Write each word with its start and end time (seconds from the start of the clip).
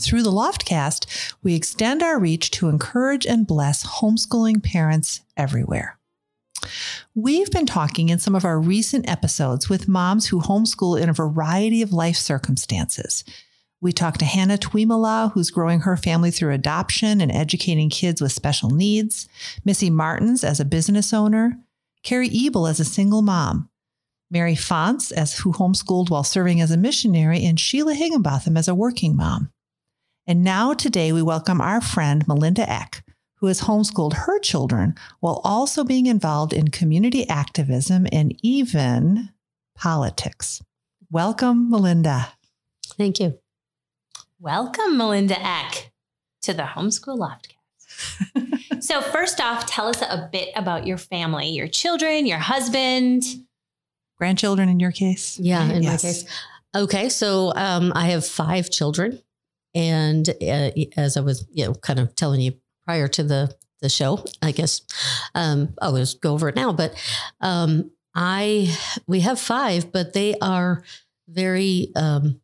Through 0.00 0.24
the 0.24 0.32
Loftcast, 0.32 1.34
we 1.42 1.54
extend 1.54 2.02
our 2.02 2.18
reach 2.18 2.50
to 2.52 2.68
encourage 2.68 3.26
and 3.26 3.46
bless 3.46 3.86
homeschooling 3.86 4.62
parents 4.62 5.20
everywhere. 5.36 5.98
We've 7.14 7.50
been 7.50 7.66
talking 7.66 8.08
in 8.08 8.18
some 8.18 8.34
of 8.34 8.44
our 8.44 8.58
recent 8.58 9.08
episodes 9.08 9.68
with 9.68 9.86
moms 9.86 10.26
who 10.26 10.40
homeschool 10.40 11.00
in 11.00 11.08
a 11.08 11.14
variety 11.14 11.80
of 11.80 11.92
life 11.92 12.16
circumstances. 12.16 13.22
We 13.80 13.92
talked 13.92 14.18
to 14.20 14.24
Hannah 14.24 14.58
Twimala, 14.58 15.32
who's 15.32 15.50
growing 15.50 15.80
her 15.80 15.96
family 15.96 16.30
through 16.30 16.54
adoption 16.54 17.20
and 17.20 17.30
educating 17.30 17.90
kids 17.90 18.20
with 18.20 18.32
special 18.32 18.70
needs, 18.70 19.28
Missy 19.64 19.90
Martins 19.90 20.42
as 20.42 20.58
a 20.58 20.64
business 20.64 21.12
owner, 21.12 21.58
Carrie 22.02 22.30
Ebel 22.32 22.66
as 22.66 22.80
a 22.80 22.84
single 22.84 23.22
mom, 23.22 23.68
Mary 24.30 24.56
Fonts 24.56 25.12
as 25.12 25.38
who 25.38 25.52
homeschooled 25.52 26.10
while 26.10 26.24
serving 26.24 26.60
as 26.60 26.70
a 26.70 26.76
missionary, 26.76 27.44
and 27.44 27.60
Sheila 27.60 27.94
Higginbotham 27.94 28.56
as 28.56 28.68
a 28.68 28.74
working 28.74 29.14
mom. 29.14 29.50
And 30.26 30.42
now 30.42 30.72
today 30.72 31.12
we 31.12 31.20
welcome 31.20 31.60
our 31.60 31.82
friend 31.82 32.26
Melinda 32.26 32.68
Eck, 32.70 33.04
who 33.36 33.48
has 33.48 33.60
homeschooled 33.60 34.14
her 34.14 34.38
children 34.38 34.94
while 35.20 35.42
also 35.44 35.84
being 35.84 36.06
involved 36.06 36.54
in 36.54 36.68
community 36.68 37.28
activism 37.28 38.06
and 38.10 38.34
even 38.42 39.28
politics. 39.76 40.62
Welcome, 41.10 41.70
Melinda. 41.70 42.32
Thank 42.96 43.20
you. 43.20 43.38
Welcome, 44.40 44.96
Melinda 44.96 45.38
Eck, 45.38 45.92
to 46.40 46.54
the 46.54 46.62
Homeschool 46.62 47.18
Loftcast. 47.18 48.82
so, 48.82 49.02
first 49.02 49.42
off, 49.42 49.66
tell 49.66 49.88
us 49.88 50.00
a 50.00 50.26
bit 50.32 50.48
about 50.56 50.86
your 50.86 50.96
family, 50.96 51.50
your 51.50 51.68
children, 51.68 52.24
your 52.24 52.38
husband, 52.38 53.24
grandchildren 54.16 54.70
in 54.70 54.80
your 54.80 54.92
case. 54.92 55.38
Yeah, 55.38 55.70
in 55.70 55.82
yes. 55.82 56.02
my 56.02 56.08
case. 56.08 56.24
Okay, 56.74 57.08
so 57.10 57.52
um, 57.54 57.92
I 57.94 58.06
have 58.06 58.26
five 58.26 58.70
children. 58.70 59.20
And 59.74 60.28
uh, 60.28 60.70
as 60.96 61.16
I 61.16 61.20
was, 61.20 61.46
you 61.50 61.64
know, 61.66 61.74
kind 61.74 61.98
of 61.98 62.14
telling 62.14 62.40
you 62.40 62.54
prior 62.86 63.08
to 63.08 63.22
the 63.22 63.54
the 63.80 63.88
show, 63.90 64.24
I 64.40 64.52
guess 64.52 64.80
um, 65.34 65.74
I'll 65.82 65.96
just 65.96 66.20
go 66.22 66.32
over 66.32 66.48
it 66.48 66.56
now. 66.56 66.72
But 66.72 66.94
um, 67.40 67.90
I 68.14 68.74
we 69.06 69.20
have 69.20 69.38
five, 69.38 69.92
but 69.92 70.12
they 70.12 70.36
are 70.40 70.82
very 71.28 71.92
um, 71.96 72.40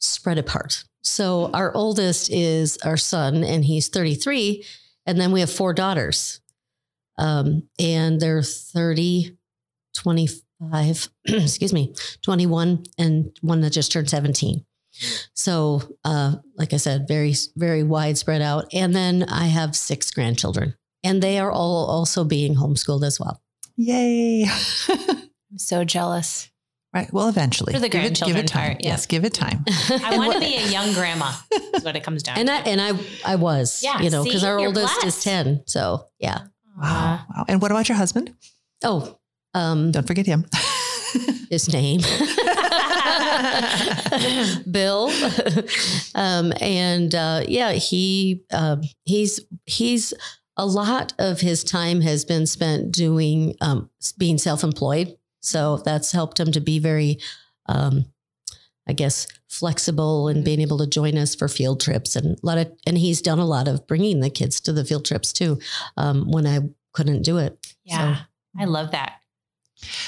spread 0.00 0.38
apart. 0.38 0.84
So 1.02 1.50
our 1.52 1.74
oldest 1.74 2.30
is 2.30 2.76
our 2.84 2.96
son, 2.96 3.42
and 3.44 3.64
he's 3.64 3.88
33, 3.88 4.64
and 5.06 5.20
then 5.20 5.32
we 5.32 5.40
have 5.40 5.50
four 5.50 5.72
daughters, 5.74 6.40
um, 7.18 7.68
and 7.78 8.20
they're 8.20 8.42
30, 8.42 9.36
25, 9.96 11.08
excuse 11.26 11.72
me, 11.72 11.94
21, 12.22 12.84
and 12.98 13.36
one 13.40 13.60
that 13.62 13.70
just 13.70 13.90
turned 13.90 14.10
17. 14.10 14.64
So, 15.34 15.82
uh, 16.04 16.36
like 16.56 16.72
I 16.72 16.76
said, 16.76 17.06
very, 17.08 17.34
very 17.56 17.82
widespread 17.82 18.42
out. 18.42 18.66
And 18.72 18.94
then 18.94 19.24
I 19.24 19.46
have 19.46 19.74
six 19.74 20.10
grandchildren, 20.10 20.74
and 21.02 21.22
they 21.22 21.38
are 21.38 21.50
all 21.50 21.86
also 21.86 22.24
being 22.24 22.54
homeschooled 22.54 23.04
as 23.04 23.18
well. 23.18 23.42
Yay. 23.76 24.46
I'm 24.88 25.58
so 25.58 25.84
jealous. 25.84 26.50
Right. 26.94 27.10
Well, 27.10 27.28
eventually. 27.28 27.72
For 27.72 27.78
the 27.78 27.88
grandchildren 27.88 28.36
give 28.36 28.36
it, 28.36 28.40
give 28.40 28.44
it 28.44 28.48
time. 28.48 28.70
Part, 28.72 28.84
yeah. 28.84 28.90
Yes, 28.90 29.06
give 29.06 29.24
it 29.24 29.32
time. 29.32 29.64
I 30.04 30.14
want 30.18 30.34
to 30.34 30.40
be 30.40 30.56
a 30.56 30.66
young 30.68 30.92
grandma. 30.92 31.32
Is 31.74 31.84
what 31.84 31.96
it 31.96 32.04
comes 32.04 32.22
down. 32.22 32.36
And 32.36 32.48
to. 32.48 32.54
I 32.54 32.58
and 32.58 32.80
I 32.80 33.32
I 33.32 33.36
was. 33.36 33.82
Yeah. 33.82 34.02
You 34.02 34.10
know, 34.10 34.24
because 34.24 34.44
our 34.44 34.58
oldest 34.58 35.00
blessed. 35.00 35.06
is 35.06 35.24
ten. 35.24 35.62
So 35.66 36.04
yeah. 36.18 36.40
Wow. 36.78 37.20
wow. 37.34 37.44
And 37.48 37.62
what 37.62 37.70
about 37.70 37.88
your 37.88 37.96
husband? 37.96 38.34
Oh, 38.84 39.18
um, 39.54 39.90
don't 39.90 40.06
forget 40.06 40.26
him. 40.26 40.46
his 41.50 41.72
name. 41.72 42.00
Bill. 44.70 45.10
um, 46.14 46.52
and 46.60 47.14
uh, 47.14 47.44
yeah, 47.46 47.72
he 47.72 48.42
uh, 48.52 48.76
he's 49.04 49.40
he's 49.66 50.14
a 50.56 50.66
lot 50.66 51.14
of 51.18 51.40
his 51.40 51.64
time 51.64 52.00
has 52.02 52.24
been 52.24 52.46
spent 52.46 52.92
doing 52.92 53.54
um, 53.60 53.90
being 54.18 54.38
self-employed. 54.38 55.16
So 55.40 55.78
that's 55.78 56.12
helped 56.12 56.38
him 56.38 56.52
to 56.52 56.60
be 56.60 56.78
very, 56.78 57.18
um, 57.66 58.04
I 58.86 58.92
guess, 58.92 59.26
flexible 59.48 60.28
and 60.28 60.44
being 60.44 60.60
able 60.60 60.78
to 60.78 60.86
join 60.86 61.16
us 61.16 61.34
for 61.34 61.48
field 61.48 61.80
trips 61.80 62.16
and 62.16 62.38
a 62.38 62.46
lot 62.46 62.58
of. 62.58 62.72
And 62.86 62.96
he's 62.96 63.22
done 63.22 63.38
a 63.38 63.46
lot 63.46 63.66
of 63.66 63.86
bringing 63.86 64.20
the 64.20 64.30
kids 64.30 64.60
to 64.62 64.72
the 64.72 64.84
field 64.84 65.04
trips 65.04 65.32
too 65.32 65.58
um, 65.96 66.30
when 66.30 66.46
I 66.46 66.60
couldn't 66.92 67.22
do 67.22 67.38
it. 67.38 67.58
Yeah, 67.84 68.16
so. 68.16 68.22
I 68.58 68.64
love 68.66 68.92
that. 68.92 69.21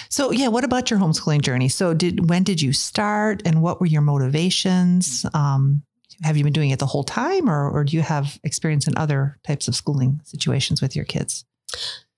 So 0.08 0.30
yeah, 0.30 0.48
what 0.48 0.64
about 0.64 0.90
your 0.90 0.98
homeschooling 1.00 1.42
journey? 1.42 1.68
So 1.68 1.94
did 1.94 2.28
when 2.28 2.42
did 2.42 2.62
you 2.62 2.72
start, 2.72 3.42
and 3.44 3.62
what 3.62 3.80
were 3.80 3.86
your 3.86 4.02
motivations? 4.02 5.26
Um, 5.34 5.82
have 6.22 6.36
you 6.36 6.44
been 6.44 6.52
doing 6.52 6.70
it 6.70 6.78
the 6.78 6.86
whole 6.86 7.04
time, 7.04 7.50
or, 7.50 7.68
or 7.68 7.84
do 7.84 7.96
you 7.96 8.02
have 8.02 8.38
experience 8.44 8.86
in 8.86 8.96
other 8.96 9.38
types 9.46 9.68
of 9.68 9.74
schooling 9.74 10.20
situations 10.24 10.80
with 10.80 10.94
your 10.94 11.04
kids? 11.04 11.44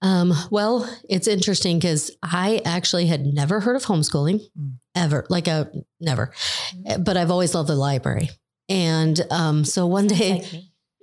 Um, 0.02 0.34
well, 0.50 0.88
it's 1.08 1.26
interesting 1.26 1.78
because 1.78 2.10
I 2.22 2.60
actually 2.64 3.06
had 3.06 3.24
never 3.24 3.60
heard 3.60 3.76
of 3.76 3.84
homeschooling 3.84 4.40
mm. 4.58 4.72
ever, 4.94 5.26
like 5.30 5.48
a 5.48 5.70
never, 6.00 6.32
mm. 6.74 7.02
but 7.04 7.16
I've 7.16 7.30
always 7.30 7.54
loved 7.54 7.68
the 7.68 7.76
library. 7.76 8.30
And 8.68 9.20
um, 9.30 9.64
so 9.64 9.86
one 9.86 10.06
day, 10.06 10.44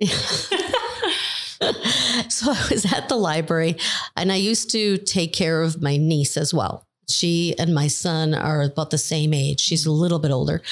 so 2.28 2.50
I 2.50 2.66
was 2.70 2.92
at 2.92 3.08
the 3.08 3.16
library 3.16 3.76
and 4.16 4.30
I 4.32 4.36
used 4.36 4.70
to 4.72 4.98
take 4.98 5.32
care 5.32 5.62
of 5.62 5.82
my 5.82 5.96
niece 5.96 6.36
as 6.36 6.52
well. 6.52 6.86
She 7.08 7.54
and 7.58 7.74
my 7.74 7.88
son 7.88 8.34
are 8.34 8.62
about 8.62 8.90
the 8.90 8.98
same 8.98 9.34
age. 9.34 9.60
She's 9.60 9.84
a 9.84 9.92
little 9.92 10.18
bit 10.18 10.30
older. 10.30 10.62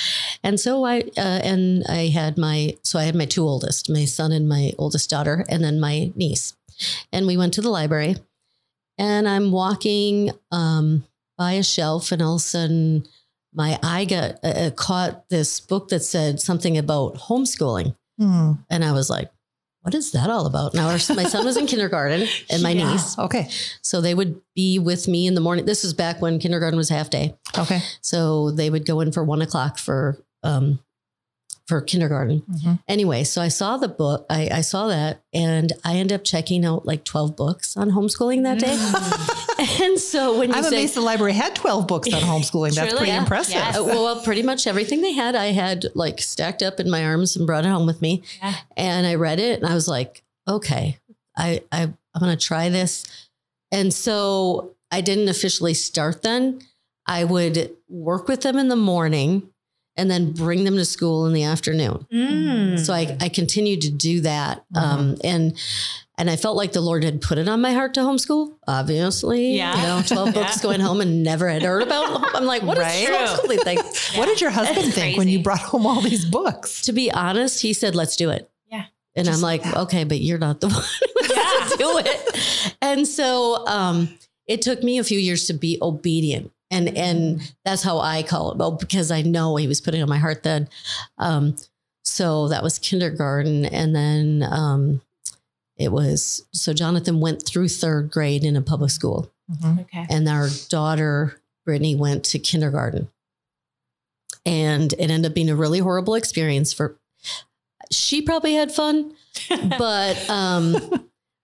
And 0.42 0.58
so 0.58 0.84
I, 0.84 1.00
uh, 1.00 1.41
and 1.44 1.84
I 1.88 2.08
had 2.08 2.38
my, 2.38 2.76
so 2.82 2.98
I 2.98 3.04
had 3.04 3.14
my 3.14 3.26
two 3.26 3.44
oldest, 3.44 3.91
my 3.91 4.06
son 4.06 4.32
and 4.32 4.48
my 4.48 4.72
oldest 4.78 5.10
daughter, 5.10 5.44
and 5.48 5.62
then 5.62 5.78
my 5.78 6.10
niece. 6.16 6.54
And 7.12 7.26
we 7.26 7.36
went 7.36 7.52
to 7.54 7.60
the 7.60 7.69
library 7.69 8.16
and 8.98 9.28
I'm 9.28 9.52
walking 9.52 10.31
um, 10.50 11.04
by 11.36 11.52
a 11.52 11.62
shelf 11.62 12.12
and 12.12 12.22
all 12.22 12.36
of 12.36 12.41
a 12.41 12.44
sudden 12.44 13.06
my 13.54 13.78
eye 13.82 14.04
got 14.06 14.38
uh, 14.42 14.48
uh 14.48 14.70
caught 14.70 15.28
this 15.28 15.60
book 15.60 15.88
that 15.88 16.00
said 16.00 16.41
something 16.41 16.78
about 16.78 17.16
homeschooling. 17.16 17.94
Hmm. 18.19 18.52
And 18.70 18.84
I 18.84 18.92
was 18.92 19.10
like, 19.10 19.31
what 19.82 19.94
is 19.94 20.12
that 20.12 20.31
all 20.31 20.47
about? 20.47 20.75
Now, 20.75 20.87
our, 20.87 20.98
my 21.15 21.25
son 21.25 21.44
was 21.44 21.56
in 21.56 21.66
kindergarten 21.69 22.26
and 22.48 22.62
my 22.62 22.70
yeah. 22.70 22.93
niece. 22.93 23.19
Okay. 23.19 23.48
So 23.82 24.00
they 24.00 24.15
would 24.15 24.41
be 24.54 24.78
with 24.78 25.09
me 25.09 25.26
in 25.26 25.34
the 25.34 25.41
morning. 25.41 25.66
This 25.66 25.82
was 25.82 25.93
back 25.93 26.22
when 26.22 26.38
kindergarten 26.38 26.76
was 26.76 26.88
half 26.88 27.10
day. 27.10 27.34
Okay. 27.59 27.81
So 28.00 28.53
they 28.53 28.70
would 28.70 28.87
go 28.87 29.00
in 29.00 29.12
for 29.12 29.25
one 29.25 29.43
o'clock 29.43 29.78
for 29.78 30.19
um, 30.44 30.78
for 31.66 31.81
kindergarten. 31.81 32.43
Mm-hmm. 32.43 32.75
Anyway, 32.88 33.25
so 33.25 33.41
I 33.41 33.48
saw 33.48 33.76
the 33.76 33.88
book, 33.88 34.26
I, 34.28 34.48
I, 34.53 34.60
saw 34.62 34.88
that, 34.88 35.22
and 35.32 35.72
I 35.84 35.94
ended 35.94 36.14
up 36.14 36.25
checking 36.25 36.64
out 36.64 36.84
like 36.84 37.04
12 37.04 37.37
books 37.37 37.76
on 37.76 37.93
homeschooling 37.93 38.43
that 38.43 38.59
day. 38.59 38.76
Mm. 38.76 39.38
and 39.83 39.99
so 39.99 40.39
when 40.39 40.50
you 40.50 40.56
I'm 40.56 40.65
say, 40.65 40.69
amazed 40.69 40.94
the 40.94 41.00
library 41.00 41.32
had 41.32 41.55
12 41.55 41.87
books 41.87 42.12
on 42.12 42.20
homeschooling. 42.20 42.75
That's 42.75 42.93
pretty 42.94 43.12
yeah. 43.12 43.20
impressive. 43.20 43.55
Yes. 43.55 43.79
Uh, 43.79 43.85
well, 43.85 44.20
pretty 44.23 44.43
much 44.43 44.67
everything 44.67 45.03
they 45.03 45.12
had, 45.12 45.35
I 45.35 45.47
had 45.47 45.87
like 45.94 46.20
stacked 46.20 46.62
up 46.62 46.81
in 46.81 46.91
my 46.91 47.05
arms 47.05 47.37
and 47.37 47.47
brought 47.47 47.64
it 47.64 47.69
home 47.69 47.87
with 47.87 48.03
me. 48.03 48.23
Yeah. 48.43 48.55
And 48.76 49.06
I 49.06 49.14
read 49.14 49.38
it 49.38 49.61
and 49.61 49.70
I 49.70 49.75
was 49.75 49.88
like, 49.88 50.23
okay, 50.49 50.99
I, 51.37 51.62
I, 51.70 51.82
I'm 51.82 52.20
going 52.20 52.37
to 52.37 52.44
try 52.44 52.69
this. 52.69 53.05
And 53.70 53.93
so 53.93 54.75
I 54.91 55.00
didn't 55.00 55.29
officially 55.29 55.75
start 55.75 56.23
then. 56.23 56.61
I 57.06 57.25
would 57.25 57.73
work 57.88 58.29
with 58.29 58.43
them 58.43 58.58
in 58.58 58.69
the 58.69 58.76
morning 58.76 59.49
and 59.97 60.11
then 60.11 60.32
bring 60.32 60.65
them 60.65 60.76
to 60.76 60.85
school 60.85 61.26
in 61.26 61.32
the 61.32 61.43
afternoon. 61.43 62.06
Mm. 62.12 62.79
So 62.79 62.94
I, 62.94 63.17
I 63.20 63.29
continued 63.29 63.82
to 63.82 63.91
do 63.91 64.20
that. 64.23 64.65
Mm-hmm. 64.75 64.79
Um, 64.79 65.17
and 65.23 65.56
and 66.19 66.29
I 66.29 66.37
felt 66.37 66.56
like 66.56 66.73
the 66.73 66.81
Lord 66.81 67.05
had 67.05 67.20
put 67.20 67.38
it 67.38 67.49
on 67.49 67.61
my 67.61 67.73
heart 67.73 67.94
to 67.94 68.00
homeschool. 68.00 68.56
Obviously, 68.69 69.56
yeah, 69.56 69.76
you 69.76 69.82
know, 69.82 70.03
twelve 70.06 70.35
books 70.35 70.56
yeah. 70.56 70.62
going 70.62 70.81
home 70.81 71.00
and 71.00 71.23
never 71.23 71.49
had 71.49 71.62
heard 71.62 71.82
about. 71.82 72.37
I'm 72.37 72.44
like, 72.44 72.62
what 72.62 72.79
right? 72.79 73.09
is 73.09 73.09
homeschooling 73.09 73.61
thing? 73.62 73.79
Yeah. 73.79 74.19
What 74.19 74.26
did 74.26 74.41
your 74.41 74.50
husband 74.50 74.93
think 74.93 75.17
when 75.17 75.29
you 75.29 75.43
brought 75.43 75.61
home 75.61 75.87
all 75.87 76.00
these 76.00 76.25
books? 76.25 76.82
To 76.82 76.93
be 76.93 77.11
honest, 77.11 77.62
he 77.62 77.73
said, 77.73 77.94
"Let's 77.94 78.17
do 78.17 78.31
it." 78.31 78.50
Yeah, 78.70 78.85
and 79.17 79.29
I'm 79.29 79.41
like, 79.41 79.64
okay, 79.75 80.05
but 80.05 80.20
you're 80.20 80.38
not 80.38 80.61
the 80.61 80.69
one 80.69 80.82
who 80.82 81.35
yeah. 81.35 81.69
to 81.69 81.76
do 81.79 81.99
it. 81.99 82.75
And 82.82 83.08
so 83.08 83.67
um, 83.67 84.17
it 84.47 84.61
took 84.62 84.82
me 84.82 84.99
a 84.99 85.05
few 85.05 85.19
years 85.19 85.47
to 85.47 85.55
be 85.55 85.79
obedient 85.81 86.53
and 86.73 86.97
and 86.97 87.55
that's 87.65 87.82
how 87.82 87.99
I 88.00 88.23
call 88.25 88.50
it. 88.50 88.58
Well, 88.58 88.73
because 88.73 89.11
I 89.11 89.23
know 89.23 89.55
he 89.56 89.69
was 89.69 89.81
putting 89.81 90.03
on 90.03 90.08
my 90.08 90.19
heart 90.19 90.43
then. 90.43 90.69
Um, 91.19 91.55
so 92.03 92.49
that 92.49 92.65
was 92.65 92.79
kindergarten, 92.79 93.67
and 93.67 93.94
then 93.94 94.43
um, 94.50 95.00
it 95.76 95.90
was 95.92 96.44
so 96.52 96.72
Jonathan 96.72 97.20
went 97.20 97.44
through 97.46 97.69
third 97.69 98.10
grade 98.10 98.44
in 98.44 98.56
a 98.56 98.62
public 98.62 98.90
school, 98.90 99.32
Mhm. 99.50 99.80
Okay. 99.82 100.06
and 100.10 100.28
our 100.28 100.48
daughter 100.69 101.40
Brittany 101.64 101.94
went 101.94 102.24
to 102.24 102.38
kindergarten, 102.38 103.08
and 104.44 104.92
it 104.94 105.10
ended 105.10 105.26
up 105.30 105.34
being 105.34 105.50
a 105.50 105.56
really 105.56 105.78
horrible 105.78 106.14
experience 106.14 106.72
for. 106.72 106.98
She 107.90 108.22
probably 108.22 108.54
had 108.54 108.72
fun, 108.72 109.12
but 109.78 110.28
um, 110.30 110.76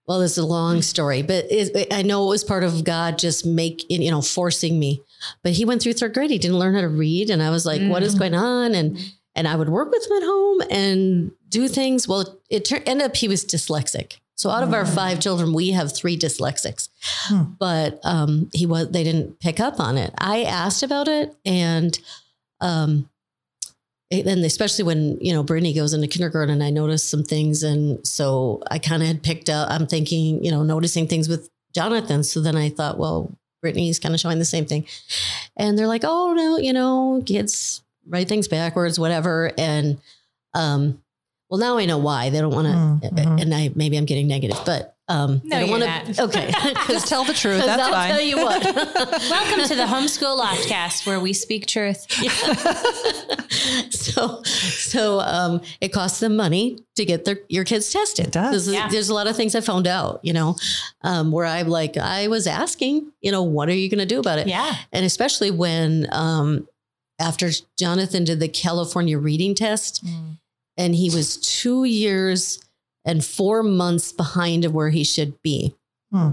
well, 0.07 0.23
it's 0.23 0.39
a 0.39 0.45
long 0.45 0.81
story. 0.83 1.23
But 1.23 1.47
it, 1.51 1.93
I 1.93 2.03
know 2.03 2.27
it 2.27 2.31
was 2.31 2.45
part 2.45 2.65
of 2.65 2.85
God 2.85 3.19
just 3.19 3.45
make 3.47 3.85
you 3.91 4.11
know 4.11 4.23
forcing 4.23 4.79
me. 4.79 5.03
But 5.43 5.53
he 5.53 5.65
went 5.65 5.83
through 5.83 5.95
third 5.95 6.15
grade. 6.15 6.31
He 6.31 6.39
didn't 6.39 6.59
learn 6.59 6.75
how 6.75 6.81
to 6.83 6.89
read, 6.89 7.29
and 7.31 7.43
I 7.43 7.51
was 7.51 7.67
like, 7.67 7.83
"What 7.83 8.03
is 8.03 8.15
Mm. 8.15 8.19
going 8.19 8.35
on?" 8.35 8.75
And 8.75 8.99
and 9.39 9.47
I 9.47 9.55
would 9.57 9.69
work 9.69 9.91
with 9.93 10.05
him 10.05 10.17
at 10.17 10.23
home 10.25 10.63
and 10.69 11.31
do 11.49 11.69
things. 11.69 12.09
Well, 12.09 12.39
it 12.51 12.65
turned 12.65 12.89
ended 12.89 13.07
up 13.07 13.17
he 13.17 13.29
was 13.29 13.45
dyslexic. 13.45 14.17
So 14.37 14.51
out 14.51 14.63
of 14.63 14.73
our 14.75 14.85
Mm. 14.85 14.95
five 14.95 15.21
children, 15.21 15.53
we 15.53 15.71
have 15.71 15.93
three 15.97 16.17
dyslexics. 16.17 16.89
Hmm. 17.27 17.43
But 17.59 18.01
um, 18.05 18.51
he 18.53 18.67
was 18.67 18.89
they 18.91 19.05
didn't 19.05 19.39
pick 19.41 19.59
up 19.61 19.81
on 19.81 19.97
it. 19.97 20.13
I 20.19 20.43
asked 20.43 20.83
about 20.83 21.09
it, 21.09 21.35
and 21.45 21.99
um, 22.61 23.09
and 24.11 24.45
especially 24.45 24.85
when 24.85 25.19
you 25.21 25.33
know 25.33 25.43
Brittany 25.43 25.73
goes 25.73 25.93
into 25.95 26.09
kindergarten, 26.09 26.63
I 26.63 26.71
noticed 26.71 27.09
some 27.11 27.23
things, 27.25 27.63
and 27.63 28.05
so 28.07 28.63
I 28.71 28.79
kind 28.79 29.03
of 29.03 29.09
had 29.09 29.23
picked 29.23 29.49
up. 29.49 29.71
I'm 29.71 29.87
thinking, 29.87 30.45
you 30.45 30.51
know, 30.51 30.63
noticing 30.63 31.07
things 31.09 31.29
with 31.29 31.49
Jonathan. 31.75 32.23
So 32.25 32.41
then 32.41 32.57
I 32.57 32.71
thought, 32.71 32.99
well, 32.99 33.37
Brittany's 33.63 33.99
kind 33.99 34.15
of 34.15 34.21
showing 34.21 34.39
the 34.39 34.45
same 34.45 34.67
thing, 34.67 34.87
and 35.57 35.77
they're 35.79 35.87
like, 35.95 36.05
oh 36.05 36.33
no, 36.35 36.59
you 36.59 36.73
know, 36.73 37.23
kids 37.27 37.83
write 38.09 38.29
things 38.29 38.49
backwards, 38.49 38.99
whatever, 38.99 39.53
and 39.59 39.99
um, 40.55 41.03
well, 41.51 41.61
now 41.61 41.79
I 41.79 41.87
know 41.87 41.99
why 41.99 42.31
they 42.31 42.41
don't 42.41 42.55
want 42.55 42.67
to, 42.67 43.09
Mm, 43.09 43.13
mhm. 43.19 43.43
and 43.43 43.55
I 43.55 43.71
maybe 43.75 43.97
I'm 43.97 44.05
getting 44.05 44.29
negative, 44.29 44.59
but 44.67 44.95
um, 45.11 45.41
No, 45.45 45.57
they 45.59 45.67
don't 45.67 45.81
you're 45.81 45.89
want 45.89 46.15
to. 46.17 46.23
Okay, 46.25 46.51
Just 46.89 47.09
tell 47.09 47.25
the 47.25 47.33
truth. 47.33 47.65
That's 47.65 47.83
I'll 47.83 47.93
fine. 47.93 48.11
tell 48.11 48.21
you 48.21 48.37
what. 48.37 48.63
Welcome 48.75 49.65
to 49.67 49.75
the 49.75 49.85
Homeschool 49.87 50.39
Loftcast, 50.39 51.07
where 51.07 51.19
we 51.21 51.33
speak 51.33 51.65
truth. 51.67 52.05
so 53.91 54.43
so 54.45 55.21
um, 55.21 55.61
it 55.81 55.89
costs 55.93 56.21
them 56.21 56.37
money 56.37 56.79
to 56.97 57.05
get 57.05 57.25
their 57.25 57.39
your 57.49 57.65
kids 57.65 57.91
tested. 57.91 58.27
It 58.27 58.33
does. 58.33 58.67
There's, 58.67 58.75
Yeah. 58.77 58.89
there's 58.89 59.09
a 59.09 59.15
lot 59.15 59.27
of 59.27 59.37
things 59.37 59.55
I 59.55 59.61
found 59.61 59.87
out, 59.87 60.21
you 60.23 60.33
know, 60.33 60.57
um, 61.03 61.33
where 61.33 61.47
I'm 61.47 61.69
like, 61.69 61.97
I 61.97 62.29
was 62.29 62.47
asking, 62.47 63.11
you 63.21 63.33
know, 63.33 63.43
what 63.43 63.69
are 63.69 63.75
you 63.75 63.89
going 63.89 64.01
to 64.01 64.07
do 64.07 64.21
about 64.21 64.39
it? 64.39 64.47
Yeah. 64.47 64.75
And 64.93 65.05
especially 65.07 65.51
when 65.51 66.07
um, 66.13 66.69
after 67.21 67.51
Jonathan 67.79 68.25
did 68.25 68.41
the 68.41 68.49
California 68.49 69.19
reading 69.19 69.55
test, 69.55 70.05
Mm. 70.05 70.39
and 70.77 70.95
he 70.95 71.11
was 71.11 71.37
two 71.37 71.85
years 71.85 72.61
and 73.05 73.25
four 73.25 73.63
months 73.63 74.13
behind 74.13 74.65
of 74.65 74.73
where 74.75 74.91
he 74.91 75.03
should 75.05 75.41
be. 75.43 75.75
Hmm. 76.13 76.31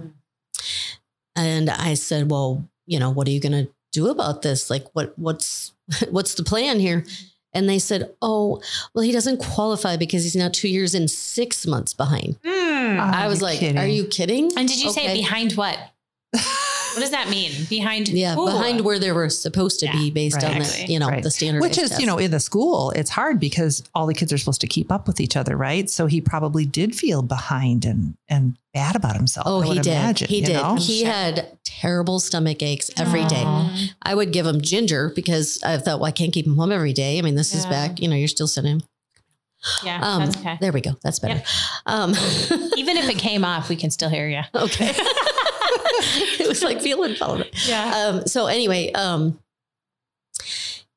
And 1.36 1.70
I 1.70 1.94
said, 1.96 2.30
well, 2.30 2.68
you 2.86 3.00
know, 3.00 3.10
what 3.10 3.28
are 3.28 3.32
you 3.32 3.40
going 3.40 3.66
to 3.66 3.72
do 3.92 4.10
about 4.10 4.42
this? 4.42 4.70
Like, 4.70 4.86
what, 4.94 5.18
what's, 5.18 5.74
what's 6.10 6.36
the 6.36 6.44
plan 6.44 6.80
here? 6.80 7.06
And 7.54 7.70
they 7.70 7.80
said, 7.80 8.14
oh, 8.22 8.62
well, 8.94 9.04
he 9.04 9.12
doesn't 9.14 9.38
qualify 9.38 9.96
because 9.96 10.24
he's 10.24 10.36
now 10.36 10.50
two 10.50 10.68
years 10.68 10.94
and 10.94 11.10
six 11.10 11.66
months 11.66 11.94
behind. 11.94 12.38
Are 12.46 12.52
I 13.00 13.28
was 13.28 13.42
like, 13.42 13.60
kidding? 13.60 13.78
are 13.78 13.88
you 13.88 14.06
kidding? 14.06 14.52
And 14.58 14.68
did 14.68 14.81
you 14.81 14.92
say 14.92 15.14
behind 15.14 15.54
what? 15.54 15.78
What 16.95 17.01
does 17.01 17.12
that 17.12 17.30
mean? 17.30 17.51
Behind 17.69 18.07
Yeah, 18.07 18.36
Ooh. 18.38 18.45
behind 18.45 18.81
where 18.81 18.97
they 19.00 19.12
were 19.12 19.30
supposed 19.30 19.80
to 19.81 19.86
Yeah, 19.86 19.92
be 19.94 20.09
based 20.12 20.44
on 20.44 20.59
the, 20.59 20.86
you 20.88 20.97
know, 20.97 21.09
Right. 21.09 21.21
the 21.21 21.30
standard. 21.30 21.62
Which 21.62 21.77
is, 21.77 22.00
you 22.00 22.06
know, 22.06 22.18
in 22.18 22.31
the 22.31 22.39
school, 22.39 22.92
it's 22.92 23.09
hard 23.09 23.39
because 23.39 23.83
all 23.94 24.07
the 24.07 24.13
kids 24.13 24.31
are 24.33 24.38
supposed 24.38 24.62
to 24.62 24.68
keep 24.68 24.92
up 24.92 25.06
with 25.07 25.19
each 25.19 25.36
other, 25.36 25.56
right? 25.57 25.89
So 25.89 26.06
he 26.07 26.21
probably 26.21 26.65
did 26.65 26.95
feel 26.95 27.21
behind 27.21 27.86
and 27.86 28.15
and 28.30 28.56
bad 28.74 28.95
about 28.95 29.15
himself. 29.15 29.45
Oh, 29.47 29.62
I 29.62 29.68
he 29.68 29.74
did. 29.75 29.88
Imagine, 29.88 30.27
he 30.27 30.42
did. 30.42 30.53
know? 30.53 30.75
He 30.75 31.01
Sure. 31.03 31.12
had 31.12 31.47
terrible 31.63 32.19
stomach 32.19 32.62
aches 32.63 32.89
every 32.97 33.24
day. 33.25 33.44
Aw. 33.45 33.88
I 34.01 34.15
would 34.15 34.31
give 34.33 34.45
him 34.45 34.59
ginger 34.62 35.12
because 35.15 35.62
I 35.63 35.77
thought, 35.77 36.00
well, 36.00 36.07
I 36.07 36.12
can't 36.12 36.33
keep 36.33 36.45
him 36.47 36.56
home 36.57 36.71
every 36.71 36.92
day. 36.94 37.18
I 37.19 37.21
mean, 37.21 37.36
this 37.36 37.53
is 37.53 37.65
back. 37.65 38.00
You 38.01 38.07
know, 38.07 38.15
you're 38.15 38.27
still 38.27 38.47
sending 38.47 38.74
him. 38.77 38.83
Yeah, 39.83 40.00
Um, 40.01 40.19
that's 40.25 40.38
okay. 40.38 40.57
There 40.62 40.71
we 40.71 40.81
go. 40.81 40.95
That's 41.01 41.18
better. 41.19 41.36
Yep. 41.36 41.45
Um, 41.88 42.12
Even 42.77 42.97
if 42.97 43.09
it 43.09 43.18
came 43.18 43.44
off, 43.44 43.68
we 43.69 43.75
can 43.75 43.89
still 43.89 44.09
hear 44.09 44.27
you. 44.30 44.42
okay. 44.53 44.94
it 46.45 46.50
was 46.50 46.63
like 46.63 46.81
feeling 46.81 47.15
followed. 47.15 47.50
Yeah. 47.68 47.94
Um, 47.95 48.27
so 48.27 48.47
anyway, 48.47 48.92
um, 48.94 49.39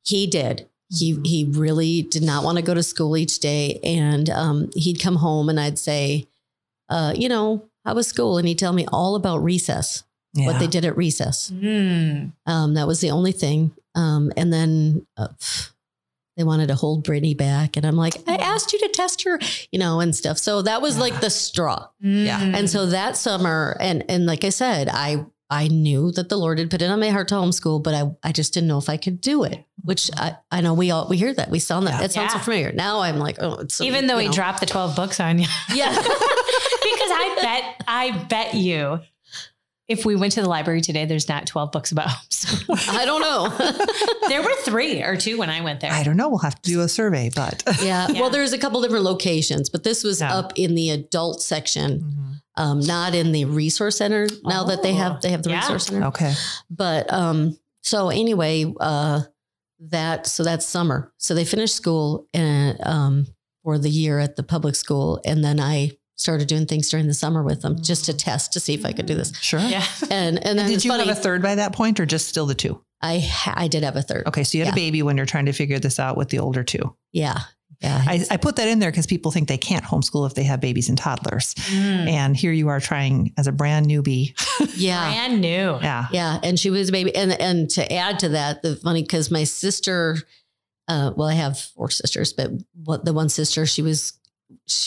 he 0.04 0.26
did. 0.26 0.68
He 0.90 1.14
Mhm. 1.14 1.26
he 1.26 1.44
really 1.44 2.02
did 2.02 2.22
not 2.22 2.44
want 2.44 2.56
to 2.56 2.62
go 2.62 2.72
to 2.74 2.82
school 2.82 3.16
each 3.16 3.40
day, 3.40 3.78
and 3.84 4.30
um, 4.30 4.70
he'd 4.74 5.00
come 5.00 5.16
home 5.16 5.48
and 5.50 5.60
I'd 5.60 5.78
say, 5.78 6.26
uh, 6.88 7.12
you 7.14 7.28
know, 7.28 7.64
how 7.84 7.94
was 7.94 8.06
school? 8.06 8.38
And 8.38 8.48
he'd 8.48 8.58
tell 8.58 8.72
me 8.72 8.86
all 8.90 9.14
about 9.14 9.42
recess, 9.44 10.04
what 10.34 10.58
they 10.58 10.66
did 10.66 10.84
at 10.84 10.96
recess. 10.96 11.50
Mm. 11.50 12.32
Um, 12.46 12.74
that 12.74 12.86
was 12.86 13.00
the 13.00 13.10
only 13.10 13.32
thing. 13.32 13.72
Um, 13.94 14.32
and 14.36 14.52
then 14.52 15.06
uh, 15.16 15.28
they 16.38 16.44
wanted 16.44 16.68
to 16.68 16.74
hold 16.74 17.04
Brittany 17.04 17.34
back, 17.34 17.76
and 17.76 17.84
I'm 17.84 17.96
like, 17.96 18.14
I 18.26 18.36
asked 18.36 18.72
you 18.72 18.78
to 18.78 18.88
test 18.88 19.24
her, 19.24 19.38
you 19.72 19.78
know, 19.78 20.00
and 20.00 20.14
stuff. 20.16 20.38
So 20.38 20.62
that 20.62 20.80
was 20.80 20.96
like 20.96 21.20
the 21.20 21.28
straw. 21.30 21.88
Yeah. 22.00 22.40
Mm. 22.40 22.54
And 22.56 22.70
so 22.70 22.86
that 22.86 23.16
summer, 23.18 23.76
and 23.78 24.04
and 24.08 24.24
like 24.24 24.44
I 24.44 24.50
said, 24.50 24.88
I 24.88 25.26
I 25.50 25.68
knew 25.68 26.12
that 26.12 26.28
the 26.28 26.36
Lord 26.36 26.58
had 26.58 26.70
put 26.70 26.82
it 26.82 26.90
on 26.90 27.00
my 27.00 27.08
heart 27.08 27.28
to 27.28 27.34
homeschool, 27.36 27.82
but 27.82 27.94
I 27.94 28.10
I 28.22 28.32
just 28.32 28.52
didn't 28.52 28.68
know 28.68 28.78
if 28.78 28.88
I 28.88 28.96
could 28.96 29.20
do 29.20 29.44
it. 29.44 29.64
Which 29.82 30.04
mm-hmm. 30.04 30.22
I 30.22 30.36
I 30.50 30.60
know 30.60 30.74
we 30.74 30.90
all 30.90 31.08
we 31.08 31.16
hear 31.16 31.32
that 31.34 31.50
we 31.50 31.58
sound 31.58 31.86
that 31.86 32.00
Yeah. 32.00 32.04
it 32.04 32.12
sounds 32.12 32.32
so 32.32 32.38
familiar. 32.38 32.72
Now 32.72 33.00
I'm 33.00 33.18
like, 33.18 33.36
oh, 33.40 33.54
it's 33.60 33.76
so, 33.76 33.84
even 33.84 34.06
though 34.06 34.18
he 34.18 34.26
know. 34.26 34.32
dropped 34.32 34.60
the 34.60 34.66
12 34.66 34.94
books 34.94 35.20
on 35.20 35.38
you. 35.38 35.46
yeah. 35.74 35.94
because 36.88 37.10
I 37.10 37.38
bet, 37.40 37.84
I 37.88 38.24
bet 38.28 38.54
you, 38.54 39.00
if 39.88 40.04
we 40.04 40.14
went 40.16 40.34
to 40.34 40.42
the 40.42 40.48
library 40.48 40.80
today, 40.82 41.04
there's 41.06 41.28
not 41.28 41.46
12 41.46 41.72
books 41.72 41.92
about 41.92 42.08
homeschool. 42.08 42.88
I 42.98 43.04
don't 43.06 43.20
know. 43.22 43.48
there 44.28 44.42
were 44.42 44.54
three 44.64 45.02
or 45.02 45.16
two 45.16 45.38
when 45.38 45.48
I 45.50 45.62
went 45.62 45.80
there. 45.80 45.90
I 45.90 46.02
don't 46.02 46.16
know. 46.16 46.28
We'll 46.28 46.38
have 46.38 46.60
to 46.60 46.70
do 46.70 46.80
a 46.82 46.88
survey, 46.88 47.30
but 47.34 47.62
yeah. 47.82 48.08
Yeah. 48.08 48.20
Well, 48.20 48.30
there's 48.30 48.52
a 48.52 48.58
couple 48.58 48.80
different 48.82 49.04
locations, 49.04 49.70
but 49.70 49.84
this 49.84 50.04
was 50.04 50.20
Yeah. 50.20 50.34
up 50.36 50.52
in 50.56 50.74
the 50.74 50.90
adult 50.90 51.40
section. 51.42 52.00
Mhm. 52.00 52.34
um, 52.62 52.80
not 52.80 53.14
in 53.14 53.30
the 53.32 53.44
resource 53.44 53.96
center 53.98 54.26
now 54.44 54.64
that 54.64 54.82
they 54.82 54.90
Oh, 54.92 54.96
have 54.96 55.20
they 55.22 55.30
have 55.30 55.42
the 55.44 55.50
yeah. 55.50 55.60
resource 55.60 55.86
center. 55.86 56.06
okay. 56.08 56.34
But 56.68 57.10
um, 57.12 57.56
so 57.82 58.08
anyway, 58.10 58.72
uh, 58.80 59.22
that 59.80 60.26
so 60.26 60.42
that's 60.42 60.66
summer. 60.66 61.12
So 61.18 61.34
they 61.34 61.44
finished 61.44 61.76
school 61.76 62.26
and 62.34 62.76
um, 62.84 63.26
for 63.62 63.78
the 63.78 63.88
year 63.90 64.18
at 64.18 64.34
the 64.36 64.42
public 64.42 64.74
school, 64.74 65.20
and 65.24 65.44
then 65.44 65.60
I 65.60 65.92
started 66.18 66.46
doing 66.48 66.66
things 66.66 66.90
during 66.90 67.06
the 67.06 67.14
summer 67.14 67.42
with 67.42 67.62
them 67.62 67.80
just 67.80 68.04
to 68.04 68.12
test 68.12 68.52
to 68.52 68.60
see 68.60 68.74
if 68.74 68.84
I 68.84 68.92
could 68.92 69.06
do 69.06 69.14
this. 69.14 69.32
Sure. 69.40 69.60
yeah. 69.60 69.84
And 70.10 70.44
and 70.46 70.58
then 70.58 70.68
Did 70.68 70.84
you 70.84 70.90
funny, 70.90 71.06
have 71.06 71.16
a 71.16 71.20
third 71.20 71.40
by 71.42 71.54
that 71.54 71.72
point, 71.72 71.98
or 72.00 72.06
just 72.06 72.28
still 72.28 72.46
the 72.46 72.54
two? 72.54 72.82
I 73.00 73.20
ha- 73.20 73.54
I 73.56 73.68
did 73.68 73.84
have 73.84 73.96
a 73.96 74.02
third. 74.02 74.26
Okay, 74.26 74.42
so 74.44 74.58
you 74.58 74.64
had 74.64 74.74
Yeah. 74.76 74.82
a 74.82 74.84
baby 74.86 75.02
when 75.02 75.16
you're 75.16 75.26
trying 75.26 75.46
to 75.46 75.52
figure 75.52 75.78
this 75.78 75.98
out 76.00 76.16
with 76.16 76.28
the 76.30 76.40
older 76.40 76.64
two. 76.64 76.96
Yeah, 77.12 77.38
yeah. 77.80 78.02
I, 78.04 78.24
I 78.32 78.36
put 78.38 78.56
that 78.56 78.66
in 78.66 78.80
there 78.80 78.90
because 78.90 79.06
people 79.06 79.30
think 79.30 79.46
they 79.46 79.56
can't 79.58 79.84
homeschool 79.84 80.26
if 80.26 80.34
they 80.34 80.42
have 80.42 80.60
babies 80.60 80.88
and 80.88 80.98
toddlers. 80.98 81.54
Mm. 81.54 82.08
And 82.08 82.36
here 82.36 82.50
you 82.50 82.66
are 82.68 82.80
trying 82.80 83.32
as 83.38 83.46
a 83.46 83.52
brand 83.52 83.86
newbie. 83.86 84.34
yeah. 84.76 85.12
Brand 85.12 85.40
new. 85.40 85.78
Yeah. 85.80 86.06
Yeah, 86.10 86.40
and 86.42 86.58
she 86.58 86.70
was 86.70 86.88
a 86.88 86.92
baby, 86.92 87.14
and 87.14 87.30
and 87.40 87.70
to 87.70 87.92
add 87.92 88.18
to 88.20 88.30
that, 88.30 88.62
the 88.62 88.74
funny 88.74 89.02
because 89.02 89.30
my 89.30 89.44
sister, 89.44 90.16
uh, 90.88 91.12
well, 91.16 91.28
I 91.28 91.34
have 91.34 91.58
four 91.60 91.90
sisters, 91.90 92.32
but 92.32 92.50
what 92.84 93.04
the 93.04 93.12
one 93.12 93.28
sister, 93.28 93.64
she 93.66 93.82
was, 93.82 94.14
she, 94.14 94.14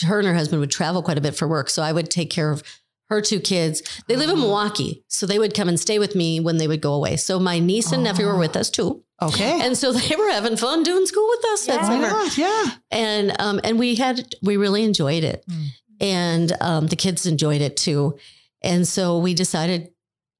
her 0.06 0.18
and 0.18 0.28
her 0.28 0.34
husband 0.34 0.60
would 0.60 0.70
travel 0.70 1.02
quite 1.02 1.18
a 1.18 1.22
bit 1.22 1.34
for 1.36 1.46
work, 1.48 1.70
so 1.70 1.82
I 1.82 1.92
would 1.92 2.10
take 2.10 2.30
care 2.30 2.50
of 2.50 2.62
her 3.10 3.20
two 3.20 3.40
kids. 3.40 3.82
They 4.08 4.16
live 4.16 4.30
in 4.30 4.36
Oh. 4.38 4.40
Milwaukee, 4.40 5.04
so 5.08 5.26
they 5.26 5.38
would 5.38 5.54
come 5.54 5.68
and 5.68 5.78
stay 5.78 5.98
with 5.98 6.14
me 6.14 6.40
when 6.40 6.56
they 6.56 6.66
would 6.66 6.80
go 6.80 6.94
away. 6.94 7.16
So 7.16 7.38
my 7.38 7.58
niece 7.58 7.92
and 7.92 8.02
nephew 8.04 8.26
were 8.26 8.34
Oh. 8.36 8.38
with 8.38 8.56
us 8.56 8.70
too, 8.70 9.02
Okay. 9.20 9.60
and 9.60 9.76
so 9.76 9.92
they 9.98 10.16
were 10.16 10.30
having 10.30 10.56
fun 10.56 10.82
doing 10.82 11.04
school 11.06 11.28
with 11.28 11.44
us 11.52 11.68
Yeah. 11.68 11.76
Why 11.76 11.82
summer 11.88 12.08
not? 12.08 12.38
Yeah. 12.38 12.64
and 12.90 13.36
um 13.38 13.60
and 13.64 13.78
we 13.78 13.96
had 13.96 14.34
we 14.42 14.56
really 14.56 14.82
enjoyed 14.84 15.24
it 15.24 15.44
Mm. 15.50 15.66
and 16.00 16.52
um 16.60 16.86
the 16.88 16.96
kids 16.96 17.26
enjoyed 17.26 17.60
it 17.60 17.76
too 17.76 18.16
and 18.62 18.86
so 18.88 19.18
we 19.18 19.34
decided 19.34 19.90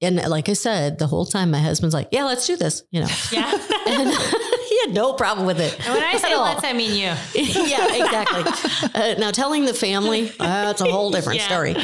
and 0.01 0.17
like 0.29 0.49
i 0.49 0.53
said 0.55 0.99
the 0.99 1.07
whole 1.07 1.27
time 1.27 1.51
my 1.51 1.61
husband's 1.61 1.95
like 1.95 2.09
yeah 2.11 2.25
let's 2.25 2.47
do 2.47 2.57
this 2.57 2.83
you 2.91 3.01
know 3.01 3.09
Yeah. 3.31 3.51
and 3.87 4.09
he 4.11 4.52
had 4.87 4.95
no 4.95 5.13
problem 5.15 5.47
with 5.47 5.61
it 5.61 5.75
And 5.85 5.95
when 5.95 6.03
I 6.03 6.13
At 6.15 6.21
say 6.21 6.33
all. 6.33 6.45
let's, 6.45 6.65
I 6.65 6.73
mean 6.73 6.91
you. 6.95 7.13
yeah 7.35 7.95
exactly 7.95 8.91
uh, 8.95 9.15
now 9.19 9.31
telling 9.31 9.65
the 9.65 9.75
family 9.75 10.31
uh, 10.41 10.45
that's 10.67 10.81
a 10.81 10.91
whole 10.91 11.11
different 11.11 11.39
Yeah. 11.41 11.47
story 11.49 11.75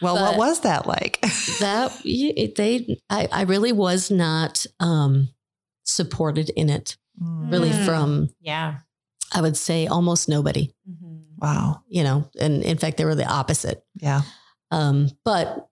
Well, 0.00 0.16
But- 0.16 0.22
what 0.22 0.36
was 0.38 0.60
that 0.60 0.86
like? 0.86 1.20
that 1.60 1.92
they 2.04 2.98
I, 3.10 3.28
I 3.32 3.42
really 3.42 3.72
was 3.72 4.10
not 4.10 4.64
um 4.80 5.28
supported 5.84 6.50
in 6.50 6.70
it 6.70 6.96
really 7.20 7.70
Mm. 7.70 7.84
from 7.86 8.28
Yeah. 8.40 8.78
i 9.34 9.40
would 9.40 9.56
say 9.56 9.86
almost 9.86 10.28
nobody 10.28 10.70
Mhm. 10.88 11.22
Wow. 11.38 11.82
you 11.88 12.04
know 12.04 12.28
and 12.40 12.62
in 12.62 12.78
fact 12.78 12.96
they 12.96 13.04
were 13.04 13.14
the 13.16 13.26
opposite 13.26 13.84
Yeah. 14.00 14.22
Um, 14.70 15.10
but 15.22 15.68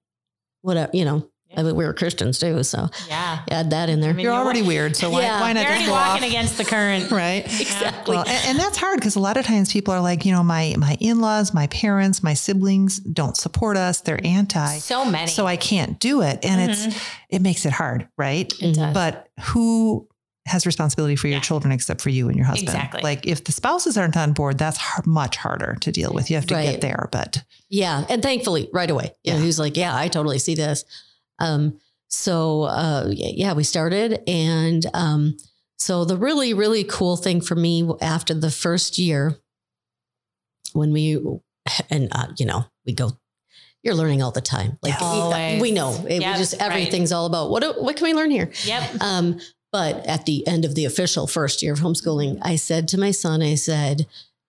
whatever, 0.61 0.91
you 0.93 1.07
know, 1.07 1.27
I 1.57 1.63
mean, 1.65 1.75
we 1.75 1.85
were 1.85 1.93
Christians 1.93 2.39
too, 2.39 2.63
so 2.63 2.89
Yeah. 3.09 3.41
add 3.51 3.71
that 3.71 3.89
in 3.89 4.01
there. 4.01 4.15
mean, 4.15 4.25
You're 4.25 4.33
you're 4.33 4.41
already 4.41 4.63
weird, 4.63 4.95
so 4.97 5.11
why, 5.11 5.23
Yeah. 5.23 5.41
why 5.41 5.53
not 5.53 5.63
You're 5.63 5.71
just 5.71 5.73
already 5.73 5.87
go 5.87 5.93
walking 5.93 6.25
off? 6.25 6.29
against 6.31 6.59
the 6.59 6.65
current. 6.65 7.11
Right. 7.11 7.45
exactly. 7.45 8.17
Well, 8.17 8.25
and, 8.27 8.49
and 8.51 8.59
that's 8.59 8.77
hard 8.79 8.99
because 9.01 9.17
a 9.17 9.21
lot 9.21 9.37
of 9.37 9.45
times 9.45 9.73
people 9.73 9.93
are 9.93 10.01
like, 10.01 10.25
you 10.25 10.33
know, 10.33 10.43
my 10.45 10.75
my 10.79 10.97
in-laws, 11.01 11.53
my 11.53 11.67
parents, 11.69 12.23
my 12.23 12.35
siblings 12.35 13.01
don't 13.01 13.37
support 13.37 13.77
us. 13.77 14.01
They're 14.01 14.25
anti. 14.25 14.79
So 14.79 15.05
many. 15.05 15.27
So 15.27 15.47
I 15.47 15.57
can't 15.57 15.99
do 15.99 16.23
it. 16.23 16.45
And 16.45 16.71
mm-hmm. 16.71 16.89
it's 16.89 17.01
it 17.31 17.43
makes 17.43 17.67
it 17.67 17.73
hard, 17.73 18.09
right? 18.17 18.53
It 18.63 18.75
does. 18.77 18.95
But 18.95 19.29
who 19.41 20.07
has 20.47 20.67
responsibility 20.67 21.17
for 21.17 21.27
your 21.29 21.37
Yeah. 21.37 21.43
children 21.43 21.71
except 21.73 22.01
for 22.01 22.09
you 22.11 22.29
and 22.29 22.37
your 22.37 22.47
husband? 22.47 22.69
Exactly. 22.71 23.03
Like 23.03 23.27
if 23.27 23.45
the 23.45 23.53
spouses 23.53 23.97
aren't 23.99 24.17
on 24.17 24.33
board, 24.33 24.57
that's 24.57 24.79
har 24.79 25.03
much 25.05 25.37
harder 25.37 25.77
to 25.81 25.93
deal 25.93 26.13
with. 26.15 26.31
You 26.31 26.37
have 26.37 26.47
to 26.47 26.55
Right. 26.55 26.71
get 26.71 26.81
there, 26.81 27.09
but 27.13 27.43
Yeah, 27.69 28.05
and 28.09 28.23
thankfully, 28.23 28.69
right 28.73 28.91
away, 28.91 29.13
yeah, 29.23 29.35
Yeah. 29.35 29.41
he 29.41 29.47
was 29.47 29.59
like, 29.61 29.77
"Yeah, 29.77 29.95
I 29.95 30.09
totally 30.09 30.39
see 30.39 30.55
this." 30.55 30.85
Um, 31.41 31.79
so 32.09 32.63
uh, 32.63 33.09
yeah, 33.11 33.53
we 33.55 33.65
started, 33.65 34.23
and 34.29 34.85
um, 34.95 35.37
so 35.79 36.05
the 36.05 36.17
really, 36.17 36.53
really 36.55 36.85
cool 36.85 37.17
thing 37.17 37.41
for 37.41 37.55
me 37.55 37.89
after 38.01 38.35
the 38.35 38.51
first 38.51 38.99
year, 38.99 39.37
when 40.73 40.93
we 40.93 41.19
and 41.91 42.09
uh, 42.13 42.27
you 42.39 42.47
know 42.47 42.65
we 42.87 42.93
go, 42.93 43.13
you're 43.83 43.95
learning 43.95 44.23
all 44.23 44.31
the 44.33 44.41
time. 44.41 44.79
Like 44.83 45.01
Always. 45.01 45.61
we 45.61 45.71
know, 45.73 45.93
it, 46.09 46.21
Yep, 46.21 46.33
we 46.35 46.39
just 46.39 46.53
right. 46.61 46.63
everything's 46.71 47.13
all 47.13 47.27
about 47.27 47.51
what 47.51 47.63
do- 47.63 47.81
what 47.83 47.97
can 47.97 48.05
we 48.05 48.15
learn 48.15 48.31
here. 48.31 48.51
Yep. 48.65 49.01
Um, 49.03 49.41
but 49.73 50.05
at 50.07 50.27
the 50.27 50.45
end 50.49 50.65
of 50.65 50.75
the 50.75 50.85
official 50.85 51.27
first 51.29 51.63
year 51.63 51.73
of 51.73 51.79
homeschooling, 51.81 52.39
I 52.43 52.57
said 52.57 52.89
to 52.89 52.99
my 52.99 53.13
son, 53.13 53.41
I 53.41 53.55
said, 53.55 54.07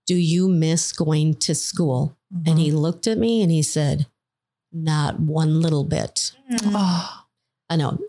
"Do 0.07 0.15
you 0.15 0.48
miss 0.48 0.91
going 0.91 1.36
to 1.36 1.53
school?" 1.55 2.17
And 2.33 2.45
Mm-hmm. 2.45 2.57
he 2.57 2.71
looked 2.71 3.07
at 3.07 3.17
me 3.17 3.41
and 3.43 3.51
he 3.51 3.62
said, 3.62 4.07
Not 4.73 5.19
one 5.19 5.61
little 5.61 5.83
bit. 5.83 6.31
oh, 6.65 7.23
I 7.69 7.75
know. 7.75 7.99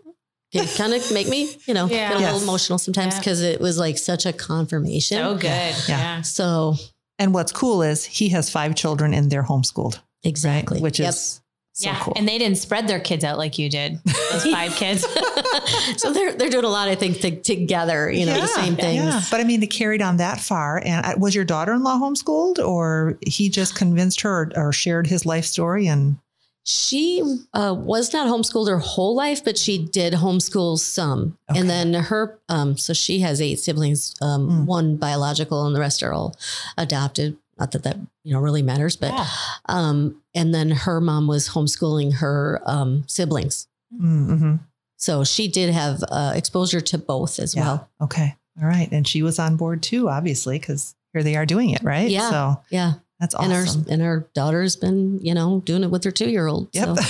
It 0.51 0.69
kind 0.77 0.93
of 0.93 1.11
make 1.13 1.27
me, 1.27 1.55
you 1.65 1.73
know, 1.73 1.87
Yeah. 1.87 2.09
get 2.09 2.17
a 2.17 2.21
Yes. 2.21 2.33
little 2.33 2.47
emotional 2.49 2.77
sometimes 2.79 3.13
Yeah. 3.15 3.19
because 3.19 3.41
it 3.41 3.59
was 3.59 3.77
like 3.77 3.97
such 3.97 4.25
a 4.25 4.33
confirmation. 4.33 5.17
So 5.17 5.33
good. 5.35 5.43
Yeah. 5.47 5.73
Yeah. 5.87 6.21
So 6.21 6.75
and 7.19 7.33
what's 7.33 7.51
cool 7.51 7.81
is 7.83 8.03
he 8.05 8.29
has 8.29 8.49
five 8.49 8.75
children 8.75 9.13
and 9.13 9.29
they're 9.31 9.43
homeschooled, 9.43 9.99
exactly. 10.23 10.79
which 10.79 10.99
Yep. 10.99 11.09
is 11.09 11.41
so 11.75 11.89
yeah. 11.89 11.99
cool. 12.01 12.13
And 12.15 12.27
they 12.27 12.37
didn't 12.37 12.57
spread 12.59 12.87
their 12.87 12.99
kids 12.99 13.23
out 13.23 13.37
like 13.39 13.57
you 13.57 13.67
did. 13.69 13.99
Those 14.31 14.45
five 14.45 14.75
kids. 14.75 15.05
so 15.97 16.13
they're 16.13 16.33
they're 16.33 16.49
doing 16.49 16.65
a 16.65 16.69
lot, 16.69 16.87
I 16.87 16.95
think, 16.95 17.19
to, 17.21 17.35
together, 17.41 18.11
you 18.11 18.25
know, 18.27 18.33
the 18.33 18.39
Yeah, 18.39 18.45
same 18.63 18.75
things. 18.75 19.03
Yeah. 19.03 19.21
But 19.31 19.39
I 19.39 19.43
mean, 19.43 19.59
they 19.59 19.67
carried 19.67 20.01
on 20.01 20.17
that 20.17 20.39
far. 20.39 20.81
And 20.85 21.19
was 21.21 21.33
your 21.33 21.45
daughter-in-law 21.45 21.97
homeschooled, 21.99 22.59
or 22.65 23.17
he 23.25 23.49
just 23.49 23.75
convinced 23.75 24.21
her, 24.21 24.51
or, 24.55 24.67
or 24.67 24.71
shared 24.73 25.07
his 25.07 25.25
life 25.25 25.45
story? 25.45 25.87
And 25.87 26.17
She 26.65 27.21
uh, 27.53 27.75
was 27.77 28.13
not 28.13 28.27
homeschooled 28.27 28.69
her 28.69 28.79
whole 28.79 29.15
life, 29.15 29.43
but 29.43 29.57
she 29.57 29.77
did 29.85 30.13
homeschool 30.13 30.79
some. 30.79 31.37
Okay. 31.49 31.59
And 31.59 31.69
then 31.69 31.93
her, 31.93 32.39
um, 32.47 32.77
so 32.77 32.93
she 32.93 33.19
has 33.19 33.41
eight 33.41 33.59
siblings, 33.59 34.15
um, 34.21 34.49
Mm. 34.49 34.65
one 34.65 34.95
biological 34.95 35.65
and 35.65 35.75
the 35.75 35.79
rest 35.81 36.01
are 36.03 36.13
all 36.13 36.35
adopted. 36.77 37.37
Not 37.59 37.71
that 37.71 37.83
that, 37.83 37.97
you 38.23 38.33
know, 38.33 38.39
really 38.39 38.61
matters, 38.63 38.95
but, 38.95 39.11
Yeah. 39.13 39.27
um, 39.65 40.21
and 40.33 40.55
then 40.55 40.71
her 40.71 40.99
mom 41.01 41.27
was 41.27 41.49
homeschooling 41.49 42.13
her 42.15 42.61
um, 42.65 43.03
siblings. 43.07 43.67
mm-hmm. 43.93 44.55
So 44.97 45.25
she 45.25 45.49
did 45.49 45.73
have 45.73 46.01
uh, 46.09 46.31
exposure 46.33 46.79
to 46.79 46.97
both 46.97 47.37
as 47.39 47.53
yeah. 47.55 47.61
well. 47.65 47.89
Okay. 48.01 48.35
All 48.61 48.67
right. 48.67 48.89
And 48.91 49.05
she 49.05 49.21
was 49.21 49.37
on 49.37 49.57
board 49.57 49.83
too, 49.83 50.07
obviously, 50.09 50.57
because 50.59 50.95
here 51.11 51.23
they 51.23 51.35
are 51.35 51.45
doing 51.45 51.71
it, 51.71 51.83
right? 51.83 52.09
Yeah. 52.09 52.29
So 52.29 52.61
Yeah. 52.69 52.93
That's 53.23 53.35
awesome. 53.35 53.85
And 53.87 53.87
our, 53.87 53.93
and 53.93 54.03
our 54.03 54.19
daughter's 54.33 54.75
been, 54.75 55.17
you 55.21 55.33
know, 55.33 55.61
doing 55.61 55.81
it 55.83 55.89
with 55.89 56.03
her 56.03 56.11
two 56.11 56.29
year 56.29 56.47
old. 56.47 56.67
Yep. 56.73 56.97
So. 56.97 57.03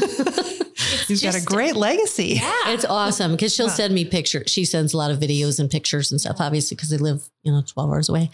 He's 1.06 1.22
got 1.22 1.36
a 1.36 1.44
great 1.44 1.76
legacy. 1.76 2.40
Yeah. 2.40 2.70
It's 2.70 2.84
awesome 2.84 3.32
because 3.32 3.54
she'll 3.54 3.68
send 3.68 3.94
me 3.94 4.04
pictures. 4.04 4.50
She 4.50 4.64
sends 4.64 4.94
a 4.94 4.96
lot 4.96 5.12
of 5.12 5.20
videos 5.20 5.60
and 5.60 5.70
pictures 5.70 6.10
and 6.10 6.20
stuff, 6.20 6.36
obviously, 6.40 6.74
because 6.74 6.90
they 6.90 6.96
live, 6.96 7.30
you 7.44 7.52
know, 7.52 7.62
12 7.64 7.88
hours 7.88 8.08
away. 8.08 8.30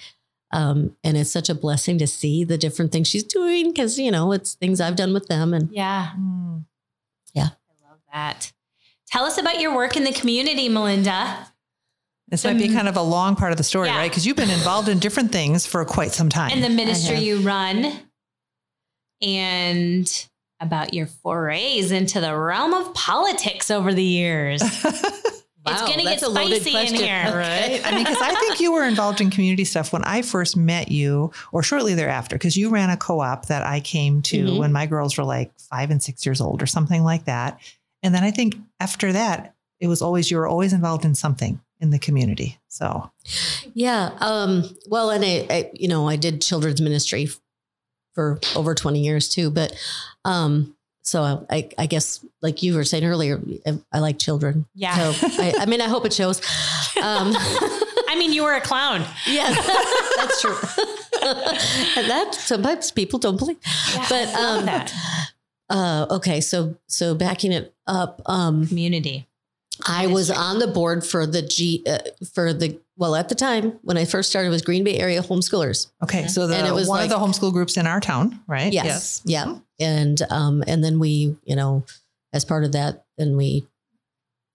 Um, 0.51 0.97
and 1.05 1.15
it's 1.19 1.31
such 1.31 1.51
a 1.51 1.55
blessing 1.55 1.99
to 1.99 2.07
see 2.07 2.43
the 2.43 2.57
different 2.57 2.91
things 2.91 3.09
she's 3.09 3.25
doing 3.25 3.71
because, 3.71 3.99
you 3.99 4.11
know, 4.11 4.33
it's 4.33 4.55
things 4.55 4.81
I've 4.81 4.97
done 4.97 5.13
with 5.13 5.27
them. 5.27 5.53
And 5.53 5.71
yeah. 5.71 6.13
Yeah. 7.35 7.49
I 7.49 7.89
love 7.91 7.99
that. 8.15 8.51
Tell 9.09 9.25
us 9.25 9.37
about 9.37 9.61
your 9.61 9.75
work 9.77 9.95
in 9.95 10.05
the 10.05 10.13
community, 10.13 10.71
Melinda. 10.71 11.50
This 12.31 12.45
might 12.45 12.59
be 12.59 12.69
kind 12.69 12.89
of 12.89 12.97
a 12.97 13.03
long 13.03 13.35
part 13.37 13.51
of 13.53 13.59
the 13.59 13.65
story, 13.65 13.89
Yeah. 13.89 13.97
right? 13.99 14.11
Because 14.11 14.25
you've 14.27 14.37
been 14.37 14.51
involved 14.51 14.89
in 14.89 14.99
different 15.01 15.33
things 15.33 15.67
for 15.67 15.85
quite 15.85 16.13
some 16.13 16.29
time. 16.29 16.53
and 16.53 16.63
the 16.63 16.69
ministry 16.71 17.19
you 17.19 17.41
run 17.41 17.93
and 19.23 20.27
about 20.61 20.95
your 20.95 21.07
forays 21.07 21.91
into 21.91 22.21
the 22.21 22.37
realm 22.37 22.75
of 22.75 22.93
politics 22.95 23.71
over 23.71 23.93
the 23.95 24.05
years. 24.05 24.63
Wow, 25.67 25.87
gonna 25.87 26.03
get 26.03 26.21
spicy 26.21 26.71
in 26.71 26.73
question. 26.73 26.97
here. 27.01 27.37
right? 27.37 27.83
I 27.85 27.91
mean, 27.95 28.05
because 28.05 28.21
I 28.23 28.35
think 28.41 28.61
you 28.61 28.73
were 28.73 28.83
involved 28.85 29.21
in 29.21 29.29
community 29.29 29.67
stuff 29.67 29.93
when 29.93 30.03
I 30.05 30.23
first 30.23 30.57
met 30.57 30.91
you, 30.91 31.33
or 31.53 31.63
shortly 31.63 31.93
thereafter, 31.95 32.37
because 32.37 32.57
you 32.57 32.71
ran 32.71 32.89
a 32.89 32.97
co-op 32.97 33.45
that 33.49 33.63
I 33.63 33.81
came 33.81 34.23
to 34.23 34.43
Mhm. 34.47 34.59
when 34.59 34.73
my 34.73 34.87
girls 34.87 35.19
were 35.19 35.23
like 35.25 35.53
five 35.71 35.91
and 35.91 36.03
six 36.03 36.25
years 36.25 36.41
old, 36.41 36.63
or 36.63 36.67
something 36.67 37.05
like 37.05 37.27
that. 37.27 37.61
And 38.03 38.15
then 38.15 38.25
I 38.25 38.31
think 38.31 38.57
after 38.81 39.13
that, 39.13 39.55
it 39.81 39.87
was 39.87 40.01
always 40.01 40.31
you 40.31 40.39
were 40.39 40.49
always 40.49 40.73
involved 40.73 41.05
in 41.05 41.15
something 41.15 41.61
in 41.81 41.91
the 41.91 41.99
community. 41.99 42.59
So 42.69 43.11
Yeah. 43.75 44.11
Um, 44.21 44.65
well, 44.87 45.11
and 45.11 45.25
I, 45.25 45.47
I, 45.51 45.71
you 45.75 45.89
know, 45.89 46.09
I 46.09 46.17
did 46.17 46.43
children's 46.43 46.81
ministry 46.81 47.29
for 48.15 48.41
over 48.55 48.75
20 48.75 49.01
years 49.01 49.29
too. 49.29 49.51
But 49.51 49.75
um, 50.25 50.77
so 51.03 51.47
I, 51.51 51.69
I 51.79 51.87
guess, 51.87 52.25
like 52.43 52.63
you 52.63 52.75
were 52.75 52.85
saying 52.85 53.05
earlier, 53.05 53.41
I, 53.67 53.79
I 53.93 53.99
like 54.01 54.19
children. 54.19 54.67
Yeah. 54.75 55.13
So 55.13 55.27
I, 55.43 55.55
I 55.61 55.67
mean, 55.67 55.81
I 55.81 55.89
hope 55.89 56.05
it 56.05 56.13
shows. 56.13 56.41
Um, 57.03 57.33
I 58.11 58.17
mean, 58.19 58.33
you 58.33 58.43
were 58.43 58.55
a 58.55 58.61
clown. 58.61 59.05
Yes, 59.27 59.57
that's 60.17 60.41
true. 60.41 60.57
and 61.97 62.11
that 62.11 62.35
sometimes 62.35 62.91
people 62.91 63.19
don't 63.19 63.39
believe. 63.39 63.59
But 64.09 64.29
I 64.29 64.33
love 64.35 64.59
um, 64.59 64.67
that. 64.67 64.95
uh, 65.71 66.07
okay, 66.11 66.41
so 66.41 66.77
so 66.89 67.15
backing 67.15 67.53
it 67.53 67.73
up, 67.87 68.21
um, 68.27 68.67
community. 68.67 69.29
I 69.87 70.07
was 70.07 70.31
on 70.31 70.59
the 70.59 70.67
board 70.67 71.05
for 71.05 71.27
the 71.27 71.43
G 71.43 71.83
uh, 71.87 71.99
for 72.35 72.53
the 72.53 72.79
well 72.97 73.15
at 73.17 73.29
the 73.29 73.35
time 73.35 73.79
when 73.83 73.97
I 73.97 74.05
first 74.05 74.31
started 74.31 74.51
was 74.51 74.63
Green 74.63 74.85
Bay 74.85 74.99
area 74.99 75.23
homeschoolers. 75.23 75.89
okay, 76.03 76.27
so 76.27 76.47
the 76.47 76.57
And 76.57 76.67
it 76.67 76.75
was 76.75 76.89
one 76.89 77.01
like- 77.01 77.11
of 77.11 77.19
the 77.21 77.27
homeschool 77.27 77.53
groups 77.53 77.77
in 77.77 77.87
our 77.87 78.01
town, 78.01 78.41
right? 78.47 78.73
Yes, 78.73 79.23
yeah, 79.25 79.57
and 79.79 80.21
um, 80.31 80.63
and 80.67 80.83
then 80.85 80.99
we, 80.99 81.37
you 81.45 81.57
know, 81.57 81.85
as 82.33 82.45
part 82.45 82.65
of 82.65 82.73
that, 82.73 83.05
then 83.19 83.37
we. 83.37 83.67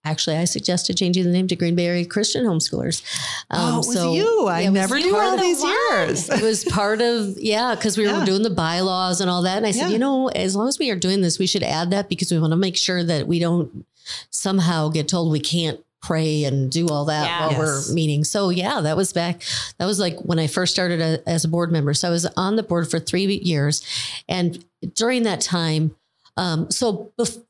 Actually, 0.04 0.36
I 0.36 0.44
suggested 0.44 0.96
changing 0.96 1.24
the 1.24 1.30
name 1.32 1.48
to 1.48 1.56
Green 1.56 1.74
Bay 1.74 1.86
Area 1.86 2.04
Christian 2.04 2.44
Homeschoolers. 2.44 3.02
Um, 3.50 3.74
oh, 3.74 3.80
it 3.80 3.86
was 3.88 4.14
you. 4.14 4.46
I 4.46 4.60
yeah, 4.60 4.70
never 4.70 5.00
knew 5.00 5.16
all 5.16 5.36
these 5.36 5.60
one. 5.60 5.72
years. 5.90 6.28
it 6.30 6.42
was 6.42 6.64
part 6.66 7.00
of 7.00 7.36
yeah 7.38 7.74
because 7.74 7.98
we 7.98 8.04
Yeah. 8.04 8.20
were 8.20 8.24
doing 8.24 8.42
the 8.44 8.50
bylaws 8.50 9.20
and 9.20 9.28
all 9.28 9.42
that 9.42 9.56
and 9.56 9.66
i 9.66 9.72
said 9.72 9.86
Yeah. 9.86 9.88
you 9.88 9.98
know 9.98 10.28
as 10.28 10.54
long 10.54 10.68
as 10.68 10.78
we 10.78 10.92
are 10.92 10.96
doing 10.96 11.22
this 11.22 11.40
we 11.40 11.48
should 11.48 11.64
add 11.64 11.90
that 11.90 12.08
because 12.08 12.30
we 12.30 12.38
want 12.38 12.52
to 12.52 12.56
make 12.56 12.76
sure 12.76 13.02
that 13.02 13.26
we 13.26 13.40
don't 13.40 13.84
somehow 14.30 14.88
get 14.88 15.08
told 15.08 15.30
we 15.32 15.40
can't 15.40 15.80
pray 16.02 16.44
and 16.44 16.70
do 16.70 16.88
all 16.88 17.06
that 17.06 17.26
Yeah. 17.26 17.40
while 17.40 17.50
Yes. 17.52 17.88
we're 17.88 17.94
meeting. 17.94 18.22
So 18.24 18.50
yeah 18.50 18.80
that 18.80 18.96
was 18.96 19.12
back 19.12 19.42
that 19.78 19.86
was 19.86 19.98
like 19.98 20.16
when 20.20 20.38
i 20.38 20.46
first 20.46 20.72
started 20.72 21.00
a, 21.00 21.28
as 21.28 21.44
a 21.44 21.48
board 21.48 21.72
member. 21.72 21.94
So 21.94 22.06
i 22.08 22.10
was 22.10 22.26
on 22.36 22.56
the 22.56 22.62
board 22.62 22.88
for 22.90 22.98
three 23.00 23.24
years 23.24 23.82
and 24.28 24.64
during 24.94 25.24
that 25.24 25.40
time 25.40 25.96
um, 26.36 26.70
so 26.70 27.12
bef- 27.18 27.42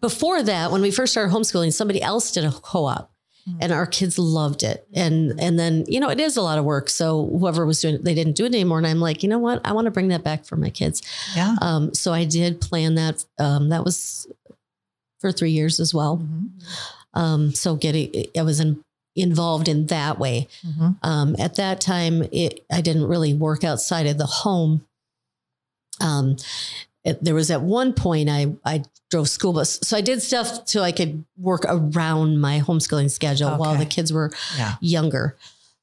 before 0.00 0.42
that 0.42 0.72
when 0.72 0.80
we 0.80 0.90
first 0.90 1.12
started 1.12 1.32
homeschooling 1.34 1.72
somebody 1.72 2.00
else 2.02 2.32
did 2.32 2.44
a 2.44 2.50
co-op 2.50 3.10
and 3.60 3.72
our 3.72 3.86
kids 3.86 4.20
loved 4.20 4.62
it. 4.62 4.86
And 4.94 5.38
and 5.40 5.58
then 5.58 5.84
you 5.88 5.98
know 5.98 6.08
it 6.10 6.20
is 6.20 6.36
a 6.36 6.42
lot 6.42 6.58
of 6.58 6.64
work. 6.64 6.88
So 6.88 7.26
whoever 7.26 7.66
was 7.66 7.80
doing 7.80 7.96
it 7.96 8.04
they 8.04 8.14
didn't 8.14 8.36
do 8.36 8.44
it 8.44 8.54
anymore 8.54 8.78
and 8.78 8.86
i'm 8.86 9.00
like 9.00 9.24
you 9.24 9.28
know 9.28 9.40
what? 9.40 9.60
I 9.64 9.72
want 9.72 9.86
to 9.86 9.90
bring 9.90 10.08
that 10.08 10.22
back 10.22 10.44
for 10.44 10.54
my 10.56 10.70
kids. 10.70 11.02
Yeah. 11.36 11.56
um, 11.60 11.92
so 11.92 12.12
i 12.12 12.24
did 12.24 12.60
plan 12.60 12.94
that 12.94 13.24
um, 13.40 13.68
that 13.70 13.84
was 13.84 14.28
for 15.22 15.32
three 15.32 15.52
years 15.52 15.80
as 15.80 15.94
well 15.94 16.18
Mhm. 16.18 16.50
um, 17.14 17.54
so 17.54 17.74
getting 17.76 18.26
i 18.36 18.42
was 18.42 18.60
in, 18.60 18.84
involved 19.16 19.68
in 19.68 19.86
that 19.86 20.18
way 20.18 20.48
Mhm. 20.66 20.96
um, 21.02 21.36
at 21.38 21.54
that 21.56 21.80
time 21.80 22.22
it, 22.32 22.64
i 22.70 22.80
didn't 22.82 23.06
really 23.06 23.32
work 23.32 23.64
outside 23.64 24.06
of 24.06 24.18
the 24.18 24.26
home 24.26 24.84
um, 26.00 26.36
it- 27.04 27.22
there 27.24 27.34
was 27.34 27.50
at 27.50 27.62
one 27.62 27.92
point 27.92 28.28
I, 28.28 28.54
I 28.64 28.84
drove 29.10 29.28
school 29.28 29.52
bus 29.52 29.78
so 29.82 29.96
i 29.96 30.00
did 30.00 30.22
stuff 30.22 30.66
so 30.68 30.82
i 30.82 30.92
could 30.92 31.24
work 31.36 31.64
around 31.68 32.40
my 32.40 32.60
homeschooling 32.60 33.10
schedule 33.10 33.50
while 33.56 33.76
the 33.76 33.84
kids 33.86 34.12
were 34.12 34.30
Yeah. 34.56 34.76
younger 34.80 35.36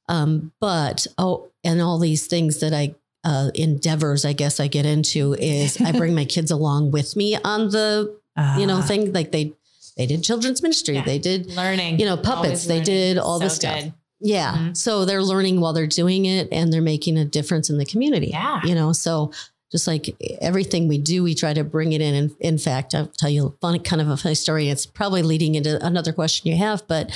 um, 0.08 0.50
but 0.60 1.06
oh 1.18 1.48
and 1.62 1.80
all 1.80 1.98
these 1.98 2.26
things 2.26 2.58
that 2.58 2.72
i 2.74 2.94
uh, 3.22 3.50
endeavors 3.54 4.24
i 4.24 4.32
guess 4.32 4.58
i 4.60 4.66
get 4.66 4.84
into 4.86 5.34
is 5.34 5.80
i 5.80 5.92
bring 5.92 6.14
my 6.14 6.24
kids 6.24 6.50
along 6.50 6.90
with 6.90 7.14
me 7.16 7.36
on 7.44 7.68
the 7.70 8.18
you 8.58 8.66
know 8.66 8.78
Ah. 8.78 8.82
thing 8.82 9.12
like 9.12 9.32
they 9.32 9.52
they 9.96 10.06
did 10.06 10.22
children's 10.22 10.62
ministry 10.62 10.94
Yeah. 10.94 11.04
they 11.04 11.18
did 11.18 11.46
Learning. 11.54 11.98
you 12.00 12.06
know, 12.06 12.16
puppets, 12.16 12.64
they 12.66 12.80
did 12.80 13.18
all 13.18 13.38
So 13.38 13.44
this 13.44 13.56
stuff. 13.56 13.80
good. 13.80 13.92
Yeah. 14.22 14.54
Mhm. 14.56 14.76
So 14.76 15.04
they're 15.04 15.22
learning 15.22 15.60
while 15.60 15.72
they're 15.72 15.86
doing 15.86 16.26
it 16.26 16.48
and 16.52 16.72
they're 16.72 16.80
making 16.94 17.18
a 17.18 17.24
difference 17.24 17.68
in 17.70 17.78
the 17.78 17.84
community. 17.84 18.28
Yeah. 18.32 18.60
You 18.64 18.74
know, 18.74 18.92
so 18.92 19.30
just 19.72 19.86
like 19.86 20.14
everything 20.40 20.88
we 20.88 20.98
do, 20.98 21.22
we 21.22 21.34
try 21.34 21.52
to 21.54 21.64
bring 21.64 21.92
it 21.92 22.00
in. 22.00 22.14
And 22.14 22.30
in 22.40 22.58
fact, 22.58 22.94
I'll 22.94 23.06
tell 23.16 23.30
you 23.30 23.46
a 23.46 23.50
funny 23.60 23.78
kind 23.78 24.00
of 24.02 24.08
a 24.08 24.16
funny 24.16 24.34
story. 24.34 24.68
It's 24.68 24.86
probably 24.86 25.22
leading 25.22 25.54
into 25.54 25.84
another 25.84 26.12
question 26.12 26.50
you 26.50 26.56
have, 26.58 26.86
but 26.86 27.10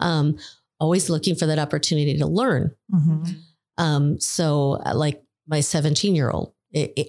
um, 0.00 0.36
always 0.80 1.08
looking 1.10 1.34
for 1.34 1.46
that 1.46 1.58
opportunity 1.58 2.16
to 2.18 2.26
learn. 2.26 2.72
Mhm. 2.92 3.34
Um, 3.78 4.20
so 4.20 4.80
uh, 4.86 4.94
like 4.94 5.22
my 5.46 5.60
17 5.60 6.14
year 6.14 6.30
old, 6.30 6.52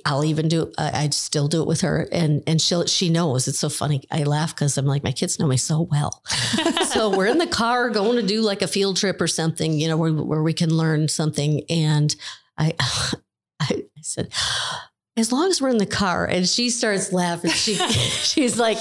I'll 0.06 0.24
even 0.24 0.48
do. 0.48 0.72
I 0.78 1.06
I 1.06 1.10
still 1.10 1.48
do 1.48 1.62
it 1.62 1.68
with 1.68 1.82
her, 1.82 2.08
and 2.12 2.44
and 2.46 2.62
she 2.62 2.86
she 2.88 3.10
knows. 3.10 3.48
It's 3.48 3.60
so 3.60 3.70
funny. 3.70 4.04
I 4.12 4.24
laugh 4.24 4.56
because 4.56 4.78
I'm 4.78 4.86
like 4.86 5.04
my 5.04 5.12
kids 5.12 5.40
know 5.40 5.48
me 5.48 5.58
so 5.58 5.82
well. 5.82 6.24
so 6.90 7.16
we're 7.16 7.28
in 7.28 7.40
the 7.40 7.48
car 7.48 7.90
going 7.90 8.18
to 8.18 8.24
do 8.24 8.42
like 8.42 8.62
a 8.62 8.68
field 8.68 8.98
trip 8.98 9.20
or 9.20 9.28
something, 9.28 9.74
you 9.74 9.88
know, 9.88 9.98
where 9.98 10.14
where 10.14 10.44
we 10.44 10.54
can 10.54 10.74
learn 10.74 11.08
something. 11.08 11.64
And 11.70 12.16
I 12.58 12.74
I 13.60 13.86
said, 14.02 14.32
as 15.18 15.32
long 15.32 15.50
as 15.50 15.62
we're 15.62 15.70
in 15.70 15.78
the 15.78 15.86
car, 15.86 16.26
and 16.26 16.48
she 16.48 16.70
starts 16.70 17.14
laughing. 17.14 17.52
She 17.52 17.76
she's 18.34 18.58
like, 18.60 18.78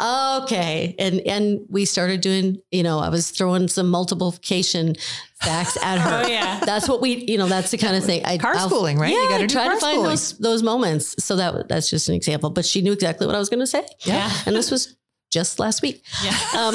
okay, 0.00 0.94
and 0.98 1.20
and 1.20 1.60
we 1.68 1.84
started 1.84 2.20
doing. 2.20 2.58
You 2.70 2.82
know, 2.82 2.98
I 2.98 3.08
was 3.10 3.30
throwing 3.30 3.68
some 3.68 3.88
multiplication 3.90 4.94
facts 5.40 5.76
at 5.82 5.98
her. 6.04 6.22
Oh 6.24 6.28
yeah. 6.28 6.60
That's 6.64 6.88
what 6.88 7.00
we, 7.00 7.24
you 7.26 7.38
know, 7.38 7.46
that's 7.46 7.70
the 7.70 7.78
kind 7.78 7.96
of 7.96 8.04
thing. 8.04 8.24
I, 8.24 8.38
Car 8.38 8.54
I'll- 8.56 8.68
schooling, 8.68 8.98
right? 8.98 9.12
Yeah, 9.12 9.22
You 9.24 9.28
gotta 9.28 9.46
try 9.46 9.68
to 9.68 9.78
find 9.80 10.04
those 10.04 10.38
those 10.38 10.62
moments. 10.62 11.22
So 11.22 11.36
that 11.36 11.68
that's 11.68 11.90
just 11.90 12.08
an 12.08 12.14
example. 12.14 12.50
But 12.50 12.64
she 12.64 12.80
knew 12.82 12.92
exactly 12.92 13.26
what 13.26 13.36
I 13.36 13.38
was 13.38 13.48
going 13.48 13.60
to 13.60 13.66
say, 13.66 13.86
Yeah. 14.04 14.30
and 14.46 14.54
this 14.56 14.70
was 14.70 14.96
just 15.30 15.58
last 15.58 15.82
week. 15.82 16.02
Yeah. 16.24 16.36
Um, 16.58 16.74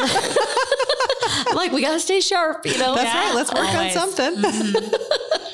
I'm 1.46 1.56
like, 1.56 1.72
we 1.72 1.82
got 1.82 1.94
to 1.94 2.00
stay 2.00 2.20
sharp, 2.22 2.66
you 2.66 2.78
know. 2.78 2.94
That's 2.96 3.12
Yeah, 3.14 3.26
right. 3.26 3.36
Let's 3.36 3.52
work 3.54 3.68
always. 3.68 3.98
on 3.98 4.12
something. 4.12 4.52
Mhm. 4.52 5.53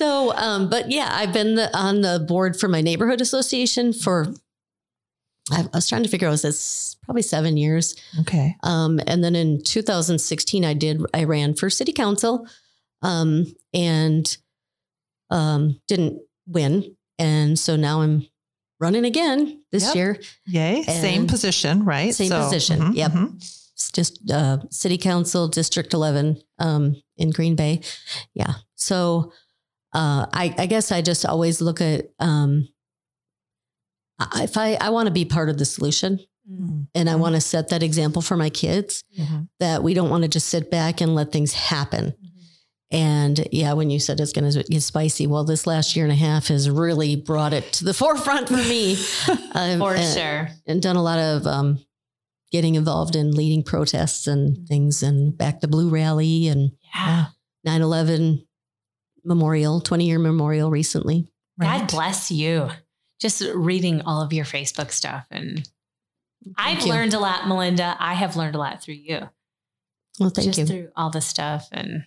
So, 0.00 0.34
um, 0.34 0.70
but 0.70 0.90
yeah, 0.90 1.10
I've 1.12 1.34
been 1.34 1.56
the, 1.56 1.76
on 1.76 2.00
the 2.00 2.24
board 2.26 2.58
for 2.58 2.68
my 2.68 2.80
neighborhood 2.80 3.20
association 3.20 3.92
for. 3.92 4.32
I 5.52 5.66
was 5.74 5.88
trying 5.90 6.04
to 6.04 6.08
figure 6.08 6.26
out 6.26 6.30
was 6.30 6.40
this 6.42 6.96
probably 7.04 7.20
seven 7.20 7.58
years, 7.58 7.96
Okay. 8.20 8.56
um, 8.62 8.98
and 9.06 9.22
then 9.22 9.34
in 9.36 9.62
2016 9.62 10.64
I 10.64 10.72
did 10.72 11.02
I 11.12 11.24
ran 11.24 11.52
for 11.54 11.68
city 11.68 11.92
council, 11.92 12.46
um, 13.02 13.44
and 13.74 14.38
um, 15.28 15.78
didn't 15.86 16.22
win, 16.46 16.96
and 17.18 17.58
so 17.58 17.76
now 17.76 18.00
I'm 18.00 18.26
running 18.80 19.04
again 19.04 19.62
this 19.70 19.84
Yep. 19.88 19.94
year. 19.96 20.18
Yay. 20.46 20.82
Same 20.84 21.26
position, 21.26 21.84
right? 21.84 22.14
Same 22.14 22.30
position, 22.30 22.78
mhm, 22.80 22.94
yep. 22.96 23.12
mhm. 23.12 23.34
It's 23.36 23.90
just 23.92 24.30
uh, 24.30 24.58
city 24.70 24.96
council 24.96 25.46
district 25.48 25.92
11 25.92 26.40
um, 26.58 26.96
in 27.18 27.30
green 27.30 27.56
bay 27.56 27.80
yeah 28.34 28.54
so 28.76 29.32
uh, 29.92 30.26
I, 30.32 30.54
I 30.58 30.66
guess 30.66 30.92
i 30.92 31.02
just 31.02 31.24
always 31.26 31.60
look 31.60 31.80
at 31.80 32.06
um, 32.18 32.68
if 34.36 34.56
i, 34.56 34.74
I 34.80 34.90
want 34.90 35.06
to 35.06 35.12
be 35.12 35.24
part 35.24 35.48
of 35.48 35.58
the 35.58 35.64
solution 35.64 36.20
Mhm. 36.50 36.88
and 36.94 37.08
i 37.08 37.14
Mhm. 37.14 37.18
want 37.20 37.34
to 37.36 37.40
set 37.40 37.68
that 37.68 37.82
example 37.82 38.22
for 38.22 38.36
my 38.36 38.50
kids 38.50 39.04
Mhm. 39.18 39.48
that 39.60 39.82
we 39.82 39.94
don't 39.94 40.10
want 40.10 40.22
to 40.22 40.28
just 40.28 40.48
sit 40.48 40.70
back 40.70 41.00
and 41.00 41.14
let 41.14 41.30
things 41.32 41.52
happen 41.52 42.14
and 42.90 43.46
yeah 43.52 43.72
when 43.74 43.88
you 43.90 44.00
said 44.00 44.18
it's 44.20 44.32
going 44.32 44.50
to 44.50 44.62
get 44.64 44.82
spicy 44.82 45.26
well 45.26 45.44
this 45.44 45.66
last 45.66 45.94
year 45.94 46.04
and 46.04 46.12
a 46.12 46.16
half 46.16 46.48
has 46.48 46.68
really 46.68 47.14
brought 47.14 47.52
it 47.52 47.72
to 47.74 47.84
the 47.84 47.94
forefront 48.02 48.48
for 48.48 48.56
me 48.56 48.96
Um, 49.52 49.78
For 49.80 49.94
and- 49.94 50.14
sure. 50.18 50.48
and 50.66 50.82
done 50.82 50.96
a 50.96 51.02
lot 51.02 51.18
of 51.18 51.46
um, 51.46 51.84
getting 52.52 52.74
involved 52.74 53.14
in 53.16 53.30
leading 53.32 53.62
protests 53.62 54.26
and 54.26 54.66
things 54.66 55.02
and 55.04 55.36
back 55.36 55.60
the 55.60 55.68
blue 55.68 55.88
rally 55.88 56.48
and 56.48 56.72
Yeah. 56.94 57.26
9-11 57.66 58.44
memorial 59.24 59.80
20 59.80 60.06
year 60.06 60.18
memorial 60.18 60.70
recently 60.70 61.28
Right. 61.58 61.80
God 61.80 61.90
bless 61.90 62.30
you. 62.30 62.70
Just 63.20 63.42
reading 63.54 64.00
all 64.02 64.22
of 64.22 64.32
your 64.32 64.46
Facebook 64.46 64.90
stuff. 64.90 65.26
And 65.30 65.68
I've 66.56 66.80
you. 66.80 66.88
learned 66.88 67.12
a 67.12 67.18
lot, 67.18 67.46
Melinda. 67.46 67.94
I 67.98 68.14
have 68.14 68.34
learned 68.34 68.54
a 68.54 68.58
lot 68.58 68.82
through 68.82 68.94
you. 68.94 69.28
well 70.18 70.30
thank 70.30 70.46
just 70.48 70.58
you 70.58 70.64
through 70.66 70.88
all 70.96 71.10
the 71.10 71.20
stuff. 71.20 71.68
And 71.70 72.04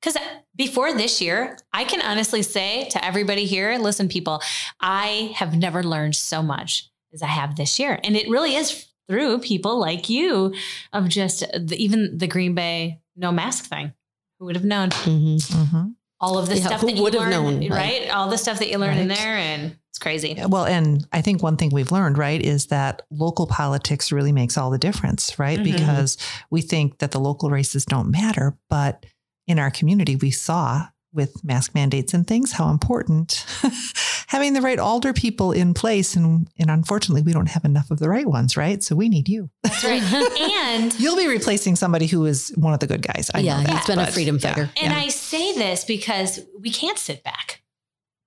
because 0.00 0.18
before 0.54 0.92
this 0.92 1.22
year, 1.22 1.56
I 1.72 1.84
can 1.84 2.02
honestly 2.02 2.42
say 2.42 2.88
to 2.90 3.02
everybody 3.02 3.46
here, 3.46 3.78
listen, 3.78 4.08
people, 4.08 4.42
I 4.80 5.32
have 5.36 5.56
never 5.56 5.82
learned 5.82 6.14
so 6.16 6.42
much 6.42 6.90
as 7.14 7.22
I 7.22 7.28
have 7.28 7.56
this 7.56 7.78
year. 7.78 7.98
And 8.04 8.16
it 8.16 8.28
really 8.28 8.54
is 8.54 8.86
through 9.08 9.38
people 9.38 9.78
like 9.80 10.10
you 10.10 10.54
of 10.92 11.08
just 11.08 11.40
the, 11.40 11.76
even 11.82 12.18
the 12.18 12.26
Green 12.26 12.54
Bay 12.54 13.00
no 13.16 13.32
mask 13.32 13.64
thing. 13.64 13.92
Who 14.38 14.46
would 14.46 14.56
have 14.56 14.64
known? 14.64 14.90
Mhm. 14.90 15.36
Mhm. 15.36 15.94
All 16.22 16.38
of 16.38 16.48
the 16.48 16.56
Yeah, 16.56 16.66
stuff 16.66 16.80
who 16.80 16.86
that 16.86 16.96
you 16.96 17.02
would 17.02 17.14
have 17.14 17.28
learn, 17.28 17.60
known, 17.60 17.70
right? 17.70 18.08
All 18.10 18.30
the 18.30 18.38
stuff 18.38 18.60
that 18.60 18.70
you 18.70 18.78
learn 18.78 18.96
in 18.96 19.08
there, 19.08 19.36
and 19.36 19.76
it's 19.90 19.98
crazy. 19.98 20.40
Well, 20.48 20.64
and 20.64 21.04
I 21.12 21.20
think 21.20 21.42
one 21.42 21.56
thing 21.56 21.70
we've 21.72 21.90
learned, 21.92 22.16
right, 22.16 22.40
is 22.40 22.66
that 22.66 23.02
local 23.10 23.46
politics 23.46 24.12
really 24.12 24.32
makes 24.32 24.56
all 24.56 24.70
the 24.70 24.78
difference, 24.78 25.38
right? 25.38 25.58
Mhm. 25.58 25.64
Because 25.64 26.16
we 26.50 26.62
think 26.62 26.98
that 26.98 27.10
the 27.10 27.20
local 27.20 27.50
races 27.50 27.84
don't 27.84 28.10
matter, 28.10 28.56
but 28.70 29.04
in 29.48 29.58
our 29.58 29.70
community, 29.70 30.14
we 30.16 30.30
saw 30.30 30.86
with 31.12 31.44
mask 31.44 31.74
mandates 31.74 32.14
and 32.14 32.26
things 32.26 32.52
how 32.52 32.70
important 32.70 33.44
having 34.28 34.54
the 34.54 34.62
right 34.62 34.78
alder 34.78 35.12
people 35.12 35.52
in 35.52 35.74
place, 35.74 36.16
and 36.16 36.48
and 36.58 36.70
unfortunately, 36.70 37.22
we 37.22 37.32
don't 37.32 37.48
have 37.50 37.64
enough 37.64 37.90
of 37.90 37.98
the 37.98 38.08
right 38.08 38.26
ones, 38.26 38.56
right? 38.56 38.82
So 38.82 38.96
we 38.96 39.08
need 39.08 39.28
you. 39.28 39.50
That's 39.62 39.84
right. 39.84 40.02
and 40.40 40.98
You'll 40.98 41.16
be 41.16 41.28
replacing 41.28 41.76
somebody 41.76 42.06
who 42.06 42.24
is 42.24 42.52
one 42.56 42.72
of 42.72 42.80
the 42.80 42.86
good 42.86 43.02
guys. 43.02 43.30
I 43.34 43.40
yeah 43.40 43.62
know 43.62 43.70
he's 43.72 43.80
that, 43.80 43.86
been 43.86 43.98
a 43.98 44.04
but 44.04 44.14
freedom 44.14 44.38
yeah, 44.40 44.48
fighter 44.48 44.70
and 44.80 44.92
yeah. 44.92 44.98
I 44.98 45.08
say 45.08 45.54
this 45.54 45.84
because 45.84 46.40
we 46.58 46.70
can't 46.70 46.98
sit 46.98 47.22
back. 47.22 47.62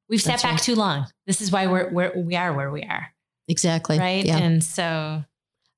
We've 0.08 0.22
sat 0.22 0.34
That's 0.34 0.44
back 0.44 0.52
right. 0.52 0.62
too 0.62 0.76
long. 0.76 1.08
This 1.26 1.42
is 1.42 1.52
why 1.52 1.68
we're 1.68 1.90
where 1.90 2.14
we 2.16 2.36
are 2.36 2.54
where 2.54 2.72
we 2.72 2.84
are, 2.84 3.08
exactly 3.48 3.98
right? 3.98 4.24
yeah 4.26 4.38
And 4.38 4.64
so, 4.64 5.24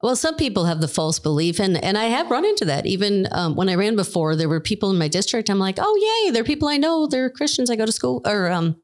Well, 0.03 0.15
some 0.15 0.35
people 0.35 0.65
have 0.65 0.79
the 0.79 0.87
false 0.87 1.17
belief, 1.19 1.59
and 1.59 1.75
and 1.83 1.97
I 1.97 2.05
have 2.05 2.29
run 2.29 2.45
into 2.45 2.65
that. 2.65 2.85
Even 2.85 3.27
um, 3.31 3.55
when 3.55 3.67
I 3.69 3.75
ran 3.75 3.95
before, 3.95 4.35
there 4.35 4.49
were 4.49 4.59
people 4.59 4.91
in 4.91 4.97
my 4.97 5.07
district. 5.07 5.49
I'm 5.49 5.57
like, 5.59 5.77
oh 5.79 6.23
yay, 6.25 6.31
they're 6.31 6.43
people 6.43 6.67
I 6.67 6.77
know. 6.77 7.07
They're 7.07 7.29
Christians. 7.31 7.71
I 7.71 7.75
go 7.75 7.85
to 7.85 7.91
school 7.91 8.21
or 8.25 8.51
um, 8.51 8.75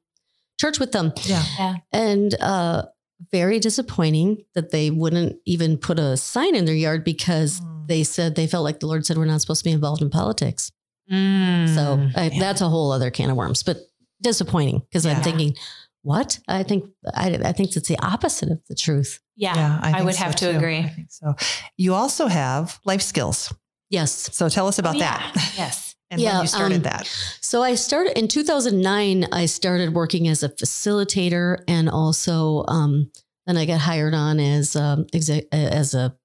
church 0.59 0.79
with 0.79 0.91
them, 0.91 1.13
yeah. 1.25 1.75
and 1.91 2.33
uh, 2.41 2.85
very 3.31 3.59
disappointing 3.59 4.43
that 4.55 4.71
they 4.71 4.89
wouldn't 4.89 5.37
even 5.45 5.77
put 5.77 5.99
a 5.99 6.17
sign 6.17 6.55
in 6.55 6.65
their 6.65 6.75
yard 6.75 7.03
because 7.03 7.59
Mm. 7.61 7.87
they 7.87 8.03
said 8.03 8.35
they 8.35 8.47
felt 8.47 8.63
like 8.63 8.79
the 8.79 8.87
Lord 8.87 9.05
said 9.05 9.17
we're 9.17 9.25
not 9.25 9.39
supposed 9.41 9.59
to 9.61 9.65
be 9.69 9.71
involved 9.71 10.01
in 10.01 10.09
politics. 10.09 10.71
So 11.09 11.15
Mm. 11.15 12.11
I, 12.17 12.29
yeah. 12.31 12.39
that's 12.39 12.61
a 12.61 12.69
whole 12.69 12.91
other 12.91 13.11
can 13.11 13.29
of 13.29 13.35
worms, 13.37 13.61
but 13.61 13.77
disappointing 14.21 14.79
because 14.89 15.05
Yeah. 15.05 15.13
I'm 15.17 15.21
thinking, 15.23 15.55
what? 16.03 16.39
I 16.47 16.63
think 16.63 16.85
I, 17.13 17.33
I 17.43 17.51
think 17.53 17.75
it's 17.75 17.87
the 17.87 17.97
opposite 17.99 18.51
of 18.51 18.59
the 18.69 18.75
truth. 18.75 19.19
yeah, 19.35 19.79
I, 19.81 19.91
think 19.93 20.05
would 20.05 20.15
so 20.15 20.23
have 20.23 20.35
to 20.37 20.51
too. 20.51 20.57
agree. 20.57 20.77
I 20.79 20.89
think 20.89 21.07
so. 21.11 21.33
You 21.77 21.93
also 21.95 22.27
have 22.27 22.79
life 22.85 23.01
skills. 23.01 23.51
Yes. 23.89 24.29
So 24.33 24.47
tell 24.49 24.67
us 24.67 24.79
about 24.79 24.95
Oh, 24.95 24.99
yeah. 24.99 25.17
that 25.33 25.53
Yes. 25.57 25.95
and 26.11 26.19
Yeah, 26.21 26.33
when 26.33 26.41
you 26.43 26.47
started 26.47 26.75
um, 26.77 26.81
that. 26.83 27.07
So 27.41 27.61
I 27.63 27.75
started 27.75 28.17
in 28.17 28.27
2009. 28.27 29.27
I 29.31 29.45
started 29.45 29.93
working 29.93 30.27
as 30.27 30.43
a 30.43 30.49
facilitator, 30.49 31.63
and 31.67 31.89
also 31.89 32.65
um, 32.67 33.11
then 33.45 33.57
I 33.57 33.65
got 33.65 33.79
hired 33.81 34.13
on 34.13 34.39
as 34.39 34.75
um, 34.75 35.05
exec- 35.13 35.45
as 35.51 35.93
a 35.93 36.15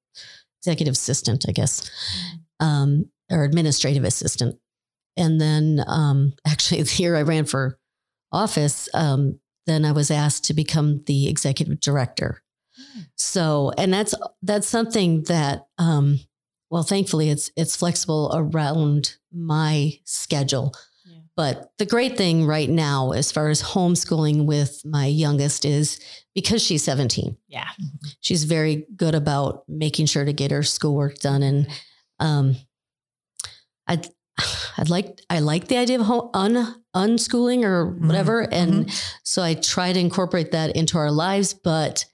executive 0.62 0.92
assistant, 0.92 1.44
I 1.48 1.52
guess, 1.52 1.88
um, 2.60 3.06
or 3.30 3.44
administrative 3.44 4.04
assistant. 4.04 4.56
And 5.16 5.40
then 5.40 5.84
um, 5.86 6.32
actually, 6.46 6.82
the 6.82 7.02
year 7.02 7.16
I 7.16 7.22
ran 7.22 7.44
for 7.44 7.78
office, 8.32 8.88
um, 8.94 9.38
then 9.68 9.84
I 9.84 9.92
was 9.92 10.10
asked 10.10 10.44
to 10.44 10.54
become 10.54 11.02
the 11.06 11.28
executive 11.28 11.80
director. 11.80 12.42
So, 13.16 13.72
and 13.76 13.92
that's 13.92 14.14
that's 14.42 14.68
something 14.68 15.24
that, 15.24 15.66
um, 15.78 16.20
well, 16.70 16.84
thankfully, 16.84 17.30
it's 17.30 17.50
it's 17.56 17.74
flexible 17.76 18.30
around 18.34 19.16
my 19.32 19.92
schedule. 20.04 20.74
Yeah. 21.04 21.18
But 21.36 21.72
the 21.78 21.86
great 21.86 22.16
thing 22.16 22.46
right 22.46 22.68
now, 22.70 23.10
as 23.12 23.32
far 23.32 23.48
as 23.48 23.62
homeschooling 23.62 24.46
with 24.46 24.80
my 24.84 25.06
youngest, 25.06 25.64
is 25.64 25.98
because 26.34 26.62
she's 26.62 26.84
17, 26.84 27.36
Yeah. 27.48 27.68
she's 28.20 28.44
very 28.44 28.86
good 28.96 29.14
about 29.16 29.64
making 29.68 30.06
sure 30.06 30.24
to 30.24 30.32
get 30.32 30.52
her 30.52 30.62
schoolwork 30.62 31.18
done. 31.18 31.42
And 31.42 31.66
um, 32.20 32.56
I'd 33.88 34.06
I'd 34.76 34.90
like 34.90 35.20
I 35.28 35.40
like 35.40 35.68
the 35.68 35.76
idea 35.76 35.98
of 36.00 36.06
home, 36.06 36.30
un 36.34 36.82
unschooling 36.94 37.64
or 37.64 37.86
mm-hmm, 37.86 38.06
whatever, 38.06 38.44
mm-hmm. 38.44 38.52
and 38.52 39.02
so 39.24 39.42
I 39.42 39.54
try 39.54 39.92
to 39.92 39.98
incorporate 39.98 40.52
that 40.52 40.76
into 40.76 40.98
our 40.98 41.10
lives. 41.10 41.54
But 41.54 42.04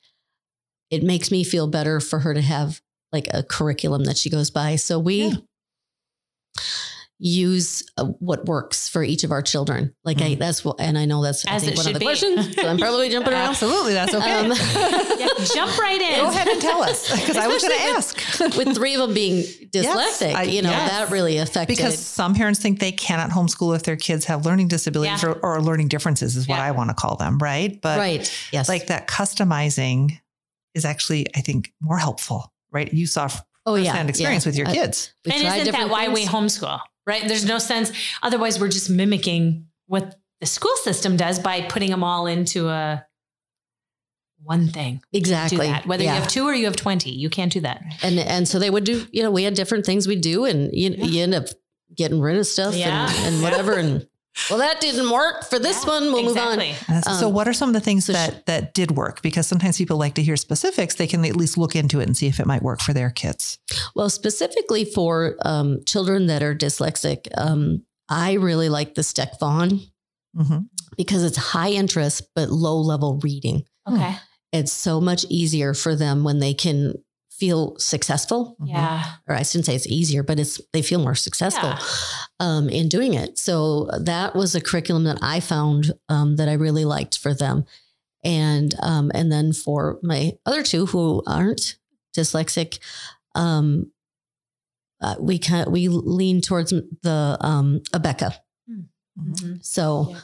it 0.91 1.03
makes 1.03 1.31
me 1.31 1.45
feel 1.45 1.67
better 1.67 2.01
for 2.01 2.21
her 2.21 2.35
to 2.35 2.41
have 2.41 2.81
like 3.13 3.29
a 3.33 3.43
curriculum 3.43 4.05
that 4.05 4.17
she 4.17 4.31
goes 4.31 4.51
by. 4.51 4.77
So 4.77 4.99
we, 4.99 5.27
Yeah. 5.27 5.37
Use 7.19 7.85
uh, 7.97 8.05
what 8.05 8.45
works 8.47 8.89
for 8.89 9.03
each 9.03 9.23
of 9.25 9.31
our 9.31 9.41
children. 9.41 9.95
Like 10.05 10.21
I, 10.21 10.31
Mhm. 10.35 10.39
that's 10.39 10.65
what, 10.65 10.77
and 10.81 10.99
I 10.99 11.05
know 11.05 11.23
that's 11.23 11.47
I 11.47 11.59
think 11.61 11.77
one 11.77 11.87
of 11.87 11.93
the 11.95 11.99
be. 12.01 12.05
questions. 12.07 12.55
So 12.57 12.67
I'm 12.69 12.77
probably 12.79 13.09
jumping 13.09 13.33
around. 13.33 13.51
Absolutely, 13.51 13.93
that's 13.95 14.15
okay. 14.15 14.33
Um, 14.33 14.51
Yeah, 15.19 15.29
jump 15.55 15.79
right 15.79 16.01
in. 16.01 16.21
Go 16.21 16.29
ahead 16.29 16.49
and 16.49 16.61
tell 16.61 16.83
us 16.83 17.09
because 17.11 17.37
I 17.37 17.47
was 17.47 17.63
going 17.63 17.79
to 17.79 17.85
ask. 17.97 18.57
with 18.57 18.75
three 18.75 18.95
of 18.95 19.01
them 19.01 19.15
being 19.15 19.45
dyslexic, 19.71 20.35
I- 20.35 20.43
you 20.43 20.61
know, 20.63 20.71
yes. 20.71 20.91
that 20.91 21.11
really 21.13 21.39
affected. 21.39 21.75
Because 21.77 21.99
some 21.99 22.35
parents 22.35 22.59
think 22.61 22.81
they 22.81 22.93
cannot 22.93 23.31
homeschool 23.31 23.75
if 23.77 23.85
their 23.85 23.97
kids 23.97 24.25
have 24.27 24.45
learning 24.45 24.69
disabilities 24.69 25.23
Yeah. 25.23 25.31
or, 25.31 25.35
or 25.57 25.63
learning 25.63 25.89
differences, 25.89 26.37
is 26.37 26.49
what 26.49 26.57
Yeah. 26.57 26.65
I 26.65 26.71
want 26.73 26.91
to 26.91 26.95
call 26.95 27.17
them, 27.17 27.39
right? 27.39 27.81
But 27.81 27.99
right. 27.99 28.49
Yes. 28.53 28.69
like 28.69 28.89
that 28.89 29.07
customizing 29.07 30.19
is 30.75 30.85
actually, 30.85 31.27
I 31.37 31.41
think, 31.41 31.73
more 31.81 31.97
helpful, 31.99 32.53
right? 32.73 32.93
You 32.93 33.07
saw 33.07 33.29
oh 33.67 33.77
yeah. 33.77 33.85
firsthand 33.93 34.09
experience 34.11 34.45
yeah. 34.45 34.49
with 34.51 34.59
your 34.59 34.67
kids. 34.67 35.15
we 35.25 35.31
and 35.33 35.43
isn't 35.43 35.59
that 35.59 35.65
different 35.65 35.91
why 35.91 36.09
we 36.09 36.25
homeschool? 36.27 36.81
Right? 37.07 37.27
There's 37.27 37.45
no 37.45 37.59
sense. 37.59 37.93
Otherwise, 38.23 38.59
we're 38.59 38.69
just 38.69 38.89
mimicking 38.89 39.67
what 39.87 40.17
the 40.41 40.47
school 40.47 40.75
system 40.77 41.17
does 41.17 41.39
by 41.39 41.63
putting 41.63 41.91
them 41.91 42.03
all 42.03 42.27
into 42.27 42.69
a 42.69 43.05
one 44.43 44.69
thing. 44.69 45.03
Exactly 45.13 45.59
that. 45.67 45.87
Whether 45.87 46.05
yeah. 46.05 46.15
you 46.15 46.21
have 46.21 46.29
two 46.31 46.45
or 46.47 46.55
you 46.55 46.67
have 46.67 46.77
twenty, 46.77 47.11
you 47.11 47.31
can't 47.31 47.53
do 47.53 47.61
that. 47.61 47.83
and 48.03 48.19
and 48.19 48.47
so 48.49 48.59
they 48.59 48.71
would 48.71 48.85
do 48.85 49.07
you 49.13 49.23
know 49.23 49.31
we 49.31 49.43
had 49.43 49.55
different 49.55 49.87
things 49.87 50.07
we 50.07 50.17
do 50.17 50.45
and 50.45 50.71
you, 50.75 50.91
Yeah. 50.91 51.05
you 51.05 51.23
end 51.23 51.35
up 51.35 51.47
getting 51.95 52.21
rid 52.21 52.37
of 52.37 52.47
stuff 52.47 52.75
Yeah. 52.75 53.09
and, 53.11 53.35
and 53.35 53.43
whatever 53.43 53.75
and 53.75 54.07
well 54.51 54.59
that 54.59 54.81
didn't 54.81 55.11
work 55.11 55.45
for 55.45 55.59
this 55.59 55.83
Yeah, 55.85 55.91
one 55.91 56.13
we'll 56.13 56.29
exactly. 56.29 56.75
And 56.89 57.05
so, 57.05 57.29
Um, 57.29 57.35
what 57.35 57.47
are 57.49 57.53
some 57.53 57.69
of 57.69 57.75
the 57.75 57.81
things 57.81 58.05
so 58.07 58.13
sh- 58.13 58.17
that 58.17 58.47
that 58.47 58.75
did 58.75 58.91
work? 58.93 59.23
Because 59.23 59.47
sometimes 59.47 59.79
people 59.79 59.97
like 59.97 60.15
to 60.15 60.23
hear 60.23 60.37
specifics. 60.37 60.95
They 60.97 61.07
can 61.07 61.25
at 61.25 61.37
least 61.37 61.57
look 61.57 61.77
into 61.77 62.01
it 62.01 62.07
and 62.07 62.17
see 62.17 62.27
if 62.27 62.41
it 62.41 62.47
might 62.47 62.63
work 62.63 62.81
for 62.81 62.93
their 62.93 63.11
kids. 63.11 63.59
well 63.95 64.11
specifically 64.11 64.85
for 64.85 65.37
um, 65.45 65.79
children 65.87 66.27
that 66.27 66.43
are 66.43 66.55
dyslexic 66.55 67.29
um, 67.37 67.85
i 68.09 68.33
really 68.35 68.69
like 68.69 68.95
the 68.95 69.03
Steck-Vaughn 69.03 69.81
hmm 70.37 70.59
because 70.97 71.23
it's 71.25 71.37
high 71.37 71.71
interest 71.71 72.23
but 72.35 72.51
low 72.51 72.77
level 72.77 73.19
reading 73.23 73.63
Okay. 73.89 74.17
it's 74.53 74.73
so 74.73 75.01
much 75.01 75.25
easier 75.29 75.75
for 75.75 75.95
them 75.97 76.25
when 76.25 76.39
they 76.41 76.55
can 76.55 76.95
feel 77.39 77.75
successful 77.79 78.57
Yeah. 78.65 79.05
or 79.29 79.35
I 79.35 79.43
shouldn't 79.43 79.67
say 79.67 79.75
it's 79.75 79.87
easier, 79.87 80.23
but 80.23 80.39
it's 80.39 80.61
they 80.73 80.83
feel 80.83 81.01
more 81.01 81.15
successful 81.15 81.71
Yeah. 81.71 81.79
um, 82.41 82.69
in 82.69 82.89
doing 82.89 83.15
it. 83.15 83.39
So 83.39 83.89
that 84.01 84.35
was 84.37 84.55
a 84.55 84.61
curriculum 84.61 85.05
that 85.05 85.19
I 85.23 85.41
found 85.41 85.93
um, 86.09 86.37
that 86.37 86.49
I 86.49 86.53
really 86.55 86.85
liked 86.85 87.19
for 87.19 87.35
them, 87.35 87.65
and 88.23 88.75
um, 88.83 89.11
and 89.15 89.31
then 89.33 89.53
for 89.53 89.99
my 90.03 90.33
other 90.47 90.63
two 90.63 90.87
who 90.87 91.23
aren't 91.27 91.77
dyslexic, 92.17 92.79
um, 93.35 93.91
uh, 95.01 95.17
we 95.19 95.39
kind 95.39 95.71
we 95.73 95.89
lean 95.89 96.41
towards 96.41 96.71
the 97.03 97.37
um, 97.41 97.81
Abeka. 97.93 98.37
Mhm. 99.19 99.65
So 99.65 100.09
Yeah. 100.11 100.21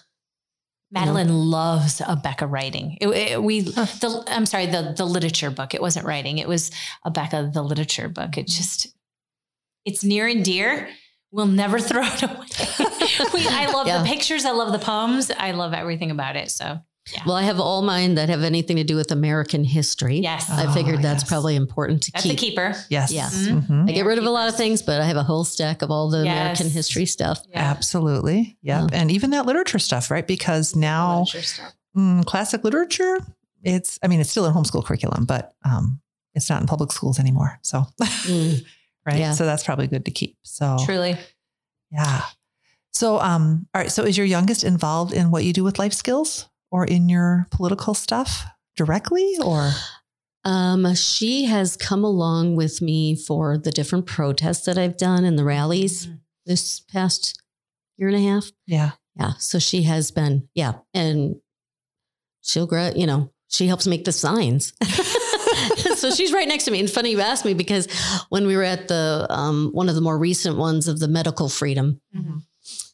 Madeline 0.92 1.28
loves 1.32 2.00
Abeka 2.00 2.50
writing. 2.50 2.98
It, 3.00 3.08
it- 3.08 3.42
we, 3.42 3.60
the, 3.60 4.24
I'm 4.28 4.46
sorry, 4.46 4.66
the 4.66 4.94
the 4.96 5.04
literature 5.04 5.50
book. 5.50 5.72
It 5.74 5.80
wasn't 5.80 6.06
writing. 6.06 6.38
It 6.38 6.48
was 6.48 6.70
Abeka 7.06 7.52
the 7.52 7.62
literature 7.62 8.08
book. 8.08 8.36
It 8.36 8.46
just, 8.48 8.88
it's 9.84 10.02
near 10.02 10.26
and 10.26 10.44
dear. 10.44 10.88
We'll 11.32 11.46
never 11.46 11.78
throw 11.88 12.02
it 12.02 12.22
away. 12.22 12.34
we, 13.34 13.46
I 13.46 13.70
love 13.72 13.86
Yeah. 13.86 14.02
the 14.02 14.08
pictures. 14.08 14.44
I 14.44 14.50
love 14.50 14.72
the 14.72 14.78
poems. 14.84 15.30
I 15.30 15.52
love 15.52 15.72
everything 15.74 16.10
about 16.10 16.34
it. 16.36 16.50
So 16.50 16.80
well, 17.26 17.34
I 17.36 17.42
have 17.42 17.58
all 17.58 17.82
mine 17.82 18.14
that 18.16 18.28
have 18.28 18.42
anything 18.42 18.76
to 18.76 18.84
do 18.84 18.94
with 18.96 19.10
American 19.10 19.64
history. 19.64 20.18
yes, 20.18 20.46
Oh, 20.50 20.54
I 20.68 20.72
figured 20.74 21.02
that's 21.02 21.22
yes. 21.22 21.28
probably 21.28 21.56
important 21.56 22.02
to 22.04 22.12
that's 22.12 22.24
keep. 22.24 22.32
That's 22.32 22.42
a 22.42 22.46
keeper. 22.46 22.84
Yes. 22.88 23.10
Yeah. 23.12 23.28
Mhm. 23.28 23.88
I 23.88 23.92
get 23.92 24.04
rid 24.06 24.18
of 24.18 24.24
a 24.24 24.30
lot 24.30 24.48
of 24.48 24.56
things, 24.56 24.82
but 24.82 25.00
I 25.00 25.04
have 25.06 25.16
a 25.16 25.22
whole 25.22 25.44
stack 25.44 25.82
of 25.82 25.90
all 25.90 26.08
the 26.10 26.20
American 26.20 26.68
history 26.70 27.06
stuff. 27.06 27.40
Absolutely. 27.54 28.58
Yep. 28.62 28.90
Yeah. 28.92 28.98
And 29.00 29.10
even 29.10 29.30
that 29.30 29.46
literature 29.46 29.78
stuff, 29.78 30.10
right? 30.10 30.26
Because 30.26 30.76
now 30.76 31.20
Literature 31.20 31.42
stuff. 31.46 31.72
mm, 31.96 32.24
classic 32.26 32.62
literature, 32.64 33.18
it's, 33.62 33.98
I 34.02 34.06
mean, 34.08 34.20
it's 34.20 34.30
still 34.30 34.46
in 34.46 34.52
homeschool 34.54 34.84
curriculum, 34.84 35.24
but 35.24 35.54
um, 35.64 36.00
it's 36.34 36.48
not 36.50 36.60
in 36.60 36.66
public 36.68 36.92
schools 36.92 37.18
anymore. 37.18 37.58
So, 37.62 37.86
Mm. 38.02 38.64
right. 39.06 39.18
Yeah. 39.18 39.32
So 39.32 39.44
that's 39.46 39.64
probably 39.64 39.86
good 39.88 40.04
to 40.04 40.10
keep. 40.10 40.36
So, 40.42 40.76
Truly. 40.84 41.16
yeah. 41.90 42.22
So, 42.92 43.18
um, 43.20 43.66
all 43.74 43.80
right. 43.80 43.90
So 43.90 44.04
is 44.04 44.16
your 44.18 44.26
youngest 44.26 44.62
involved 44.64 45.12
in 45.14 45.30
what 45.30 45.44
you 45.44 45.52
do 45.52 45.64
with 45.64 45.78
life 45.78 45.92
skills 45.94 46.48
or 46.70 46.84
in 46.84 47.08
your 47.08 47.46
political 47.50 47.94
stuff 47.94 48.44
directly 48.76 49.36
or? 49.42 49.70
Um, 50.44 50.94
she 50.94 51.44
has 51.44 51.76
come 51.76 52.02
along 52.02 52.56
with 52.56 52.80
me 52.80 53.14
for 53.14 53.58
the 53.58 53.70
different 53.70 54.06
protests 54.06 54.64
that 54.64 54.78
I've 54.78 54.96
done 54.96 55.24
and 55.24 55.38
the 55.38 55.44
rallies 55.44 56.06
Mhm. 56.06 56.20
this 56.46 56.80
past 56.80 57.38
year 57.98 58.08
and 58.08 58.16
a 58.16 58.22
half. 58.22 58.50
Yeah. 58.66 58.92
Yeah. 59.16 59.32
So 59.38 59.58
she 59.58 59.82
has 59.82 60.10
been, 60.10 60.48
yeah. 60.54 60.78
And 60.94 61.36
she'll, 62.40 62.66
gra- 62.66 62.96
you 62.96 63.06
know, 63.06 63.30
she 63.48 63.66
helps 63.66 63.86
make 63.86 64.06
the 64.06 64.12
signs. 64.12 64.72
so 65.96 66.10
she's 66.10 66.32
right 66.32 66.48
next 66.48 66.64
to 66.64 66.70
me. 66.70 66.80
And 66.80 66.88
funny 66.88 67.10
you 67.10 67.20
asked 67.20 67.44
me 67.44 67.52
because 67.52 67.86
when 68.30 68.46
we 68.46 68.56
were 68.56 68.62
at 68.62 68.88
the, 68.88 69.26
um, 69.28 69.70
one 69.72 69.90
of 69.90 69.94
the 69.94 70.00
more 70.00 70.16
recent 70.16 70.56
ones 70.56 70.88
of 70.88 71.00
the 71.00 71.08
medical 71.08 71.50
freedom, 71.50 72.00
Mhm. 72.16 72.44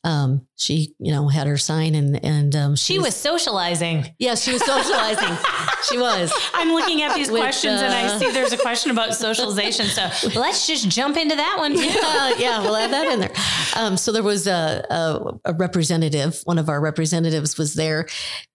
Um, 0.07 0.47
she, 0.57 0.95
you 1.01 1.11
know, 1.11 1.27
had 1.27 1.49
her 1.49 1.57
sign 1.57 1.97
and, 1.97 2.25
and, 2.25 2.55
um, 2.55 2.77
She 2.77 3.01
was 3.01 3.17
socializing. 3.17 4.07
Yes, 4.21 4.45
she 4.45 4.53
was 4.53 4.65
socializing. 4.65 5.37
she 5.89 5.99
was. 5.99 6.33
I'm 6.55 6.69
looking 6.69 7.03
at 7.03 7.15
these 7.17 7.29
With, 7.29 7.41
questions 7.41 7.83
and 7.83 7.93
I 7.93 8.05
uh, 8.05 8.19
see 8.19 8.31
there's 8.31 8.53
a 8.53 8.57
question 8.57 8.93
about 8.93 9.15
socialization. 9.15 9.87
So 9.87 10.09
let's 10.41 10.67
just 10.69 10.89
jump 10.89 11.17
into 11.17 11.35
that 11.35 11.57
one. 11.59 11.75
yeah, 11.75 12.35
yeah, 12.39 12.61
we'll 12.61 12.77
add 12.77 12.93
that 12.93 13.13
in 13.13 13.19
there. 13.19 13.33
Um, 13.75 13.97
so 13.97 14.13
there 14.13 14.23
was 14.23 14.47
a, 14.47 14.87
a, 14.89 15.51
a 15.51 15.55
representative. 15.55 16.41
One 16.45 16.59
of 16.59 16.69
our 16.69 16.81
representatives 16.81 17.59
was 17.59 17.75
there, 17.75 18.07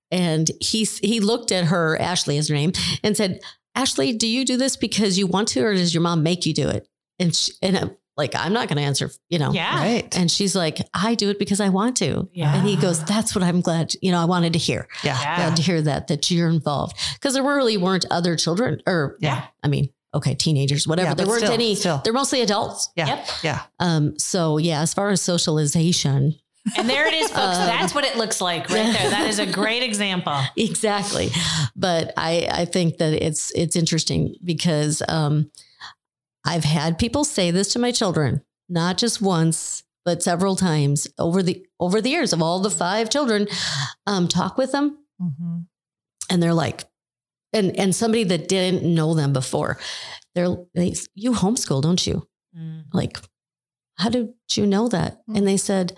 and 0.10 0.50
he 0.62 0.86
he 0.86 1.20
looked 1.20 1.52
at 1.52 1.66
her, 1.66 2.00
Ashley 2.00 2.38
is 2.38 2.48
her 2.48 2.56
name, 2.56 2.72
and 3.04 3.18
said, 3.18 3.42
"Ashley, 3.76 4.14
do 4.14 4.28
you 4.28 4.46
do 4.46 4.56
this 4.56 4.78
because 4.78 5.18
you 5.18 5.28
want 5.28 5.50
to, 5.50 5.64
or 5.64 5.74
does 5.74 5.94
your 5.94 6.02
mom 6.02 6.24
make 6.24 6.46
you 6.46 6.54
do 6.54 6.70
it?" 6.70 6.88
And 7.20 7.36
she, 7.36 7.52
and 7.62 7.78
I'm 7.78 7.98
like, 8.18 8.36
I'm 8.36 8.54
not 8.54 8.68
going 8.68 8.78
to 8.78 8.84
answer, 8.84 9.10
you 9.30 9.40
know. 9.40 9.54
Yeah. 9.54 9.76
Right. 9.78 10.18
And 10.18 10.30
she's 10.30 10.56
like, 10.56 10.80
I 10.94 11.16
do 11.16 11.30
it 11.30 11.40
because 11.40 11.60
I 11.60 11.70
want 11.70 11.98
to. 11.98 12.30
Yeah. 12.34 12.54
And 12.56 12.68
he 12.68 12.76
goes, 12.76 13.04
That's 13.06 13.34
what 13.36 13.44
I'm 13.44 13.62
glad, 13.62 13.94
you 14.02 14.12
know, 14.12 14.20
I 14.20 14.26
wanted 14.26 14.54
to 14.54 14.60
hear. 14.60 14.88
Yeah. 15.04 15.20
Yeah. 15.20 15.36
Glad 15.38 15.56
to 15.58 15.62
hear 15.62 15.82
that, 15.84 16.08
that 16.08 16.30
you're 16.30 16.50
involved. 16.50 16.98
Because 17.16 17.34
there 17.34 17.44
really 17.44 17.78
weren't 17.78 18.06
other 18.12 18.36
children, 18.36 18.82
or, 18.86 19.18
Yeah. 19.20 19.46
I 19.64 19.68
mean, 19.68 19.90
okay, 20.14 20.36
teenagers, 20.36 20.88
whatever. 20.88 21.10
Yeah, 21.10 21.14
there 21.14 21.26
weren't 21.28 21.42
still, 21.42 21.54
any, 21.54 21.76
still. 21.76 22.02
they're 22.04 22.14
mostly 22.14 22.42
adults. 22.42 22.90
Yeah. 22.96 23.08
Yep. 23.08 23.28
Yeah. 23.44 23.62
Um, 23.80 24.20
so 24.20 24.58
yeah, 24.58 24.82
as 24.82 24.94
far 24.94 25.10
as 25.10 25.22
socialization, 25.22 26.36
And 26.78 26.88
there 26.90 27.08
it 27.08 27.14
is, 27.14 27.32
folks. 27.32 27.58
Um, 27.58 27.66
That's 27.68 27.96
what 27.96 28.04
it 28.06 28.18
looks 28.18 28.40
like 28.42 28.70
right 28.70 28.94
there. 28.94 29.10
That 29.10 29.28
is 29.28 29.40
a 29.40 29.46
great 29.48 29.84
example. 29.84 30.38
exactly. 30.58 31.30
But 31.76 32.14
I, 32.18 32.48
I 32.52 32.66
think 32.66 32.98
that 32.98 33.14
it's 33.14 33.52
it's 33.56 33.76
interesting 33.76 34.36
because 34.44 35.02
um, 35.08 35.50
I've 36.46 36.64
had 36.64 36.98
people 36.98 37.24
say 37.24 37.52
this 37.52 37.74
to 37.74 37.80
my 37.80 37.92
children, 37.92 38.42
not 38.70 38.98
just 38.98 39.22
once, 39.22 39.84
but 40.06 40.24
several 40.24 40.56
times 40.56 41.08
over 41.20 41.44
the 41.44 41.66
over 41.80 42.02
the 42.02 42.10
years 42.10 42.34
of 42.34 42.42
all 42.42 42.60
the 42.60 42.70
five 42.72 43.10
children. 43.10 43.48
Um, 44.08 44.28
talk 44.28 44.58
with 44.58 44.72
them, 44.72 44.98
Mhm. 45.22 45.66
and 46.30 46.42
they're 46.42 46.54
like, 46.54 46.86
and 47.54 47.78
and 47.78 47.94
somebody 47.96 48.24
that 48.26 48.48
didn't 48.48 48.84
know 48.84 49.14
them 49.14 49.34
before, 49.34 49.78
they're 50.34 50.56
they, 50.74 50.96
you 51.14 51.34
homeschool, 51.34 51.82
don't 51.82 52.06
you? 52.08 52.28
like, 52.92 53.18
how 53.98 54.10
did 54.10 54.34
you 54.56 54.66
know 54.68 54.90
that? 54.90 55.22
Hmm. 55.28 55.36
And 55.38 55.48
they 55.48 55.56
said, 55.58 55.96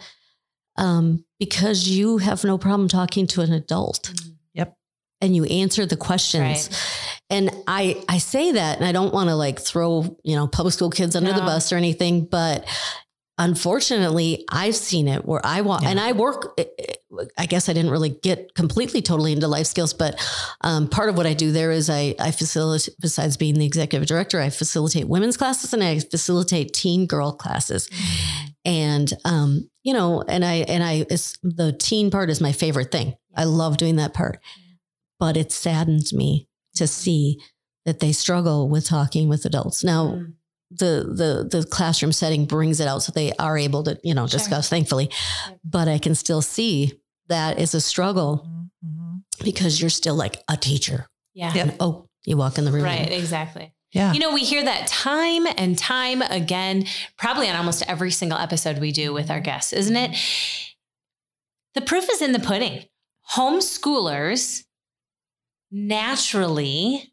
um, 0.78 1.26
because 1.40 1.88
you 1.88 2.20
have 2.20 2.44
no 2.44 2.58
problem 2.60 2.88
talking 2.88 3.26
to 3.28 3.42
an 3.42 3.52
adult 3.54 4.14
Yep. 4.54 4.78
and 5.22 5.36
you 5.36 5.46
answer 5.46 5.86
the 5.88 5.98
questions. 5.98 6.70
And 7.34 7.50
I, 7.68 8.04
I 8.08 8.20
say 8.20 8.52
that, 8.54 8.78
and 8.78 8.86
I 8.88 8.92
don't 8.92 9.14
want 9.14 9.30
to 9.30 9.36
like 9.36 9.60
throw, 9.60 10.18
you 10.24 10.36
know, 10.36 10.48
public 10.48 10.74
school 10.74 10.90
kids 10.90 11.16
under 11.16 11.34
the 11.34 11.42
bus 11.42 11.72
or 11.74 11.78
anything, 11.78 12.26
but 12.26 12.66
unfortunately, 13.40 14.46
I've 14.50 14.76
seen 14.76 15.08
it 15.08 15.26
where 15.26 15.42
I 15.44 15.62
want, 15.62 15.84
Yeah. 15.84 15.90
and 15.90 16.00
I 16.00 16.12
work. 16.12 16.60
I 17.38 17.46
guess 17.46 17.70
I 17.70 17.74
didn't 17.74 17.92
really 17.92 18.10
get 18.10 18.54
completely 18.56 19.02
totally 19.02 19.34
into 19.34 19.48
life 19.48 19.68
skills, 19.68 19.94
but 19.94 20.20
um, 20.62 20.88
part 20.88 21.10
of 21.10 21.18
what 21.18 21.26
I 21.26 21.34
do 21.34 21.52
there 21.52 21.72
is 21.72 21.90
I, 21.90 22.16
I 22.20 22.32
facilitate. 22.32 22.96
Besides 23.00 23.38
being 23.38 23.56
the 23.56 23.66
executive 23.66 24.08
director, 24.08 24.40
I 24.40 24.50
facilitate 24.50 25.08
women's 25.08 25.38
classes 25.38 25.74
and 25.74 25.84
I 25.84 26.00
facilitate 26.00 26.74
teen 26.74 27.06
girl 27.08 27.34
classes, 27.34 27.90
and 28.66 29.12
um, 29.26 29.70
you 29.84 29.94
know, 29.94 30.24
and 30.28 30.46
I 30.46 30.66
and 30.68 30.84
I 30.84 31.06
it's, 31.10 31.38
the 31.44 31.74
teen 31.74 32.12
part 32.12 32.30
is 32.30 32.42
my 32.42 32.52
favorite 32.52 32.92
thing. 32.92 33.16
I 33.36 33.46
love 33.46 33.78
doing 33.78 33.96
that 33.98 34.14
part, 34.14 34.40
but 35.20 35.38
it 35.38 35.52
saddens 35.52 36.14
me 36.14 36.48
to 36.76 36.88
see 36.88 37.40
that 37.86 38.00
they 38.00 38.12
struggle 38.12 38.70
with 38.70 38.86
talking 38.86 39.28
with 39.30 39.46
adults 39.46 39.84
now 39.84 40.08
Mm. 40.08 40.34
the 40.72 40.94
the 41.52 41.58
the 41.60 41.66
classroom 41.68 42.12
setting 42.12 42.46
brings 42.46 42.80
it 42.80 42.88
out 42.88 43.04
so 43.04 43.12
they 43.12 43.32
are 43.40 43.58
able 43.58 43.84
to 43.84 44.00
you 44.04 44.14
know 44.14 44.26
Sure. 44.28 44.38
discuss 44.40 44.70
thankfully 44.70 45.10
Yep. 45.50 45.60
but 45.64 45.88
i 45.88 45.98
can 46.00 46.16
still 46.16 46.42
see 46.42 46.94
that 47.28 47.60
is 47.60 47.74
a 47.76 47.82
struggle 47.82 48.48
Mhm. 48.86 49.22
because 49.44 49.80
you're 49.80 49.90
still 49.90 50.16
like 50.16 50.42
a 50.50 50.58
teacher 50.58 51.08
Yeah. 51.34 51.54
Yep. 51.54 51.76
Oh 51.80 52.08
you 52.26 52.38
walk 52.38 52.58
in 52.58 52.66
the 52.66 52.72
room 52.72 52.84
Right. 52.84 53.12
Exactly. 53.12 53.74
Yeah. 53.92 54.12
You 54.14 54.20
know, 54.20 54.34
we 54.34 54.44
hear 54.44 54.64
that 54.64 54.88
time 54.88 55.46
and 55.58 55.78
time 55.78 56.22
again, 56.24 56.86
probably 57.18 57.48
on 57.50 57.56
almost 57.56 57.84
every 57.88 58.10
single 58.12 58.40
episode 58.40 58.80
we 58.80 58.92
do 58.92 59.14
with 59.14 59.30
our 59.30 59.40
guests, 59.40 59.72
isn't 59.74 59.96
it? 59.96 60.18
The 61.76 61.82
proof 61.82 62.10
is 62.10 62.20
in 62.22 62.32
the 62.32 62.40
pudding. 62.40 62.86
Homeschoolers 63.36 64.64
naturally 65.74 67.12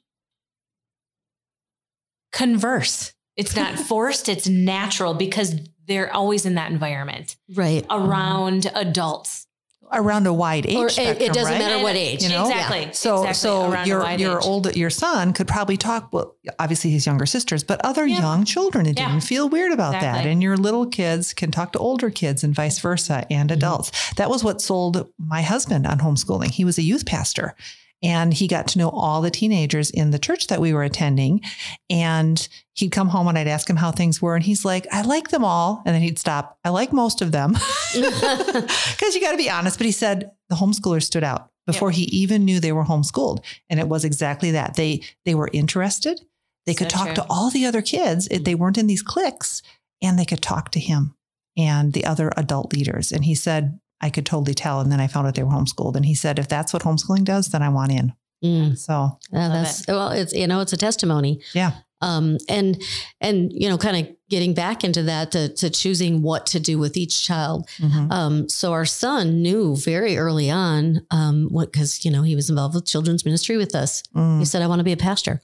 converse. 2.32 3.12
It's 3.36 3.56
not 3.56 3.78
forced, 3.88 4.28
it's 4.28 4.48
natural 4.48 5.14
because 5.14 5.56
they're 5.88 6.14
always 6.14 6.46
in 6.46 6.54
that 6.54 6.70
environment 6.70 7.36
Right. 7.54 7.84
around 7.90 8.70
adults. 8.74 9.46
Around 9.92 10.28
a 10.28 10.32
wide 10.32 10.66
age 10.66 10.76
Or 10.76 10.86
it, 10.86 10.90
spectrum, 10.92 11.16
it 11.30 11.32
doesn't 11.32 11.52
right? 11.52 11.58
matter 11.58 11.82
what 11.82 11.96
age. 11.96 12.22
You 12.22 12.28
know? 12.28 12.48
exactly. 12.48 12.90
So, 12.92 13.24
exactly, 13.24 13.34
so 13.34 13.70
around 13.72 13.88
your 13.88 14.08
your 14.18 14.38
age. 14.38 14.44
old 14.44 14.76
your 14.76 14.90
son 14.90 15.32
could 15.32 15.48
probably 15.48 15.76
talk. 15.76 16.12
Well, 16.12 16.36
obviously 16.60 16.92
his 16.92 17.06
younger 17.06 17.26
sisters, 17.26 17.64
but 17.64 17.84
other 17.84 18.06
Yeah. 18.06 18.20
young 18.20 18.44
children. 18.44 18.86
It 18.86 18.96
Yeah. 18.96 19.08
didn't 19.08 19.24
feel 19.24 19.48
weird 19.48 19.72
about 19.72 20.00
that. 20.00 20.26
And 20.26 20.44
your 20.44 20.56
little 20.56 20.86
kids 20.86 21.32
can 21.34 21.50
talk 21.50 21.72
to 21.72 21.80
older 21.80 22.08
kids, 22.08 22.44
and 22.44 22.54
vice 22.54 22.78
versa, 22.78 23.24
Mm-hmm. 23.24 23.32
and 23.32 23.50
adults. 23.50 23.90
That 24.14 24.30
was 24.30 24.44
what 24.44 24.60
sold 24.62 25.08
my 25.18 25.42
husband 25.42 25.88
on 25.88 25.98
homeschooling. 25.98 26.52
He 26.52 26.64
was 26.64 26.78
a 26.78 26.82
youth 26.82 27.04
pastor, 27.04 27.56
and 28.02 28.32
he 28.32 28.46
got 28.48 28.66
to 28.68 28.78
know 28.78 28.88
all 28.90 29.20
the 29.20 29.30
teenagers 29.30 29.90
in 29.90 30.10
the 30.10 30.18
church 30.18 30.46
that 30.46 30.60
we 30.60 30.72
were 30.72 30.82
attending. 30.82 31.42
And 31.90 32.48
he'd 32.74 32.90
come 32.92 33.08
home, 33.08 33.28
and 33.28 33.36
I'd 33.36 33.46
ask 33.48 33.68
him 33.68 33.76
how 33.76 33.90
things 33.90 34.22
were, 34.22 34.34
and 34.34 34.44
he's 34.44 34.64
like, 34.64 34.86
"I 34.92 35.02
like 35.02 35.28
them 35.28 35.44
all," 35.44 35.82
and 35.84 35.94
then 35.94 36.02
he'd 36.02 36.18
stop. 36.18 36.58
I 36.64 36.70
like 36.70 36.92
most 36.92 37.20
of 37.22 37.32
them. 37.32 37.56
Because 37.94 39.14
you 39.14 39.20
got 39.20 39.32
to 39.32 39.36
be 39.36 39.50
honest. 39.50 39.78
But 39.78 39.86
he 39.86 39.92
said 39.92 40.30
the 40.48 40.56
homeschoolers 40.56 41.02
stood 41.04 41.24
out 41.24 41.50
before 41.66 41.90
he 41.90 42.04
even 42.04 42.44
knew 42.44 42.60
they 42.60 42.72
were 42.72 42.84
homeschooled. 42.84 43.44
And 43.68 43.78
it 43.80 43.88
was 43.88 44.04
exactly 44.04 44.50
that. 44.52 44.74
They 44.74 45.02
they 45.24 45.34
were 45.34 45.50
interested. 45.52 46.20
They 46.66 46.74
could 46.74 46.90
So 46.90 46.98
talk 46.98 47.06
true. 47.06 47.14
to 47.16 47.26
all 47.30 47.50
the 47.50 47.66
other 47.66 47.82
kids. 47.82 48.28
If 48.30 48.44
They 48.44 48.54
weren't 48.54 48.78
in 48.78 48.86
these 48.86 49.02
cliques 49.02 49.62
and 50.02 50.18
they 50.18 50.24
could 50.24 50.42
talk 50.42 50.70
to 50.72 50.80
him 50.80 51.14
and 51.56 51.92
the 51.92 52.04
other 52.04 52.32
adult 52.36 52.72
leaders. 52.72 53.12
And 53.12 53.24
he 53.24 53.34
said, 53.34 53.80
I 54.00 54.10
could 54.10 54.26
totally 54.26 54.54
tell. 54.54 54.80
And 54.80 54.90
then 54.90 55.00
I 55.00 55.06
found 55.06 55.26
out 55.26 55.34
they 55.34 55.42
were 55.42 55.50
homeschooled. 55.50 55.96
And 55.96 56.06
he 56.06 56.14
said, 56.14 56.38
if 56.38 56.48
that's 56.48 56.72
what 56.72 56.82
homeschooling 56.82 57.24
does, 57.24 57.48
then 57.48 57.62
I 57.62 57.68
want 57.68 57.92
in. 57.92 58.12
Mm. 58.44 58.78
So 58.78 58.92
Love 59.32 59.52
that's 59.52 59.86
well, 59.86 60.08
it's 60.10 60.32
you 60.32 60.46
know, 60.46 60.60
it's 60.60 60.72
a 60.72 60.76
testimony. 60.78 61.42
Yeah. 61.52 61.72
Um, 62.02 62.38
and 62.48 62.80
and 63.20 63.52
you 63.52 63.68
know, 63.68 63.76
kind 63.76 63.98
of 64.08 64.16
getting 64.30 64.54
back 64.54 64.84
into 64.84 65.02
that 65.02 65.32
to, 65.32 65.50
to 65.56 65.68
choosing 65.68 66.22
what 66.22 66.46
to 66.46 66.58
do 66.58 66.78
with 66.78 66.96
each 66.96 67.26
child. 67.26 67.68
mhm. 67.78 68.10
Um, 68.10 68.48
so 68.48 68.72
our 68.72 68.86
son 68.86 69.42
knew 69.42 69.76
very 69.76 70.16
early 70.16 70.50
on, 70.50 71.06
um, 71.10 71.48
what 71.50 71.70
because 71.70 72.02
you 72.06 72.10
know 72.10 72.22
he 72.22 72.34
was 72.34 72.48
involved 72.48 72.74
with 72.74 72.86
children's 72.86 73.26
ministry 73.26 73.58
with 73.58 73.74
us. 73.74 74.02
He 74.14 74.18
Mm. 74.20 74.46
said, 74.46 74.62
"I 74.62 74.66
want 74.66 74.78
to 74.80 74.84
be 74.84 74.92
a 74.92 74.96
pastor." 74.96 75.42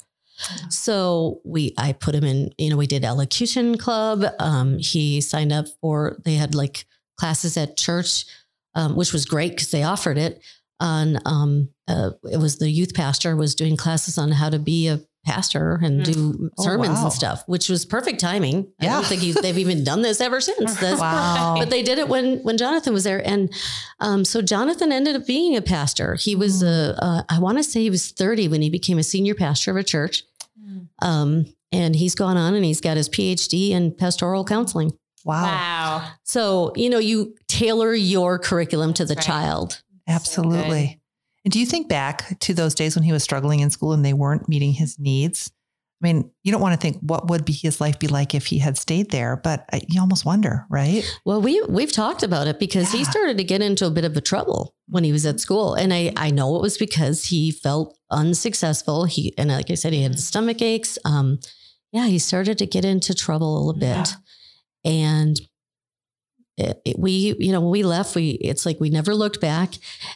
So 0.70 1.40
we, 1.44 1.74
I 1.78 1.92
put 1.92 2.14
him 2.14 2.24
in. 2.24 2.50
You 2.58 2.70
know, 2.70 2.76
we 2.76 2.86
did 2.86 3.04
elocution 3.04 3.76
club. 3.78 4.24
Um, 4.38 4.78
he 4.78 5.20
signed 5.20 5.52
up 5.52 5.66
for. 5.80 6.18
They 6.24 6.34
had 6.34 6.54
like 6.54 6.86
classes 7.18 7.56
at 7.56 7.76
church, 7.76 8.24
um, 8.76 8.94
which 8.94 9.12
was 9.12 9.24
great 9.24 9.50
because 9.52 9.70
they 9.72 9.82
offered 9.82 10.18
it. 10.18 10.40
On 10.78 11.18
um, 11.24 11.70
uh, 11.88 12.10
it 12.30 12.36
was 12.36 12.58
the 12.58 12.70
youth 12.70 12.92
pastor 12.94 13.34
was 13.34 13.54
doing 13.54 13.76
classes 13.78 14.18
on 14.18 14.30
how 14.30 14.50
to 14.50 14.58
be 14.58 14.88
a 14.88 15.00
pastor 15.24 15.80
and 15.82 16.02
Mm. 16.02 16.04
do 16.12 16.50
Oh, 16.58 16.62
sermons 16.64 16.98
wow. 16.98 17.04
and 17.04 17.12
stuff, 17.12 17.42
which 17.46 17.68
was 17.70 17.84
perfect 17.86 18.20
timing. 18.20 18.68
Yeah. 18.80 18.92
I 18.92 19.00
don't 19.00 19.06
think 19.06 19.22
he, 19.22 19.32
they've 19.32 19.56
even 19.58 19.82
done 19.84 20.02
this 20.02 20.20
ever 20.20 20.40
since. 20.40 20.76
That's, 20.80 21.00
Wow. 21.00 21.56
but 21.58 21.70
they 21.70 21.82
did 21.82 21.98
it 21.98 22.08
when 22.08 22.40
when 22.44 22.58
Jonathan 22.58 22.92
was 22.92 23.04
there, 23.04 23.26
and 23.26 23.50
um, 24.00 24.24
so 24.26 24.42
Jonathan 24.42 24.92
ended 24.92 25.16
up 25.16 25.26
being 25.26 25.56
a 25.56 25.62
pastor. 25.62 26.14
He 26.14 26.36
was 26.36 26.62
a, 26.62 26.94
uh, 27.02 27.22
I 27.28 27.38
want 27.40 27.56
to 27.58 27.64
say 27.64 27.80
he 27.80 27.90
was 27.90 28.10
thirty 28.10 28.46
when 28.46 28.60
he 28.62 28.68
became 28.70 28.98
a 28.98 29.02
senior 29.02 29.34
pastor 29.34 29.70
of 29.70 29.78
a 29.78 29.82
church, 29.82 30.24
Mm. 30.62 30.88
um, 31.00 31.46
and 31.72 31.96
he's 31.96 32.14
gone 32.14 32.36
on 32.36 32.54
and 32.54 32.64
he's 32.66 32.80
got 32.82 32.96
his 32.98 33.08
PhD 33.08 33.70
in 33.70 33.94
pastoral 33.94 34.44
counseling. 34.44 34.92
Wow. 35.26 35.42
Wow. 35.42 36.10
So 36.24 36.72
you 36.76 36.88
know 36.88 36.98
you 36.98 37.34
tailor 37.48 37.94
your 37.94 38.38
curriculum 38.38 38.94
to 38.94 39.04
the 39.04 39.14
right. 39.14 39.24
child. 39.24 39.82
Absolutely. 40.08 41.00
and 41.44 41.52
do 41.52 41.58
you 41.58 41.66
think 41.66 41.88
back 41.88 42.38
to 42.40 42.54
those 42.54 42.74
days 42.74 42.94
when 42.94 43.02
he 43.02 43.12
was 43.12 43.24
struggling 43.24 43.60
in 43.60 43.70
school 43.70 43.92
and 43.92 44.04
they 44.04 44.12
weren't 44.12 44.48
meeting 44.48 44.72
his 44.72 44.98
needs? 44.98 45.50
I 46.02 46.06
mean, 46.06 46.30
you 46.42 46.52
don't 46.52 46.60
want 46.60 46.74
to 46.74 46.80
think 46.80 46.98
what 47.00 47.30
would 47.30 47.46
be 47.46 47.54
his 47.54 47.80
life 47.80 47.98
be 47.98 48.06
like 48.06 48.34
if 48.34 48.46
he 48.46 48.58
had 48.58 48.76
stayed 48.76 49.10
there, 49.10 49.40
but 49.42 49.66
you 49.88 49.98
almost 49.98 50.26
wonder, 50.26 50.66
right? 50.68 51.02
Well, 51.24 51.40
we 51.40 51.62
we've 51.70 51.90
talked 51.90 52.22
about 52.22 52.46
it 52.46 52.60
because 52.60 52.92
he 52.92 53.02
started 53.04 53.38
to 53.38 53.44
get 53.44 53.62
into 53.62 53.86
a 53.86 53.90
bit 53.90 54.04
of 54.04 54.14
a 54.14 54.20
trouble 54.20 54.74
when 54.88 55.04
he 55.04 55.12
was 55.12 55.24
at 55.24 55.40
school, 55.40 55.72
and 55.72 55.94
I 55.94 56.12
I 56.14 56.30
know 56.30 56.54
it 56.56 56.62
was 56.62 56.76
because 56.76 57.24
he 57.24 57.50
felt 57.50 57.98
unsuccessful. 58.10 59.06
He 59.06 59.32
and 59.38 59.48
like 59.50 59.70
I 59.70 59.74
said, 59.74 59.94
he 59.94 60.02
had 60.02 60.18
stomach 60.18 60.60
aches. 60.60 60.98
Um, 61.06 61.38
yeah, 61.92 62.06
he 62.08 62.18
started 62.18 62.58
to 62.58 62.66
get 62.66 62.84
into 62.84 63.14
trouble 63.14 63.56
a 63.56 63.58
little 63.58 63.80
bit, 63.80 63.96
Yeah. 63.96 64.04
And 64.86 65.38
it, 66.56 66.80
it- 66.86 66.98
we 66.98 67.34
you 67.38 67.52
know 67.52 67.60
when 67.60 67.70
we 67.70 67.82
left, 67.82 68.14
we 68.14 68.30
it's 68.30 68.64
like 68.64 68.80
we 68.80 68.88
never 68.88 69.14
looked 69.14 69.40
back, 69.40 69.74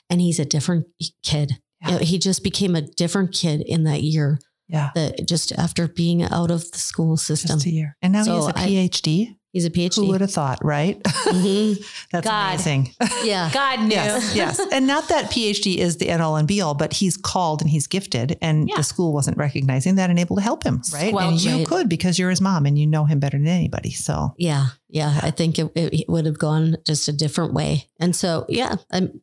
and 0.08 0.20
he's 0.20 0.38
a 0.38 0.44
different 0.46 0.86
kid. 1.22 1.52
Yeah. 1.86 1.98
He 1.98 2.18
just 2.18 2.42
became 2.44 2.76
a 2.76 2.82
different 2.82 3.32
kid 3.34 3.62
in 3.62 3.84
that 3.84 4.02
year. 4.02 4.38
Yeah. 4.68 4.90
That 4.94 5.26
just 5.26 5.50
after 5.52 5.88
being 5.88 6.22
out 6.22 6.50
of 6.50 6.70
the 6.70 6.78
school 6.78 7.16
system, 7.16 7.56
Just 7.56 7.66
a 7.66 7.70
year. 7.70 7.96
And 8.02 8.12
now 8.12 8.22
So 8.22 8.30
he 8.32 8.36
has 8.36 8.46
a 8.48 8.58
I- 8.58 8.68
PhD. 8.68 9.36
He's 9.52 9.64
a 9.64 9.70
PhD. 9.70 9.96
Who 9.96 10.06
would 10.08 10.20
have 10.20 10.30
thought, 10.30 10.64
right? 10.64 11.02
Mhm. 11.02 11.76
That's 12.12 12.26
God. 12.26 12.54
amazing. 12.54 12.94
Yeah. 13.24 13.50
God 13.54 13.80
knew. 13.80 13.88
yes, 13.94 14.34
yes. 14.34 14.60
And 14.72 14.86
not 14.86 15.08
that 15.08 15.30
PhD 15.30 15.76
is 15.76 15.96
the 15.98 16.08
end 16.10 16.22
all 16.22 16.36
and 16.36 16.46
be 16.48 16.60
all, 16.60 16.74
but 16.74 16.92
he's 16.92 17.16
called 17.16 17.60
and 17.60 17.70
he's 17.70 17.86
gifted, 17.86 18.38
and 18.40 18.68
Yeah. 18.68 18.76
the 18.76 18.82
school 18.82 19.12
wasn't 19.12 19.36
recognizing 19.36 19.94
that 19.96 20.10
and 20.10 20.18
able 20.18 20.36
to 20.36 20.42
help 20.42 20.64
him, 20.64 20.82
right? 20.92 21.12
and 21.14 21.40
you 21.42 21.56
it. 21.58 21.66
could 21.68 21.88
because 21.88 22.18
you're 22.18 22.30
his 22.30 22.40
mom 22.40 22.66
and 22.66 22.78
you 22.78 22.86
know 22.86 23.04
him 23.04 23.20
better 23.20 23.38
than 23.38 23.46
anybody. 23.48 23.90
So 23.92 24.34
Yeah, 24.38 24.66
yeah. 24.88 25.20
I 25.22 25.30
think 25.30 25.58
it, 25.58 25.70
it 25.74 26.08
would 26.08 26.26
have 26.26 26.38
gone 26.38 26.76
just 26.86 27.08
a 27.08 27.12
different 27.12 27.52
way. 27.54 27.86
And 27.98 28.14
so, 28.14 28.46
yeah, 28.48 28.76
I'm 28.90 29.20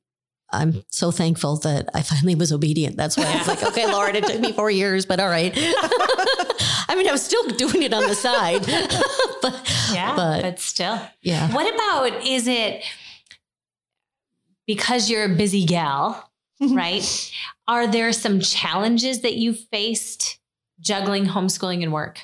I'm 0.49 0.83
so 0.89 1.11
thankful 1.11 1.57
that 1.57 1.89
I 1.93 2.01
finally 2.01 2.33
was 2.33 2.53
obedient. 2.53 2.95
That's 2.95 3.17
why 3.17 3.25
I 3.25 3.37
was 3.37 3.47
like, 3.49 3.63
okay, 3.69 3.85
Lord, 3.91 4.15
it 4.15 4.25
took 4.25 4.39
me 4.39 4.53
four 4.53 4.71
years, 4.71 5.05
but 5.05 5.19
all 5.19 5.27
right. 5.27 5.53
I 6.89 6.95
mean, 6.95 7.07
I 7.07 7.11
was 7.11 7.23
still 7.23 7.47
doing 7.49 7.83
it 7.83 7.93
on 7.93 8.07
the 8.07 8.15
side, 8.15 8.61
but 9.41 9.89
Yeah, 9.93 10.15
but, 10.15 10.41
but 10.41 10.59
still. 10.59 10.99
yeah, 11.21 11.51
What 11.53 11.73
about 11.73 12.25
is 12.25 12.47
it 12.47 12.83
because 14.65 15.09
you're 15.09 15.25
a 15.25 15.35
busy 15.35 15.65
gal, 15.65 16.31
right? 16.61 17.31
Are 17.67 17.87
there 17.87 18.11
some 18.13 18.39
challenges 18.39 19.21
that 19.21 19.35
you 19.35 19.53
faced 19.53 20.39
juggling 20.79 21.25
homeschooling 21.25 21.83
and 21.83 21.91
work? 21.91 22.19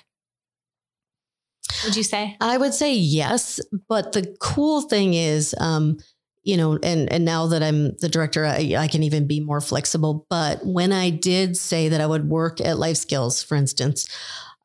Would 1.85 1.95
you 1.95 2.03
say? 2.03 2.37
I 2.39 2.57
would 2.57 2.73
say 2.73 2.93
yes. 2.93 3.59
But 3.89 4.13
the 4.13 4.35
cool 4.39 4.81
thing 4.83 5.13
is, 5.13 5.55
um, 5.59 5.97
you 6.43 6.57
know, 6.57 6.77
and 6.83 7.11
and 7.11 7.23
now 7.25 7.47
that 7.47 7.63
I'm 7.63 7.95
the 7.99 8.09
director, 8.09 8.45
I, 8.45 8.75
I 8.77 8.87
can 8.87 9.03
even 9.03 9.27
be 9.27 9.39
more 9.39 9.61
flexible. 9.61 10.25
But 10.29 10.65
when 10.65 10.91
I 10.91 11.09
did 11.09 11.55
say 11.57 11.89
that 11.89 12.01
I 12.01 12.05
would 12.05 12.29
work 12.29 12.59
at 12.61 12.77
Life 12.77 12.97
Skills, 12.97 13.41
for 13.41 13.55
instance, 13.55 14.07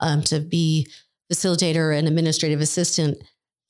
um, 0.01 0.23
to 0.23 0.41
be 0.41 0.89
facilitator 1.33 1.97
and 1.97 2.09
administrative 2.09 2.61
assistant, 2.61 3.19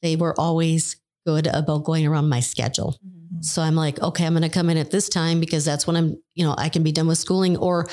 they 0.03 0.17
were 0.17 0.39
always 0.39 0.97
good 1.27 1.47
about 1.47 1.85
going 1.85 2.07
around 2.07 2.29
my 2.29 2.41
schedule. 2.41 2.97
So 3.41 3.61
I'm 3.61 3.75
like, 3.75 4.01
okay, 4.01 4.25
I'm 4.25 4.33
going 4.33 4.43
to 4.43 4.49
come 4.49 4.71
in 4.71 4.79
at 4.79 4.91
this 4.91 5.09
time 5.09 5.39
because 5.41 5.65
that's 5.65 5.87
when 5.87 5.97
I'm, 5.97 6.17
you 6.35 6.47
know, 6.47 6.55
I 6.57 6.71
can 6.71 6.83
be 6.83 6.93
done 6.93 7.07
with 7.07 7.19
schooling. 7.19 7.57
Or, 7.59 7.87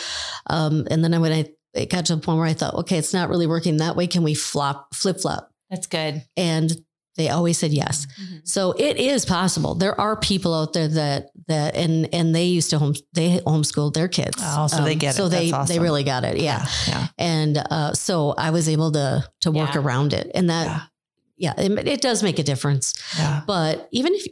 um, 0.50 0.88
and 0.90 1.04
then 1.04 1.14
I 1.14 1.18
when 1.18 1.34
I 1.34 1.46
it 1.74 1.90
got 1.90 2.06
to 2.06 2.14
a 2.14 2.18
point 2.18 2.38
where 2.38 2.48
I 2.48 2.54
thought, 2.54 2.74
okay, 2.76 2.98
it's 2.98 3.14
not 3.14 3.30
really 3.30 3.48
working 3.48 3.78
that 3.78 3.96
way. 3.96 4.08
Can 4.08 4.24
we 4.24 4.34
flop 4.34 4.96
flip 4.96 5.20
flop? 5.20 5.52
That's 5.70 5.88
good. 5.88 6.24
And 6.38 6.72
they 7.16 7.30
always 7.30 7.58
said 7.58 7.72
yes. 7.72 8.08
So 8.44 8.74
it 8.74 8.98
is 8.98 9.26
possible. 9.26 9.76
There 9.76 10.00
are 10.00 10.16
people 10.18 10.54
out 10.54 10.74
there 10.74 10.88
that 10.90 11.30
that 11.48 11.76
and 11.76 12.14
and 12.14 12.36
they 12.36 12.46
used 12.46 12.70
to 12.72 12.80
home 12.80 12.94
they 13.14 13.40
homeschooled 13.40 13.94
their 13.94 14.08
kids. 14.08 14.42
Um, 14.42 14.62
Oh, 14.62 14.68
so 14.68 14.84
they 14.84 14.96
get 14.96 15.14
it. 15.14 15.18
So 15.18 15.28
they 15.30 15.52
That's 15.52 15.70
they 15.70 15.76
awesome. 15.76 15.84
really 15.84 16.04
got 16.04 16.24
it. 16.24 16.38
Yeah. 16.40 16.66
yeah. 16.88 17.08
And 17.18 17.58
uh, 17.58 17.94
so 17.94 18.34
I 18.38 18.50
was 18.52 18.68
able 18.70 18.92
to 18.94 19.28
to 19.42 19.52
work 19.52 19.74
Yeah. 19.76 19.82
around 19.82 20.14
it, 20.14 20.32
and 20.36 20.50
that 20.50 20.90
yeah, 21.38 21.54
it, 21.58 21.88
it 21.88 22.02
does 22.02 22.24
make 22.24 22.40
a 22.40 22.44
difference. 22.44 22.94
Yeah. 23.18 23.42
But 23.46 23.88
even 23.92 24.14
if 24.14 24.26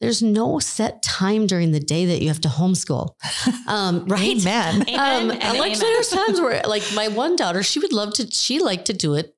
there's 0.00 0.22
no 0.22 0.58
set 0.58 1.02
time 1.02 1.46
during 1.46 1.70
the 1.72 1.80
day 1.80 2.04
that 2.06 2.20
you 2.20 2.28
have 2.28 2.40
to 2.42 2.48
homeschool, 2.48 3.10
um, 3.68 4.04
right? 4.06 4.38
Amen. 4.40 4.82
Um, 4.82 4.86
Amen 5.30 5.38
like 5.58 5.72
amen. 5.72 5.78
there's 5.78 6.10
times 6.10 6.40
where, 6.40 6.60
like 6.66 6.82
my 6.94 7.08
one 7.08 7.36
daughter, 7.36 7.62
she 7.62 7.78
would 7.80 7.92
love 7.92 8.12
to. 8.14 8.30
She 8.30 8.58
liked 8.58 8.86
to 8.86 8.92
do 8.92 9.14
it 9.14 9.33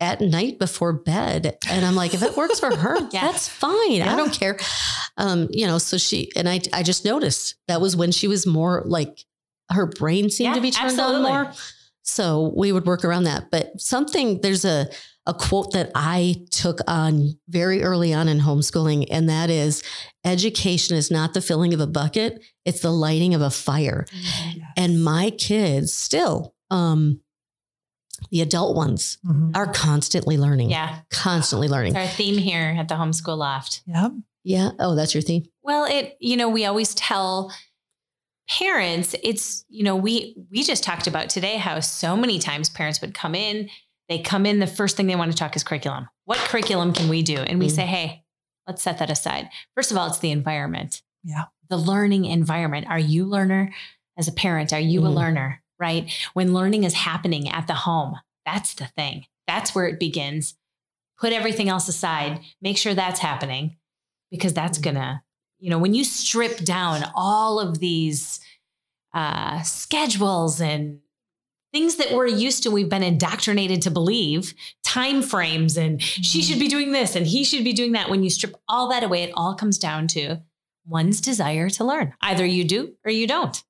at 0.00 0.20
night 0.20 0.58
before 0.58 0.92
bed, 0.94 1.58
and 1.68 1.84
I'm 1.84 1.94
like, 1.94 2.14
if 2.14 2.22
it 2.22 2.36
works 2.36 2.58
for 2.58 2.74
her, 2.74 2.96
Yeah. 3.12 3.20
that's 3.30 3.48
fine. 3.48 3.92
Yeah. 3.92 4.12
I 4.12 4.16
don't 4.16 4.32
care. 4.32 4.58
Um, 5.16 5.48
you 5.50 5.66
know, 5.66 5.78
so 5.78 5.98
she 5.98 6.30
and 6.36 6.48
I. 6.48 6.60
I 6.72 6.82
just 6.82 7.04
noticed 7.04 7.56
that 7.68 7.80
was 7.80 7.96
when 7.96 8.10
she 8.12 8.26
was 8.28 8.46
more 8.46 8.82
like 8.86 9.24
her 9.70 9.86
brain 9.86 10.30
seemed 10.30 10.48
Yeah, 10.50 10.54
to 10.54 10.60
be 10.60 10.70
turned 10.70 10.90
absolutely. 10.90 11.30
on 11.30 11.44
more. 11.44 11.52
So 12.02 12.52
we 12.56 12.72
would 12.72 12.86
work 12.86 13.04
around 13.04 13.24
that. 13.24 13.50
But 13.50 13.80
something 13.80 14.40
there's 14.40 14.64
a 14.64 14.88
a 15.26 15.34
quote 15.34 15.72
that 15.72 15.92
I 15.94 16.46
took 16.50 16.78
on 16.88 17.38
very 17.48 17.82
early 17.82 18.12
on 18.14 18.26
in 18.26 18.40
homeschooling, 18.40 19.06
and 19.10 19.28
that 19.28 19.50
is 19.50 19.82
education 20.24 20.96
is 20.96 21.10
not 21.10 21.34
the 21.34 21.42
filling 21.42 21.74
of 21.74 21.80
a 21.80 21.86
bucket, 21.86 22.42
it's 22.64 22.80
the 22.80 22.90
lighting 22.90 23.34
of 23.34 23.42
a 23.42 23.50
fire. 23.50 24.06
And 24.76 25.04
my 25.04 25.30
kids 25.30 25.92
still, 25.92 26.54
um, 26.70 27.20
the 28.30 28.40
adult 28.42 28.76
ones 28.76 29.18
Mhm. 29.24 29.56
are 29.56 29.66
constantly 29.72 30.36
learning. 30.36 30.70
Yeah. 30.70 31.00
Constantly 31.10 31.68
learning. 31.68 31.96
It's 31.96 32.10
our 32.10 32.16
theme 32.16 32.38
here 32.38 32.74
at 32.78 32.88
the 32.88 32.94
homeschool 32.96 33.36
loft. 33.38 33.82
Yep. 33.86 34.12
Yeah. 34.44 34.70
Oh, 34.78 34.94
that's 34.94 35.14
your 35.14 35.22
theme. 35.22 35.44
Well, 35.62 35.84
it, 35.84 36.16
you 36.20 36.36
know, 36.36 36.48
we 36.48 36.64
always 36.64 36.94
tell 36.94 37.52
parents, 38.48 39.14
it's, 39.22 39.64
you 39.68 39.84
know, 39.84 39.96
we 39.96 40.36
we 40.50 40.62
just 40.62 40.82
talked 40.82 41.06
about 41.06 41.28
today 41.30 41.56
how 41.56 41.80
so 41.80 42.16
many 42.16 42.38
times 42.38 42.68
parents 42.68 43.00
would 43.00 43.14
come 43.14 43.34
in, 43.34 43.68
they 44.08 44.18
come 44.18 44.44
in, 44.46 44.58
the 44.58 44.66
first 44.66 44.96
thing 44.96 45.06
they 45.06 45.14
want 45.16 45.30
to 45.30 45.36
talk 45.38 45.54
is 45.56 45.62
curriculum. 45.62 46.08
What 46.24 46.38
curriculum 46.38 46.92
can 46.92 47.08
we 47.08 47.22
do? 47.22 47.36
And 47.38 47.58
we 47.60 47.68
Mm. 47.68 47.70
say, 47.74 47.86
hey, 47.86 48.24
let's 48.66 48.82
set 48.82 48.98
that 48.98 49.10
aside. 49.10 49.48
First 49.76 49.90
of 49.92 49.96
all, 49.96 50.06
it's 50.08 50.18
the 50.18 50.30
environment. 50.32 51.02
Yeah. 51.22 51.44
The 51.68 51.76
learning 51.76 52.24
environment. 52.24 52.86
Are 52.88 52.98
you 52.98 53.24
a 53.26 53.28
learner? 53.28 53.72
As 54.16 54.26
a 54.26 54.32
parent, 54.32 54.72
are 54.72 54.80
you 54.80 55.04
a 55.06 55.08
Mhm. 55.08 55.14
learner? 55.14 55.62
Right? 55.80 56.12
When 56.34 56.52
learning 56.52 56.84
is 56.84 56.92
happening 56.94 57.48
at 57.48 57.66
the 57.66 57.74
home, 57.74 58.16
that's 58.44 58.74
the 58.74 58.86
thing. 58.86 59.24
That's 59.46 59.74
where 59.74 59.86
it 59.86 59.98
begins. 59.98 60.54
Put 61.18 61.32
everything 61.32 61.68
else 61.70 61.88
aside. 61.88 62.40
Make 62.60 62.76
sure 62.76 62.94
that's 62.94 63.20
happening 63.20 63.76
because 64.30 64.52
that's 64.52 64.78
Mhm. 64.78 64.82
gonna, 64.82 65.24
you 65.58 65.70
know, 65.70 65.78
when 65.78 65.94
you 65.94 66.04
strip 66.04 66.58
down 66.64 67.10
all 67.14 67.58
of 67.58 67.78
these 67.78 68.40
uh, 69.12 69.60
schedules 69.62 70.60
and 70.60 71.00
things 71.72 71.96
that 71.96 72.12
we're 72.12 72.26
used 72.28 72.62
to, 72.62 72.70
we've 72.70 72.88
been 72.88 73.02
indoctrinated 73.02 73.82
to 73.82 73.90
believe, 73.90 74.54
time 74.84 75.20
frames, 75.22 75.76
and 75.76 76.00
she 76.00 76.42
should 76.42 76.60
be 76.60 76.68
doing 76.68 76.92
this 76.92 77.16
and 77.16 77.26
he 77.26 77.42
should 77.42 77.64
be 77.64 77.72
doing 77.72 77.90
that. 77.92 78.08
When 78.08 78.22
you 78.22 78.30
strip 78.30 78.54
all 78.68 78.88
that 78.90 79.02
away, 79.02 79.24
it 79.24 79.32
all 79.34 79.54
comes 79.56 79.78
down 79.78 80.06
to 80.08 80.42
one's 80.86 81.20
desire 81.20 81.68
to 81.70 81.84
learn. 81.84 82.14
Either 82.20 82.46
you 82.46 82.62
do 82.64 82.94
or 83.04 83.10
you 83.10 83.26
don't, 83.26 83.62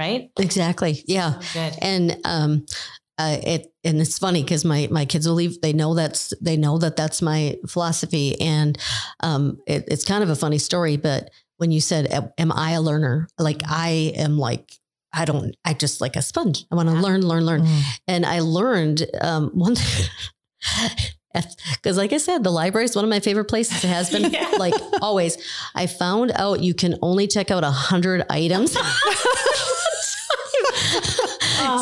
right? 0.00 0.30
Exactly. 0.38 1.04
Yeah. 1.06 1.40
Good. 1.54 1.74
And 1.82 2.16
um, 2.24 2.66
uh, 3.18 3.36
it 3.42 3.72
and 3.84 4.00
it's 4.00 4.18
funny 4.18 4.42
because 4.42 4.64
my 4.64 4.88
my 4.90 5.04
kids 5.04 5.28
will 5.28 5.34
leave. 5.36 5.60
They 5.60 5.72
know 5.74 5.94
that's 5.94 6.32
they 6.40 6.56
know 6.56 6.78
that 6.78 6.96
that's 6.96 7.20
my 7.22 7.56
philosophy, 7.68 8.40
and 8.40 8.78
um, 9.22 9.58
it, 9.66 9.84
it's 9.88 10.04
kind 10.06 10.22
of 10.24 10.30
a 10.30 10.36
funny 10.36 10.58
story. 10.58 10.96
But 10.96 11.30
when 11.58 11.70
you 11.70 11.80
said, 11.82 12.06
"Am- 12.10 12.32
"Am 12.38 12.50
I 12.50 12.70
a 12.72 12.80
learner?" 12.80 13.28
Like 13.38 13.60
I 13.68 14.12
am 14.16 14.38
like. 14.38 14.72
I 15.12 15.24
don't, 15.24 15.56
I 15.64 15.74
just 15.74 16.00
like 16.00 16.14
a 16.14 16.22
sponge. 16.22 16.66
I 16.70 16.76
want 16.76 16.88
to 16.88 16.94
Yeah. 16.94 17.00
learn, 17.02 17.26
learn, 17.26 17.44
learn. 17.44 17.62
Mm. 17.66 17.82
And 18.06 18.24
I 18.24 18.38
learned 18.38 19.04
um, 19.20 19.50
one 19.54 19.74
thing, 19.74 20.06
because 21.82 21.96
like 21.96 22.12
I 22.12 22.18
said, 22.18 22.44
the 22.44 22.52
library 22.52 22.84
is 22.84 22.94
one 22.94 23.04
of 23.04 23.08
my 23.10 23.18
favorite 23.18 23.46
places. 23.46 23.82
It 23.82 23.88
has 23.88 24.08
been 24.08 24.30
Yeah. 24.32 24.48
like 24.60 24.74
always. 25.02 25.36
I 25.74 25.88
found 25.88 26.30
out 26.36 26.60
you 26.60 26.74
can 26.74 26.94
only 27.02 27.26
check 27.26 27.50
out 27.50 27.64
a 27.64 27.72
hundred 27.72 28.24
items. 28.30 28.76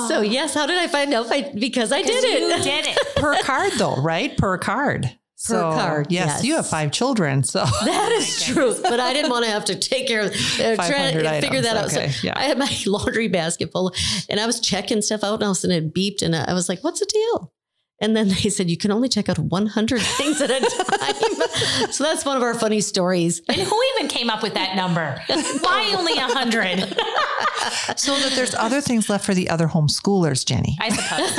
so 0.08 0.20
yes, 0.20 0.54
how 0.54 0.66
did 0.66 0.78
I 0.78 0.86
find 0.88 1.12
out? 1.14 1.30
I, 1.30 1.50
because 1.54 1.92
I 1.92 2.02
did 2.02 2.24
it. 2.24 2.40
You 2.40 2.50
it. 2.50 2.62
did 2.62 2.86
it. 2.86 3.16
per 3.16 3.36
card 3.42 3.72
though, 3.78 3.96
right? 3.96 4.36
Per 4.36 4.58
card. 4.58 5.10
So, 5.40 5.70
card, 5.70 6.08
Yes, 6.10 6.42
you 6.42 6.56
have 6.56 6.66
five 6.66 6.90
children. 6.90 7.44
So 7.44 7.60
That 7.84 8.10
is 8.10 8.42
true, 8.46 8.74
but 8.82 8.98
I 8.98 9.12
didn't 9.12 9.30
want 9.30 9.44
to 9.44 9.50
have 9.52 9.64
to 9.66 9.76
take 9.78 10.08
care 10.08 10.22
of 10.22 10.32
uh, 10.32 10.74
try 10.74 10.76
500 10.76 11.22
to 11.22 11.30
figure 11.40 11.58
items, 11.58 11.62
that 11.62 11.76
out. 11.76 11.84
okay, 11.94 12.08
So 12.10 12.26
yeah. 12.26 12.32
I 12.34 12.42
had 12.42 12.58
my 12.58 12.68
laundry 12.86 13.28
basket 13.28 13.70
full, 13.70 13.94
and 14.28 14.40
I 14.40 14.46
was 14.46 14.58
checking 14.58 15.00
stuff 15.00 15.22
out, 15.22 15.34
and 15.34 15.44
all 15.44 15.50
of 15.52 15.56
a 15.56 15.60
sudden 15.60 15.76
it 15.76 15.94
beeped, 15.94 16.22
and 16.22 16.34
I 16.34 16.52
was 16.54 16.68
like, 16.68 16.82
"What's 16.82 16.98
the 16.98 17.06
deal?" 17.06 17.52
And 18.00 18.14
then 18.16 18.28
they 18.28 18.48
said 18.48 18.70
you 18.70 18.76
can 18.76 18.92
only 18.92 19.08
check 19.08 19.28
out 19.28 19.38
100 19.40 20.00
things 20.00 20.40
at 20.40 20.50
a 20.50 20.60
time. 20.60 21.90
so 21.90 22.04
that's 22.04 22.24
one 22.24 22.36
of 22.36 22.44
our 22.44 22.54
funny 22.54 22.80
stories. 22.80 23.40
And 23.48 23.56
who 23.56 23.80
even 23.96 24.08
came 24.08 24.30
up 24.30 24.40
with 24.42 24.54
that 24.54 24.76
number? 24.76 25.20
Why 25.60 25.92
only 25.98 26.12
a 26.12 26.20
hundred? 26.20 26.78
so 27.98 28.14
that 28.20 28.32
there's 28.36 28.54
other 28.54 28.80
things 28.80 29.10
left 29.10 29.24
for 29.26 29.34
the 29.34 29.50
other 29.50 29.66
homeschoolers, 29.66 30.46
Jenny. 30.46 30.76
I 30.80 30.90
suppose. 30.90 31.38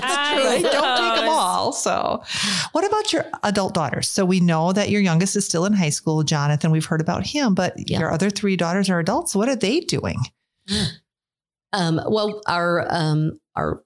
I 0.02 0.28
Right? 0.44 0.62
Don't 0.62 0.98
take 0.98 1.20
them 1.20 1.28
all. 1.30 1.72
So, 1.72 2.22
what 2.72 2.84
about 2.86 3.12
your 3.12 3.24
adult 3.42 3.72
daughters? 3.74 4.08
So, 4.08 4.24
we 4.26 4.40
know 4.40 4.72
that 4.74 4.90
your 4.90 5.00
youngest 5.00 5.36
is 5.36 5.46
still 5.46 5.64
in 5.64 5.72
high 5.72 5.88
school, 5.88 6.22
Jonathan. 6.22 6.70
We've 6.70 6.84
heard 6.84 7.00
about 7.00 7.26
him, 7.26 7.54
but 7.54 7.74
Yeah. 7.88 8.00
your 8.00 8.12
other 8.12 8.28
three 8.30 8.56
daughters 8.56 8.90
are 8.90 8.98
adults. 8.98 9.34
What 9.34 9.48
are 9.48 9.56
they 9.56 9.80
doing? 9.80 10.18
Um, 11.74 12.00
well, 12.08 12.40
our 12.46 12.86
um, 12.88 13.38
our 13.54 13.82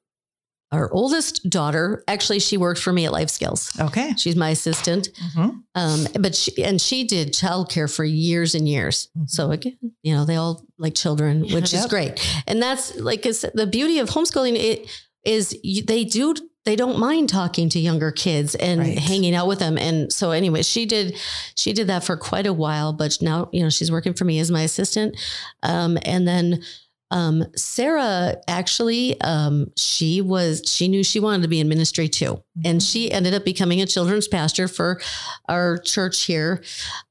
our 0.72 0.90
oldest 0.92 1.48
daughter 1.50 2.02
actually 2.08 2.38
she 2.40 2.56
worked 2.56 2.80
for 2.80 2.92
me 2.92 3.04
at 3.04 3.12
Life 3.12 3.28
Skills. 3.30 3.70
Okay. 3.78 4.14
She's 4.16 4.36
my 4.36 4.50
assistant. 4.50 5.10
Mhm. 5.36 5.62
Um, 5.74 6.06
but 6.20 6.34
she 6.34 6.64
and 6.64 6.80
she 6.80 7.04
did 7.04 7.32
childcare 7.32 7.94
for 7.94 8.04
years 8.04 8.54
and 8.54 8.66
years. 8.68 9.08
Mhm. 9.16 9.28
So 9.30 9.50
again, 9.50 9.76
you 10.02 10.14
know, 10.14 10.24
they 10.24 10.36
all 10.36 10.64
like 10.78 10.94
children, 10.94 11.42
which 11.52 11.72
is 11.74 11.86
great. 11.86 12.18
And 12.46 12.60
that's 12.62 12.96
like 12.96 13.26
I 13.26 13.32
said, 13.32 13.52
the 13.54 13.66
beauty 13.66 13.98
of 13.98 14.08
homeschooling. 14.10 14.56
It 14.56 14.88
is 15.24 15.56
you, 15.62 15.82
they 15.84 16.04
do 16.04 16.34
they 16.64 16.76
don't 16.76 16.96
mind 16.98 17.28
talking 17.28 17.68
to 17.70 17.80
younger 17.80 18.12
kids 18.12 18.54
and 18.54 18.80
Right. 18.80 18.96
hanging 18.96 19.34
out 19.34 19.48
with 19.48 19.58
them. 19.58 19.76
And 19.76 20.12
so 20.12 20.30
anyway, 20.30 20.62
she 20.62 20.86
did 20.86 21.16
she 21.56 21.72
did 21.72 21.88
that 21.88 22.04
for 22.04 22.16
quite 22.16 22.46
a 22.46 22.52
while. 22.52 22.92
But 22.92 23.18
now 23.20 23.48
you 23.52 23.62
know 23.62 23.68
she's 23.70 23.90
working 23.92 24.14
for 24.14 24.24
me 24.24 24.38
as 24.38 24.50
my 24.50 24.62
assistant. 24.62 25.16
Um, 25.62 25.98
and 26.02 26.26
then. 26.26 26.62
Um, 27.12 27.44
Sarah 27.54 28.36
actually, 28.48 29.20
um, 29.20 29.70
she 29.76 30.22
was, 30.22 30.62
she 30.66 30.88
knew 30.88 31.04
she 31.04 31.20
wanted 31.20 31.42
to 31.42 31.48
be 31.48 31.60
in 31.60 31.68
ministry 31.68 32.08
too. 32.08 32.42
And 32.64 32.82
she 32.82 33.12
ended 33.12 33.34
up 33.34 33.44
becoming 33.44 33.82
a 33.82 33.86
children's 33.86 34.26
pastor 34.28 34.66
for 34.66 34.98
our 35.46 35.76
church 35.76 36.24
here. 36.24 36.62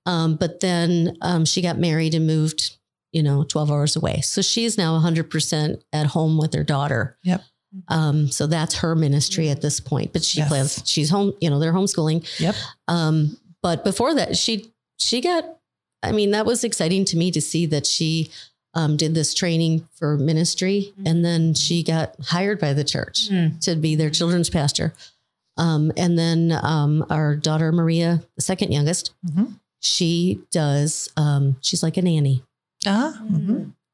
Um, 0.08 0.36
but 0.38 0.60
then 0.60 1.18
um, 1.22 1.46
she 1.46 1.62
got 1.62 1.78
married 1.78 2.16
and 2.16 2.26
moved, 2.26 2.78
you 3.12 3.22
know, 3.22 3.44
12 3.44 3.70
hours 3.72 3.96
away. 3.96 4.22
So 4.22 4.42
she 4.42 4.66
is 4.66 4.76
now 4.76 5.00
100% 5.00 5.82
at 5.94 6.08
home 6.08 6.40
with 6.40 6.56
her 6.56 6.64
daughter. 6.64 7.18
Yep. 7.24 7.44
Um, 7.88 8.28
so 8.28 8.48
that's 8.48 8.80
her 8.80 8.96
ministry 8.96 9.50
at 9.50 9.62
this 9.62 9.80
point. 9.80 10.14
But 10.14 10.24
she 10.24 10.40
Yes. 10.40 10.50
plans, 10.50 10.82
she's 10.86 11.12
home, 11.12 11.34
you 11.40 11.50
know, 11.52 11.60
they're 11.60 11.74
homeschooling. 11.74 12.28
Yep. 12.40 12.56
Um, 12.88 13.38
but 13.62 13.84
before 13.84 14.16
that, 14.16 14.36
she, 14.36 14.74
she 14.98 15.22
got, 15.22 15.46
I 16.04 16.12
mean, 16.12 16.32
that 16.32 16.48
was 16.48 16.64
exciting 16.64 17.06
to 17.06 17.18
me 17.18 17.30
to 17.30 17.40
see 17.40 17.68
that 17.68 17.86
she 17.86 18.32
um, 18.74 18.96
did 18.98 19.14
this 19.14 19.34
training 19.34 19.88
for 19.94 20.18
ministry 20.18 20.94
and 21.06 21.24
then 21.26 21.54
she 21.54 21.84
got 21.84 22.16
hired 22.22 22.60
by 22.60 22.74
the 22.74 22.84
church 22.84 23.28
Hmm. 23.30 23.58
to 23.62 23.76
be 23.76 23.96
their 23.96 24.10
children's 24.10 24.50
pastor. 24.50 24.94
Um, 25.58 25.92
and 25.98 26.18
then 26.18 26.58
um, 26.64 27.06
our 27.10 27.36
daughter 27.36 27.72
Maria, 27.72 28.24
the 28.36 28.42
second 28.42 28.72
youngest, 28.72 29.14
Mhm. 29.28 29.56
she 29.80 30.40
does. 30.52 31.10
Um, 31.18 31.58
she's 31.62 31.84
like 31.84 31.98
a 31.98 32.02
nanny 32.02 32.44
Ah, 32.86 33.22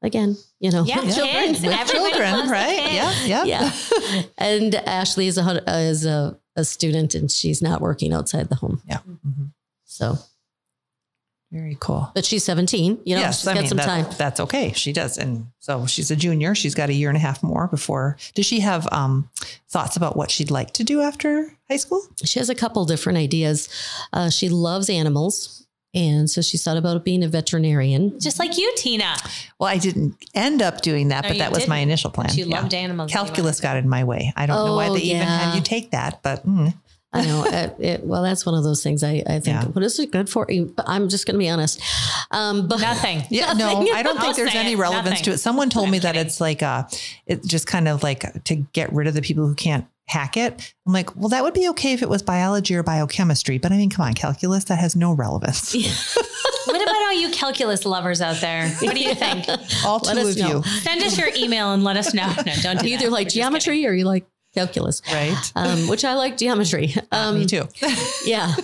again. 0.02 0.36
You 0.60 0.70
know, 0.70 0.84
Yeah, 0.84 1.00
with 1.04 1.14
kids. 1.14 1.60
With 1.60 1.86
children, 1.88 2.48
right? 2.48 2.78
kids. 2.78 3.26
Yeah, 3.26 3.44
yeah, 3.44 3.72
Yeah. 4.14 4.22
and 4.38 4.74
Ashley 4.76 5.26
is 5.26 5.36
a 5.38 5.42
uh, 5.68 5.76
is 5.78 6.06
a, 6.06 6.38
a 6.56 6.64
student, 6.64 7.14
and 7.14 7.30
she's 7.30 7.60
not 7.60 7.80
working 7.80 8.12
outside 8.12 8.48
the 8.48 8.54
home. 8.56 8.80
Yeah. 8.88 8.98
Mhm. 9.26 9.50
So, 9.84 10.18
Very 11.50 11.76
cool. 11.80 12.10
but 12.14 12.24
she's 12.26 12.44
seventeen. 12.44 13.00
You 13.04 13.14
know, 13.14 13.22
yes, 13.22 13.40
she's 13.40 13.48
I 13.48 13.54
got 13.54 13.60
mean 13.60 13.68
some 13.68 13.78
that- 13.78 13.86
time. 13.86 14.06
that's 14.18 14.38
okay. 14.40 14.72
She 14.72 14.92
does, 14.92 15.16
and 15.16 15.46
so 15.60 15.86
she's 15.86 16.10
a 16.10 16.16
junior. 16.16 16.54
She's 16.54 16.74
got 16.74 16.90
a 16.90 16.92
year 16.92 17.08
and 17.08 17.16
a 17.16 17.20
half 17.20 17.42
more 17.42 17.68
before. 17.68 18.18
Does 18.34 18.44
she 18.44 18.60
have 18.60 18.86
um, 18.92 19.30
thoughts 19.70 19.96
about 19.96 20.14
what 20.16 20.30
she'd 20.30 20.50
like 20.50 20.72
to 20.72 20.84
do 20.84 21.00
after 21.00 21.56
high 21.70 21.78
school? 21.78 22.02
She 22.22 22.38
has 22.38 22.50
a 22.50 22.54
couple 22.54 22.84
different 22.84 23.16
ideas. 23.18 23.68
Uh, 24.12 24.28
she 24.28 24.50
loves 24.50 24.90
animals, 24.90 25.66
and 25.94 26.28
so 26.28 26.42
she 26.42 26.58
thought 26.58 26.76
about 26.76 27.02
being 27.02 27.24
a 27.24 27.28
veterinarian. 27.28 28.20
Just 28.20 28.38
like 28.38 28.58
you, 28.58 28.70
Tina. 28.76 29.14
Well, 29.58 29.70
I 29.70 29.78
didn't 29.78 30.16
end 30.34 30.60
up 30.60 30.82
doing 30.82 31.08
that, 31.08 31.22
No, 31.24 31.30
but 31.30 31.38
that 31.38 31.50
was 31.50 31.66
my 31.66 31.78
didn't. 31.78 31.88
initial 31.88 32.10
plan. 32.10 32.26
But 32.26 32.36
you 32.36 32.44
Yeah. 32.44 32.60
loved 32.60 32.74
animals. 32.74 33.10
Calculus 33.10 33.58
got 33.60 33.78
in 33.78 33.88
my 33.88 34.04
way. 34.04 34.34
I 34.36 34.44
don't 34.44 34.66
know 34.66 34.76
why 34.76 34.88
Oh, 34.88 34.94
they 34.94 35.00
even 35.00 35.22
had 35.26 35.54
you 35.54 35.62
take 35.62 35.92
that, 35.92 36.20
but 36.22 36.46
mm, 36.46 36.74
I 37.12 37.24
know. 37.24 37.44
it, 37.46 37.76
it, 37.78 38.04
well, 38.04 38.22
that's 38.22 38.44
one 38.44 38.54
of 38.54 38.64
those 38.64 38.82
things. 38.82 39.02
I, 39.02 39.22
I 39.26 39.40
think. 39.40 39.46
Yeah. 39.46 39.64
What 39.64 39.82
is 39.84 39.98
it 39.98 40.10
good 40.10 40.28
for? 40.28 40.46
But 40.46 40.88
I'm 40.88 41.08
just 41.08 41.26
going 41.26 41.34
to 41.34 41.38
be 41.38 41.48
honest. 41.48 41.80
Um, 42.30 42.68
but 42.68 42.80
Nothing. 42.80 43.22
yeah, 43.30 43.52
no, 43.54 43.68
I 43.92 44.02
don't 44.02 44.18
I'll 44.18 44.22
think 44.22 44.36
there's 44.36 44.54
any 44.54 44.76
relevance 44.76 45.10
nothing. 45.10 45.24
to 45.24 45.30
it. 45.32 45.38
Someone 45.38 45.70
told 45.70 45.86
I'm 45.86 45.92
me 45.92 45.98
that 46.00 46.16
it's 46.16 46.40
like 46.40 46.62
uh 46.62 46.84
it's 47.26 47.46
just 47.46 47.66
kind 47.66 47.88
of 47.88 48.02
like 48.02 48.44
to 48.44 48.56
get 48.56 48.92
rid 48.92 49.06
of 49.06 49.14
the 49.14 49.22
people 49.22 49.46
who 49.46 49.54
can't 49.54 49.86
hack 50.06 50.36
it. 50.36 50.74
I'm 50.86 50.92
like, 50.92 51.14
well, 51.16 51.28
that 51.28 51.42
would 51.42 51.54
be 51.54 51.68
okay 51.70 51.92
if 51.92 52.02
it 52.02 52.08
was 52.08 52.22
biology 52.22 52.74
or 52.74 52.82
biochemistry, 52.82 53.58
but 53.58 53.72
I 53.72 53.76
mean, 53.76 53.90
come 53.90 54.06
on, 54.06 54.14
calculus 54.14 54.64
that 54.64 54.78
has 54.78 54.96
no 54.96 55.12
relevance. 55.12 55.74
What 56.68 56.82
about 56.82 56.94
all 56.96 57.12
you 57.14 57.30
calculus 57.30 57.86
lovers 57.86 58.20
out 58.20 58.42
there? 58.42 58.68
What 58.68 58.94
do 58.94 59.00
you 59.00 59.14
think? 59.14 59.46
All 59.86 60.00
Let 60.04 60.14
two 60.16 60.20
us 60.20 60.36
of 60.36 60.38
know. 60.38 60.56
you, 60.56 60.62
Send 60.80 61.02
us 61.02 61.16
your 61.16 61.30
email 61.34 61.72
and 61.72 61.82
let 61.82 61.96
us 61.96 62.12
know. 62.12 62.30
No, 62.44 62.52
don't 62.60 62.78
do 62.80 62.86
either 62.86 63.06
that. 63.06 63.10
like 63.10 63.26
We're 63.28 63.30
geometry 63.30 63.86
or 63.86 63.92
you 63.94 64.04
like 64.04 64.26
calculus, 64.58 65.02
right? 65.12 65.52
um, 65.56 65.88
which 65.88 66.04
I 66.04 66.14
like 66.14 66.36
geometry. 66.36 66.94
Um, 67.12 67.38
me 67.38 67.46
too. 67.46 67.64
yeah. 68.24 68.54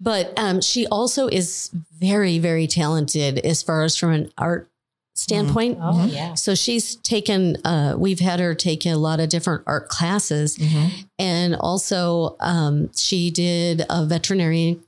But 0.00 0.32
um, 0.38 0.60
she 0.60 0.86
also 0.86 1.28
is 1.28 1.70
very, 1.98 2.38
very 2.38 2.66
talented 2.66 3.38
as 3.38 3.62
far 3.62 3.84
as 3.84 3.96
from 3.96 4.12
an 4.12 4.30
art 4.38 4.68
standpoint. 5.14 5.74
kidding. 5.78 5.82
Oh, 5.82 6.06
yeah. 6.06 6.34
So 6.34 6.54
she's 6.54 6.96
taken, 6.96 7.56
uh, 7.64 7.94
we've 7.98 8.20
had 8.20 8.38
her 8.40 8.54
take 8.54 8.84
a 8.86 8.94
lot 8.94 9.18
of 9.20 9.28
different 9.30 9.62
art 9.66 9.88
classes. 9.88 10.56
Mhm. 10.58 10.90
And 11.18 11.56
also, 11.56 12.36
um, 12.40 12.90
she 12.94 13.30
did 13.30 13.84
a 13.88 14.04
veterinarian 14.04 14.74
vet- 14.76 14.85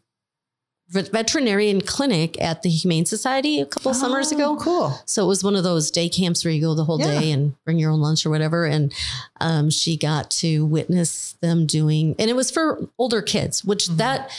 veterinarian 0.91 1.81
clinic 1.81 2.41
at 2.41 2.63
the 2.63 2.71
Humane 2.71 3.05
Society 3.05 3.61
a 3.61 3.67
couple 3.67 3.93
summers 3.95 4.33
Oh, 4.33 4.37
ago. 4.37 4.57
Cool. 4.57 4.99
So 5.05 5.25
it 5.25 5.29
was 5.29 5.45
one 5.45 5.55
of 5.57 5.63
those 5.63 5.91
day 5.91 6.09
camps 6.09 6.45
where 6.45 6.53
you 6.53 6.61
go 6.63 6.75
the 6.75 6.85
whole 6.85 6.99
Yeah. 7.01 7.21
day 7.21 7.31
and 7.31 7.55
bring 7.65 7.79
your 7.79 7.91
own 7.91 8.01
lunch 8.01 8.25
or 8.25 8.31
whatever. 8.31 8.65
And 8.65 8.93
um, 9.41 9.69
she 9.71 9.97
got 9.97 10.31
to 10.33 10.65
witness 10.65 11.37
them 11.41 11.67
doing, 11.67 12.15
and 12.19 12.31
it 12.31 12.37
was 12.37 12.51
for 12.51 12.89
older 12.99 13.21
kids, 13.23 13.65
which 13.65 13.87
Mhm. 13.89 13.97
that 13.99 14.31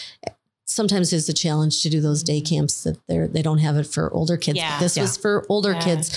sometimes 0.69 1.11
is 1.13 1.27
a 1.27 1.33
challenge 1.33 1.81
to 1.81 1.89
do 1.89 1.99
those 1.99 2.21
day 2.23 2.39
camps 2.41 2.83
that 2.83 2.97
they're 3.07 3.27
they 3.27 3.41
don't 3.41 3.57
have 3.57 3.75
it 3.77 3.87
for 3.87 4.11
older 4.13 4.37
kids. 4.37 4.57
Yeah. 4.57 4.79
This 4.79 4.95
Yeah. 4.95 5.03
was 5.03 5.17
for 5.17 5.45
older 5.49 5.71
Yeah. 5.71 5.81
kids, 5.81 6.15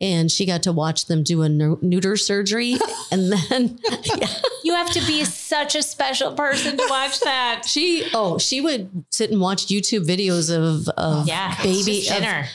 and 0.00 0.30
she 0.32 0.46
got 0.46 0.62
to 0.64 0.72
watch 0.72 1.04
them 1.06 1.22
do 1.22 1.42
a 1.42 1.48
neuter 1.48 2.16
surgery, 2.16 2.76
and 3.12 3.32
then 3.32 3.78
yeah, 4.16 4.28
You 4.64 4.74
have 4.74 4.90
to 4.92 5.06
be 5.06 5.24
such 5.24 5.74
a 5.74 5.82
special 5.82 6.32
person 6.32 6.76
to 6.76 6.86
watch 6.88 7.20
that. 7.20 7.64
she 7.66 8.06
oh 8.14 8.38
she 8.38 8.60
would 8.60 9.04
sit 9.10 9.30
and 9.30 9.40
watch 9.40 9.66
YouTube 9.66 10.06
videos 10.06 10.50
of 10.54 10.88
of 10.96 11.28
Yeah, 11.28 11.54
baby 11.62 12.00
just 12.00 12.10
of 12.10 12.16
dinner. 12.16 12.48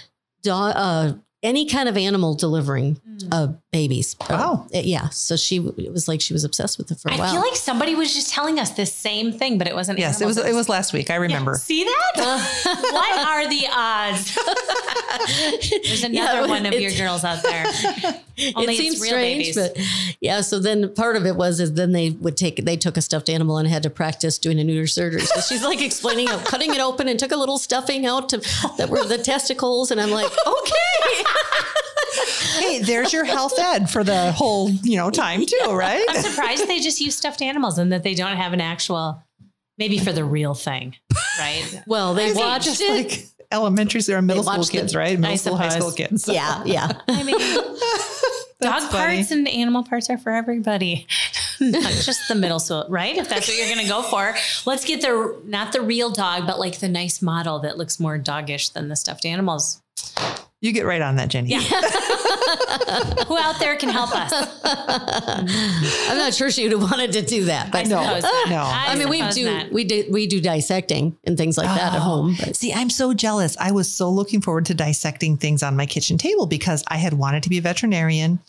uh, 0.48 1.14
any 1.44 1.66
kind 1.68 1.88
of 1.88 1.96
animal 1.98 2.34
delivering 2.34 2.96
Mm. 2.96 3.28
uh, 3.32 3.54
babies. 3.76 4.16
Wow. 4.30 4.68
Uh, 4.74 4.80
yeah. 4.96 5.10
So 5.10 5.36
she 5.36 5.58
it 5.58 5.92
was 5.92 6.08
like 6.08 6.22
she 6.22 6.32
was 6.34 6.44
obsessed 6.46 6.78
with 6.78 6.92
it 6.92 7.00
for 7.00 7.10
a 7.10 7.14
I 7.14 7.18
while. 7.18 7.28
I 7.28 7.32
feel 7.34 7.42
like 7.42 7.56
somebody 7.58 7.94
was 7.96 8.14
just 8.14 8.30
telling 8.34 8.58
us 8.60 8.70
this 8.72 8.94
same 8.94 9.32
thing, 9.34 9.58
but 9.58 9.68
it 9.68 9.76
wasn't. 9.76 10.00
Yes, 10.00 10.22
it 10.22 10.26
was. 10.26 10.38
animals. 10.38 10.54
It 10.54 10.58
was 10.58 10.70
last 10.70 10.94
week. 10.94 11.10
I 11.10 11.16
Yeah, 11.16 11.22
remember. 11.28 11.56
See 11.56 11.84
that? 11.84 12.14
what 12.94 13.28
are 13.28 13.48
the 13.50 13.68
odds? 13.72 14.26
There's 15.88 16.04
another 16.04 16.42
Yeah, 16.42 16.48
one 16.48 16.66
of 16.66 16.74
your 16.74 16.92
girls 16.92 17.24
out 17.24 17.42
there. 17.44 17.66
Only 18.56 18.74
it 18.76 18.80
it's 18.80 18.80
seems 18.80 19.02
real 19.02 19.12
strange, 19.12 19.56
babies. 19.56 19.56
but 19.56 19.78
yeah. 20.20 20.42
So 20.42 20.60
then 20.60 20.94
part 20.94 21.16
of 21.16 21.26
it 21.26 21.36
was 21.36 21.60
is 21.60 21.74
then 21.74 21.92
they 21.94 22.10
would 22.12 22.36
take 22.38 22.64
they 22.66 22.76
took 22.78 22.98
a 22.98 23.02
stuffed 23.02 23.30
animal 23.30 23.58
and 23.58 23.68
had 23.68 23.84
to 23.84 23.90
practice 23.90 24.38
doing 24.38 24.60
a 24.60 24.64
neuter 24.64 24.88
surgery. 24.88 25.22
So 25.22 25.40
she's 25.42 25.64
like 25.64 25.82
explaining 25.82 26.28
how 26.28 26.40
cutting 26.40 26.74
it 26.74 26.80
open 26.82 27.08
and 27.08 27.18
took 27.20 27.32
a 27.32 27.38
little 27.38 27.58
stuffing 27.58 28.06
out 28.06 28.30
to 28.30 28.38
that 28.78 28.90
were 28.90 29.04
the 29.06 29.18
testicles, 29.18 29.92
and 29.92 30.00
I'm 30.02 30.12
like, 30.12 30.32
okay, 30.48 31.24
hey, 32.60 32.80
there's 32.82 33.14
your 33.14 33.24
health 33.26 33.58
ed 33.58 33.90
for 33.90 34.04
the 34.04 34.32
whole 34.32 34.70
you 34.70 34.98
know 34.98 35.10
time 35.12 35.46
too, 35.46 35.72
right? 35.72 36.04
I'm 36.10 36.22
surprised 36.22 36.68
they 36.68 36.80
just 36.80 37.00
use 37.02 37.16
stuffed 37.16 37.42
animals 37.42 37.78
and 37.78 37.92
that 37.92 38.04
they 38.04 38.14
don't 38.14 38.38
have 38.38 38.54
an 38.54 38.62
actual, 38.62 39.24
maybe 39.78 39.98
for 39.98 40.12
the 40.12 40.24
real 40.26 40.54
thing, 40.54 40.96
right? 41.40 41.82
well 41.88 42.14
they 42.14 42.30
it 42.30 42.36
watched 42.36 42.66
just 42.66 42.82
it. 42.82 42.92
like 42.92 43.26
elementary 43.52 44.02
or 44.14 44.22
middle 44.22 44.44
school 44.44 44.64
kids, 44.66 44.94
it. 44.94 44.98
right? 44.98 45.20
Middle 45.20 45.34
I 45.34 45.36
school, 45.36 45.58
high 45.58 45.70
school 45.70 45.92
suppose. 45.92 46.10
kids. 46.10 46.28
yeah, 46.28 46.64
yeah. 46.66 46.92
I 47.08 47.24
mean, 47.24 47.38
dog 48.62 48.92
funny. 48.92 49.16
parts 49.18 49.32
and 49.32 49.48
animal 49.48 49.84
parts 49.84 50.10
are 50.10 50.18
for 50.18 50.32
everybody, 50.32 51.08
not 51.60 51.92
just 51.92 52.28
the 52.28 52.36
middle 52.36 52.60
school, 52.60 52.86
right? 52.90 53.16
If 53.16 53.30
that's 53.30 53.48
what 53.48 53.58
you're 53.58 53.68
going 53.68 53.86
to 53.86 53.88
go 53.88 54.04
for, 54.04 54.36
let's 54.66 54.86
get 54.86 55.02
the 55.02 55.40
not 55.46 55.72
the 55.74 55.82
real 55.82 56.10
dog, 56.10 56.48
but 56.48 56.60
like 56.60 56.80
the 56.80 56.90
nice 56.90 57.22
model 57.22 57.60
that 57.60 57.78
looks 57.78 58.00
more 58.00 58.18
doggish 58.18 58.70
than 58.70 58.90
the 58.90 58.96
stuffed 58.96 59.26
animals. 59.26 59.82
You 60.62 60.72
get 60.72 60.86
right 60.86 61.02
on 61.02 61.18
that, 61.18 61.30
Jenny. 61.30 61.50
Yeah. 61.50 61.60
Who 63.28 63.38
out 63.38 63.60
there 63.60 63.76
can 63.78 63.90
help 63.90 64.12
us? 64.16 64.32
I'm 66.10 66.18
not 66.18 66.34
sure 66.34 66.52
she 66.52 66.64
would 66.64 66.72
have 66.72 66.82
wanted 66.92 67.12
to 67.14 67.22
do 67.22 67.46
that, 67.46 67.72
but 67.72 67.88
No, 67.88 68.02
no. 68.02 68.58
I 68.62 68.86
I 68.90 68.96
mean, 68.96 69.10
we 69.10 69.28
do 69.32 69.46
not. 69.46 69.72
we 69.72 69.84
do 69.84 70.06
we 70.10 70.28
do 70.28 70.40
dissecting 70.42 71.18
and 71.24 71.38
things 71.38 71.58
like 71.58 71.68
that 71.68 71.94
at 71.94 71.98
Oh. 72.00 72.04
home. 72.04 72.36
But 72.40 72.56
See, 72.56 72.74
I'm 72.74 72.90
so 72.90 73.14
jealous. 73.14 73.56
I 73.60 73.72
was 73.72 73.90
so 73.92 74.10
looking 74.10 74.42
forward 74.42 74.66
to 74.68 74.74
dissecting 74.74 75.38
things 75.38 75.64
on 75.64 75.76
my 75.76 75.86
kitchen 75.86 76.18
table 76.18 76.46
because 76.48 76.84
I 76.88 76.98
had 76.98 77.14
wanted 77.14 77.44
to 77.44 77.50
be 77.50 77.58
a 77.58 77.62
veterinarian. 77.62 78.40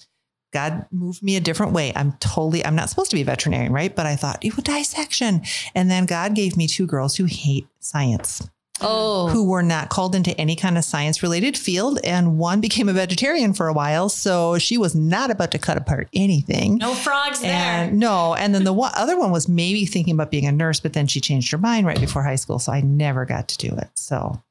God 0.53 0.87
moved 0.91 1.23
me 1.23 1.37
a 1.37 1.41
different 1.41 1.73
way. 1.73 1.93
I'm 1.95 2.13
totally, 2.15 2.65
I'm 2.65 2.77
not 2.77 2.89
supposed 2.89 3.11
to 3.11 3.17
be 3.17 3.23
a 3.23 3.27
veterinarian, 3.27 3.73
right? 3.73 3.95
But 3.95 4.07
I 4.07 4.17
thought, 4.17 4.43
you 4.45 4.53
would 4.57 4.65
dissection. 4.65 5.43
And 5.75 5.91
then 5.91 6.07
God 6.07 6.35
gave 6.35 6.57
me 6.57 6.67
two 6.67 6.87
girls 6.87 7.17
who 7.17 7.25
hate 7.25 7.67
science, 7.81 8.49
oh, 8.81 9.29
who 9.29 9.49
were 9.49 9.63
not 9.63 9.89
called 9.89 10.15
into 10.15 10.39
any 10.41 10.57
kind 10.57 10.77
of 10.77 10.85
science 10.85 11.23
related 11.23 11.57
field. 11.57 11.99
And 12.05 12.39
one 12.39 12.61
became 12.61 12.89
a 12.89 12.93
vegetarian 12.93 13.53
for 13.53 13.69
a 13.69 13.73
while. 13.73 14.09
So 14.09 14.59
she 14.59 14.79
was 14.79 14.95
not 14.95 15.31
about 15.31 15.51
to 15.53 15.59
cut 15.59 15.77
apart 15.77 16.09
anything. 16.13 16.77
No 16.77 16.95
frogs 16.95 17.41
there. 17.41 17.53
And 17.53 17.99
no, 17.99 18.35
and 18.35 18.55
then 18.55 18.65
the 18.65 18.73
one, 18.73 18.93
other 18.95 19.19
one 19.19 19.31
was 19.31 19.49
maybe 19.49 19.87
thinking 19.87 20.15
about 20.15 20.31
being 20.31 20.47
a 20.47 20.53
nurse, 20.53 20.81
but 20.81 20.93
then 20.93 21.07
she 21.07 21.21
changed 21.21 21.51
her 21.53 21.59
mind 21.59 21.87
right 21.87 22.01
before 22.01 22.23
high 22.23 22.37
school. 22.37 22.59
So 22.59 22.73
I 22.73 22.81
never 22.81 23.25
got 23.25 23.49
to 23.49 23.59
do 23.59 23.75
it. 23.77 23.89
So 23.95 24.43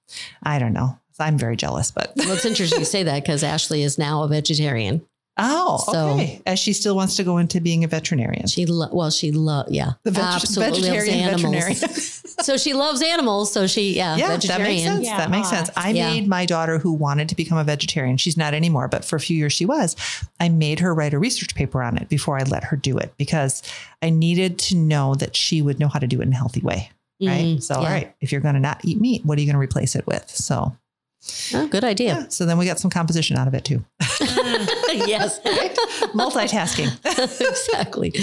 I 0.44 0.60
don't 0.60 0.74
know. 0.74 0.98
I'm 1.18 1.38
very 1.38 1.56
jealous, 1.56 1.92
but 1.92 2.12
well, 2.18 2.32
it's 2.34 2.46
interesting 2.46 2.80
you 2.80 2.86
say 2.86 3.04
that 3.04 3.24
because 3.24 3.42
Ashley 3.42 3.84
is 3.84 3.98
now 3.98 4.24
a 4.24 4.28
vegetarian. 4.28 5.06
Oh, 5.38 5.84
So- 5.92 6.10
okay. 6.12 6.42
As 6.46 6.60
she 6.60 6.74
still 6.74 6.96
wants 6.96 7.16
to 7.18 7.24
go 7.24 7.38
into 7.38 7.60
being 7.62 7.84
a 7.84 7.88
veterinarian. 7.88 8.48
She 8.48 8.66
lo- 8.66 8.90
well, 8.92 9.10
she 9.12 9.32
love 9.32 9.68
yeah, 9.70 9.94
The 10.04 10.12
veg- 10.12 10.24
absolutely 10.24 10.82
vegetarian 10.82 11.26
loves 11.32 11.44
animals. 11.44 11.80
veterinarian. 11.80 12.02
so 12.44 12.58
she 12.58 12.74
loves 12.74 13.02
animals. 13.02 13.52
So 13.52 13.68
she 13.68 13.96
yeah, 13.96 14.16
yeah, 14.16 14.38
that 14.38 14.62
makes 14.62 14.84
sense. 14.84 15.06
Yeah. 15.06 15.18
That 15.18 15.30
makes 15.32 15.50
sense. 15.50 15.70
I 15.76 15.90
Yeah. 15.92 16.10
made 16.12 16.28
my 16.28 16.46
daughter 16.46 16.80
who 16.80 16.94
wanted 16.94 17.30
to 17.30 17.36
become 17.36 17.58
a 17.58 17.64
vegetarian. 17.64 18.18
She's 18.18 18.38
not 18.38 18.54
anymore, 18.54 18.88
but 18.88 19.04
for 19.06 19.16
a 19.16 19.20
few 19.20 19.36
years 19.38 19.54
she 19.54 19.66
was. 19.66 19.96
I 20.40 20.50
made 20.50 20.80
her 20.80 20.94
write 20.94 21.14
a 21.14 21.20
research 21.20 21.56
paper 21.56 21.82
on 21.84 21.98
it 21.98 22.10
before 22.10 22.38
I 22.40 22.44
let 22.44 22.64
her 22.66 22.78
do 22.78 22.98
it 22.98 23.14
because 23.18 23.62
I 24.02 24.10
needed 24.10 24.58
to 24.60 24.76
know 24.76 25.16
that 25.16 25.36
she 25.36 25.62
would 25.62 25.80
know 25.80 25.88
how 25.88 26.00
to 26.00 26.08
do 26.08 26.20
it 26.22 26.24
in 26.28 26.34
a 26.34 26.38
healthy 26.38 26.62
way. 26.62 26.92
Right. 27.22 27.46
Mhm, 27.46 27.64
so, 27.64 27.76
yeah. 27.76 27.80
all 27.80 27.86
right, 27.94 28.16
if 28.20 28.32
you're 28.34 28.42
going 28.42 28.56
to 28.56 28.60
not 28.60 28.84
eat 28.84 29.00
meat, 29.00 29.26
what 29.26 29.38
are 29.38 29.42
you 29.42 29.48
going 29.48 29.54
to 29.56 29.60
replace 29.60 29.96
it 29.96 30.06
with? 30.06 30.30
So, 30.30 30.76
Oh, 31.54 31.66
good 31.68 31.84
idea. 31.86 32.08
yeah. 32.10 32.26
So 32.28 32.46
then 32.46 32.58
we 32.58 32.66
got 32.66 32.78
some 32.78 32.92
composition 32.92 33.38
out 33.38 33.48
of 33.48 33.54
it 33.56 33.64
too. 33.66 33.84
yes, 35.08 35.40
Multitasking. 36.14 36.90
exactly. 37.50 38.14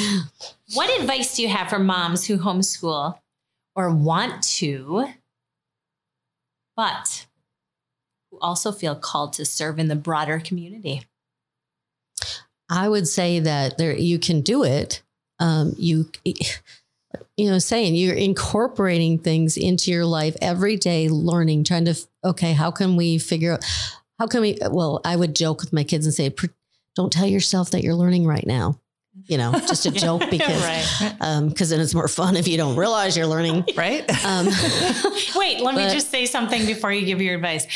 What 0.75 1.01
advice 1.01 1.37
do 1.37 1.43
you 1.43 1.49
have 1.49 1.69
for 1.69 1.79
moms 1.79 2.27
who 2.27 2.39
homeschool 2.39 3.19
or 3.75 3.95
want 3.95 4.43
to, 4.43 5.07
but 6.77 7.27
who 8.31 8.39
also 8.41 8.73
feel 8.73 8.95
called 8.95 9.33
to 9.35 9.45
serve 9.45 9.79
in 9.79 9.89
the 9.89 9.97
broader 9.97 10.41
community? 10.41 11.03
I 12.71 12.89
would 12.89 13.07
say 13.07 13.39
that 13.41 13.77
there 13.77 13.95
you 13.95 14.19
can 14.19 14.41
do 14.41 14.65
it. 14.65 15.03
Um, 15.39 15.75
you 15.77 16.11
you 17.37 17.51
know 17.51 17.59
saying 17.59 17.95
you're 17.97 18.15
incorporating 18.15 19.19
things 19.19 19.57
into 19.57 19.91
your 19.91 20.07
life 20.07 20.37
every 20.41 20.77
day, 20.77 21.09
learning, 21.09 21.65
trying 21.65 21.85
to 21.85 21.95
okay, 22.25 22.53
how 22.53 22.71
can 22.71 22.97
we 22.97 23.19
figure 23.19 23.53
out 23.53 23.65
how 24.19 24.27
can 24.27 24.41
we? 24.41 24.57
Well, 24.71 25.01
I 25.05 25.17
would 25.17 25.35
joke 25.35 25.61
with 25.61 25.73
my 25.73 25.85
kids 25.85 26.07
and 26.07 26.15
say, 26.15 26.31
"Pre- 26.31 26.51
"Don't 26.95 27.13
tell 27.13 27.27
yourself 27.27 27.71
that 27.71 27.83
you're 27.83 27.95
learning 27.95 28.27
right 28.27 28.47
now." 28.47 28.79
You 29.27 29.37
know, 29.37 29.53
just 29.53 29.85
a 29.85 29.91
joke 29.93 30.23
because 30.31 30.63
right. 30.63 31.15
um, 31.21 31.49
because 31.49 31.71
then 31.71 31.81
it's 31.81 31.95
more 31.95 32.09
fun 32.09 32.35
if 32.37 32.49
you 32.49 32.57
don't 32.57 32.77
realize 32.77 33.17
you're 33.17 33.27
learning. 33.27 33.65
right? 33.77 34.09
Um, 34.25 34.47
Wait, 35.37 35.61
let 35.61 35.75
me 35.75 35.89
just 35.93 36.11
say 36.11 36.25
something 36.25 36.65
before 36.65 36.93
you 36.93 37.05
give 37.05 37.21
your 37.21 37.35
advice. 37.35 37.67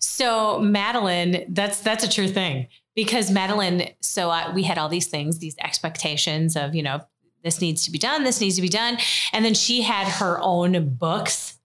So, 0.00 0.58
Madeline, 0.58 1.46
that's 1.48 1.80
that's 1.80 2.04
a 2.04 2.08
true 2.08 2.28
thing 2.28 2.68
because 2.94 3.30
Madeline. 3.30 3.90
So 4.00 4.30
uh, 4.30 4.52
we 4.54 4.64
had 4.64 4.76
all 4.76 4.88
these 4.88 5.06
things, 5.06 5.38
these 5.38 5.56
expectations 5.58 6.56
of 6.56 6.74
you 6.74 6.82
know 6.82 7.00
this 7.42 7.60
needs 7.60 7.84
to 7.86 7.90
be 7.90 7.98
done, 7.98 8.24
this 8.24 8.40
needs 8.40 8.56
to 8.56 8.62
be 8.62 8.68
done, 8.68 8.98
and 9.32 9.44
then 9.44 9.54
she 9.54 9.82
had 9.82 10.06
her 10.06 10.38
own 10.40 10.94
books 10.94 11.58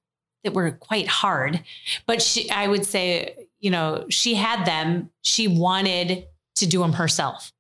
that 0.43 0.53
were 0.53 0.71
quite 0.71 1.07
hard. 1.07 1.63
But 2.05 2.21
she, 2.21 2.49
I 2.49 2.67
would 2.67 2.85
say, 2.85 3.47
you 3.59 3.69
know, 3.69 4.05
she 4.09 4.35
had 4.35 4.65
them. 4.65 5.09
She 5.21 5.47
wanted 5.47 6.25
to 6.57 6.67
do 6.67 6.79
them 6.81 6.93
herself. 6.93 7.51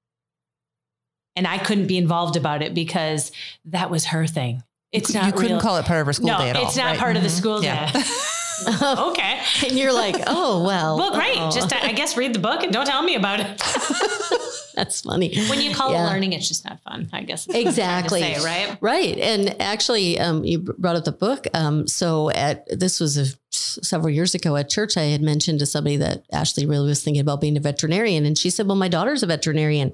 And 1.35 1.45
I 1.47 1.57
couldn't 1.59 1.87
be 1.87 1.97
involved 1.97 2.35
about 2.35 2.61
it 2.63 2.73
because 2.73 3.31
that 3.65 3.89
was 3.91 4.05
her 4.05 4.25
thing. 4.25 4.63
It's 4.91 5.13
not. 5.13 5.25
you 5.27 5.31
couldn't 5.33 5.51
real. 5.53 5.59
call 5.61 5.77
it 5.77 5.85
part 5.85 5.99
of 5.99 6.07
her 6.07 6.13
school 6.13 6.27
no, 6.27 6.37
day 6.39 6.49
at 6.49 6.55
all. 6.55 6.65
it's 6.65 6.77
not 6.77 6.85
right? 6.85 6.99
part 6.99 7.15
of 7.17 7.21
the 7.23 7.29
Mhm. 7.29 7.37
school 7.37 7.63
Yeah. 7.63 7.91
day. 7.91 7.99
okay. 8.83 9.39
and 9.67 9.77
you're 9.77 9.93
like, 9.93 10.15
oh 10.27 10.63
well. 10.63 10.97
Well, 10.97 11.13
great. 11.13 11.37
uh-oh. 11.37 11.51
Just 11.51 11.73
I 11.75 11.91
guess 11.91 12.17
read 12.17 12.33
the 12.33 12.39
book 12.39 12.63
and 12.63 12.71
don't 12.73 12.85
tell 12.87 13.03
me 13.03 13.15
about 13.15 13.39
it. 13.39 13.47
that's 14.75 15.01
funny. 15.01 15.37
When 15.47 15.61
you 15.61 15.75
call 15.75 15.91
Yeah. 15.91 16.07
it 16.07 16.09
learning, 16.11 16.33
it's 16.33 16.47
just 16.47 16.65
not 16.65 16.79
fun. 16.81 17.09
I 17.13 17.21
guess. 17.21 17.41
is 17.41 17.47
what 17.49 17.55
I'm 17.57 17.61
trying 17.63 17.65
to 17.65 17.69
Exactly. 17.69 18.21
Say, 18.21 18.43
right. 18.43 18.77
Right. 18.81 19.17
And 19.19 19.61
actually, 19.61 20.19
um, 20.19 20.43
you 20.43 20.59
brought 20.59 20.95
up 20.95 21.03
the 21.03 21.11
book. 21.11 21.45
Um, 21.53 21.85
so 21.87 22.31
at 22.31 22.65
this 22.79 22.99
was 22.99 23.17
a, 23.17 23.25
several 23.57 24.09
years 24.09 24.33
ago 24.35 24.55
at 24.55 24.69
church, 24.69 24.97
I 24.97 25.03
had 25.03 25.21
mentioned 25.21 25.59
to 25.59 25.65
somebody 25.65 25.97
that 25.97 26.23
Ashley 26.31 26.65
really 26.65 26.87
was 26.87 27.03
thinking 27.03 27.21
about 27.21 27.41
being 27.41 27.57
a 27.57 27.59
veterinarian. 27.59 28.25
And 28.25 28.37
she 28.37 28.49
said, 28.49 28.67
Well, 28.67 28.75
my 28.75 28.87
daughter's 28.87 29.23
a 29.23 29.27
veterinarian. 29.27 29.93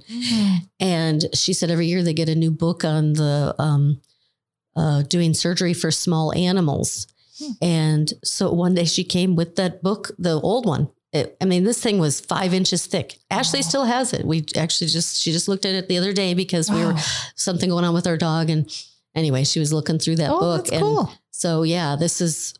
And 0.79 1.25
she 1.33 1.53
said 1.53 1.69
every 1.71 1.87
year 1.87 2.03
they 2.03 2.13
get 2.13 2.29
a 2.29 2.35
new 2.35 2.51
book 2.51 2.83
on 2.83 3.13
the 3.13 3.55
um, 3.59 4.01
uh, 4.75 5.03
doing 5.03 5.33
surgery 5.33 5.73
for 5.73 5.91
small 5.91 6.33
animals. 6.33 7.07
Hmm. 7.39 7.51
And 7.61 8.13
so 8.23 8.51
one 8.51 8.73
day 8.75 8.85
she 8.85 9.03
came 9.03 9.35
with 9.35 9.55
that 9.55 9.81
book, 9.81 10.11
the 10.17 10.39
old 10.39 10.65
one. 10.65 10.89
It, 11.11 11.37
I 11.39 11.45
mean, 11.45 11.63
this 11.63 11.79
thing 11.81 11.99
was 11.99 12.19
five 12.19 12.53
inches 12.55 12.87
thick. 12.87 13.19
Ashley 13.29 13.59
Wow. 13.59 13.67
still 13.67 13.85
has 13.85 14.13
it. 14.13 14.25
We 14.25 14.45
actually 14.57 14.87
just, 14.87 15.21
she 15.21 15.31
just 15.31 15.47
looked 15.47 15.65
at 15.65 15.75
it 15.75 15.87
the 15.87 15.97
other 15.99 16.11
day 16.11 16.33
because 16.33 16.71
we 16.71 16.83
were 16.83 16.95
something 17.35 17.69
going 17.69 17.85
on 17.85 17.93
with 17.93 18.07
our 18.07 18.17
dog. 18.17 18.49
And 18.49 18.67
anyway, 19.13 19.43
she 19.43 19.59
was 19.59 19.71
looking 19.71 19.99
through 19.99 20.15
that 20.17 20.31
Oh, 20.31 20.39
book. 20.39 20.65
that's 20.65 20.71
and 20.71 20.81
cool. 20.81 21.11
So 21.35 21.63
yeah, 21.63 21.95
this 21.97 22.21
is, 22.21 22.53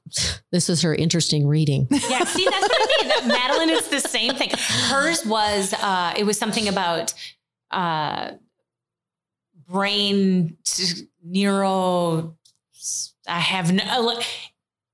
this 0.51 0.67
is 0.67 0.81
her 0.81 0.93
interesting 0.95 1.47
reading. 1.47 1.87
Yeah. 1.91 2.23
See, 2.25 2.43
that's 2.45 2.67
what 2.67 2.81
I 2.81 3.03
mean. 3.03 3.07
That 3.09 3.27
Madeline, 3.27 3.69
it's 3.69 3.87
the 3.87 3.99
same 3.99 4.33
thing. 4.33 4.49
Hers 4.89 5.23
was. 5.25 5.73
uh 5.73 6.13
It 6.17 6.25
was 6.25 6.37
something 6.37 6.67
about 6.67 7.13
uh 7.71 8.31
brain 9.67 10.57
t- 10.65 11.07
neuro. 11.23 12.35
I 13.27 13.39
have 13.39 13.71
no. 13.71 14.19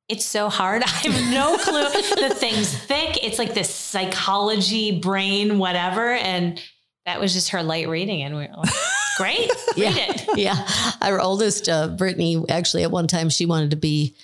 It's 0.07 0.25
so 0.25 0.49
hard. 0.49 0.83
I 0.85 0.87
have 0.89 1.31
no 1.33 1.57
clue. 1.57 1.83
the 2.29 2.33
thing's 2.35 2.73
thick. 2.73 3.23
It's 3.23 3.37
like 3.39 3.53
this 3.53 3.73
psychology, 3.73 4.99
brain, 4.99 5.57
whatever. 5.59 6.13
And 6.13 6.61
that 7.05 7.19
was 7.19 7.33
just 7.33 7.49
her 7.49 7.63
light 7.63 7.87
reading. 7.87 8.21
And 8.23 8.35
we 8.35 8.41
were 8.47 8.53
like, 8.57 8.73
great. 9.19 9.49
Read 9.77 9.77
Yeah. 9.77 9.93
it. 9.97 10.25
yeah. 10.37 10.67
Our 11.01 11.19
oldest, 11.21 11.69
uh, 11.69 11.89
Brittany, 11.89 12.43
actually 12.49 12.83
at 12.83 12.91
one 12.91 13.07
time 13.07 13.29
she 13.29 13.45
wanted 13.45 13.69
to 13.71 13.75
be 13.77 14.15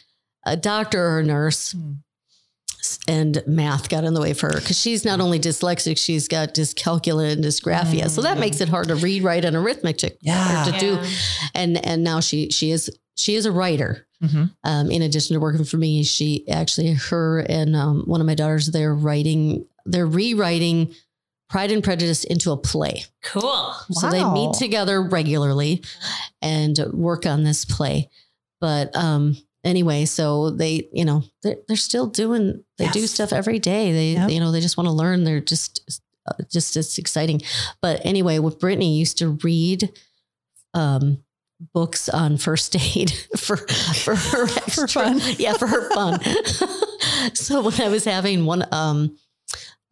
a 0.45 0.55
doctor 0.57 1.03
or 1.05 1.19
a 1.19 1.23
nurse. 1.23 1.73
Hmm. 1.73 1.93
And 3.07 3.41
math 3.47 3.89
got 3.89 4.03
in 4.03 4.13
the 4.13 4.21
way 4.21 4.33
for 4.33 4.47
her 4.47 4.59
because 4.59 4.79
she's 4.79 5.03
not 5.05 5.19
only 5.19 5.39
dyslexic, 5.39 5.97
she's 5.97 6.27
got 6.27 6.53
dyscalculia 6.53 7.31
and 7.33 7.43
dysgraphia. 7.43 8.09
So 8.11 8.21
that 8.21 8.37
makes 8.37 8.61
it 8.61 8.69
hard 8.69 8.89
to 8.89 8.95
read, 8.95 9.23
write, 9.23 9.43
and 9.43 9.55
arithmetic 9.55 10.17
Yeah. 10.21 10.65
to 10.71 10.79
do. 10.79 10.99
And 11.55 11.83
and 11.83 12.03
now 12.03 12.19
she 12.19 12.51
she 12.51 12.69
is 12.71 12.89
she 13.15 13.35
is 13.35 13.45
a 13.47 13.51
writer. 13.51 14.05
Mhm. 14.23 14.51
Um, 14.63 14.91
in 14.91 15.01
addition 15.01 15.33
to 15.33 15.39
working 15.39 15.65
for 15.65 15.77
me, 15.77 16.03
she 16.03 16.47
actually 16.47 16.93
her 16.93 17.39
and 17.39 17.75
um, 17.75 18.03
one 18.05 18.21
of 18.21 18.27
my 18.27 18.35
daughters 18.35 18.67
they're 18.67 18.93
writing 18.95 19.65
they're 19.87 20.05
rewriting 20.07 20.93
Pride 21.55 21.71
and 21.71 21.81
Prejudice 21.81 22.25
into 22.25 22.51
a 22.51 22.57
play. 22.57 23.05
Cool. 23.23 23.71
So 23.91 24.09
they 24.09 24.21
meet 24.25 24.55
together 24.55 25.01
regularly 25.01 25.81
and 26.41 26.77
work 26.91 27.25
on 27.25 27.45
this 27.45 27.63
play. 27.63 28.09
But 28.59 28.93
um, 28.93 29.37
anyway, 29.63 30.03
so 30.03 30.49
they, 30.49 30.89
you 30.91 31.05
know, 31.05 31.23
they're, 31.43 31.55
they're 31.69 31.77
still 31.77 32.07
doing, 32.07 32.61
they 32.77 32.89
do 32.89 33.07
stuff 33.07 33.31
every 33.31 33.59
day. 33.59 33.93
They, 33.93 34.11
Yep. 34.15 34.31
you 34.31 34.41
know, 34.41 34.51
they 34.51 34.59
just 34.59 34.75
want 34.75 34.87
to 34.87 34.91
learn. 34.91 35.23
They're 35.23 35.39
just, 35.39 36.01
uh, 36.27 36.43
just 36.51 36.75
it's 36.75 36.97
exciting. 36.97 37.41
But 37.81 38.01
anyway, 38.05 38.39
with 38.39 38.59
Brittany 38.59 38.97
used 38.97 39.17
to 39.19 39.37
read 39.41 39.97
um, 40.73 41.23
books 41.73 42.09
on 42.09 42.35
first 42.35 42.75
aid 42.75 43.11
for 43.37 43.55
for 43.55 44.13
her 44.15 44.43
extra, 44.57 44.89
fun. 44.89 45.21
Yeah, 45.39 45.53
for 45.53 45.67
her 45.67 45.89
fun. 45.91 46.19
so 47.33 47.61
when 47.61 47.79
I 47.79 47.87
was 47.87 48.03
having 48.03 48.43
one, 48.43 48.65
um, 48.73 49.15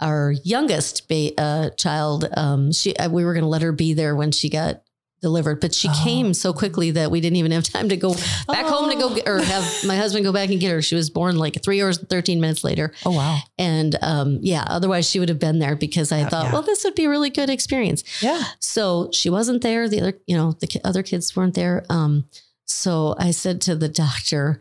our 0.04 0.34
youngest 0.44 1.08
ba- 1.08 1.32
uh, 1.40 1.70
child, 1.72 2.28
um, 2.36 2.72
she 2.72 2.96
uh, 2.98 3.10
we 3.10 3.24
were 3.26 3.34
going 3.34 3.44
to 3.44 3.50
let 3.50 3.62
her 3.62 3.72
be 3.72 3.94
there 3.94 4.16
when 4.16 4.32
she 4.32 4.50
got 4.50 4.82
delivered, 5.22 5.62
but 5.62 5.74
she 5.74 5.88
Oh. 5.90 6.02
came 6.04 6.34
so 6.34 6.52
quickly 6.52 6.92
that 6.92 7.10
we 7.10 7.22
didn't 7.22 7.38
even 7.38 7.54
have 7.54 7.64
time 7.64 7.88
to 7.88 7.96
go 7.96 8.14
back 8.46 8.66
home 8.66 8.90
to 8.90 8.96
go 8.98 9.16
get, 9.16 9.26
or 9.26 9.40
have 9.42 9.64
my 9.86 9.96
husband 9.96 10.26
go 10.26 10.34
back 10.34 10.50
and 10.50 10.60
get 10.60 10.72
her. 10.72 10.82
She 10.82 10.96
was 10.96 11.10
born 11.10 11.38
like 11.38 11.64
three 11.64 11.82
hours, 11.82 11.98
thirteen 11.98 12.42
minutes 12.42 12.62
later, 12.66 12.92
Oh 13.06 13.12
wow. 13.12 13.40
and 13.58 13.96
um, 14.02 14.40
yeah, 14.42 14.66
otherwise 14.68 15.10
she 15.10 15.20
would 15.20 15.30
have 15.30 15.40
been 15.40 15.60
there 15.60 15.78
because 15.78 16.12
I 16.12 16.24
Oh, 16.24 16.30
thought, 16.30 16.46
yeah. 16.48 16.52
well, 16.54 16.62
this 16.62 16.84
would 16.84 16.96
be 16.96 17.06
a 17.06 17.10
really 17.10 17.30
good 17.30 17.50
experience. 17.50 18.04
Yeah. 18.22 18.44
So 18.60 19.10
she 19.14 19.30
wasn't 19.30 19.62
there. 19.64 19.88
The 19.88 20.02
other, 20.02 20.14
you 20.28 20.36
know, 20.36 20.52
the 20.60 20.68
ki- 20.68 20.82
other 20.84 21.04
kids 21.04 21.34
weren't 21.36 21.56
there. 21.56 21.86
Um, 21.90 22.26
so 22.66 23.16
I 23.18 23.32
said 23.32 23.62
to 23.62 23.76
the 23.78 23.88
doctor, 23.90 24.60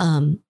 um, 0.00 0.40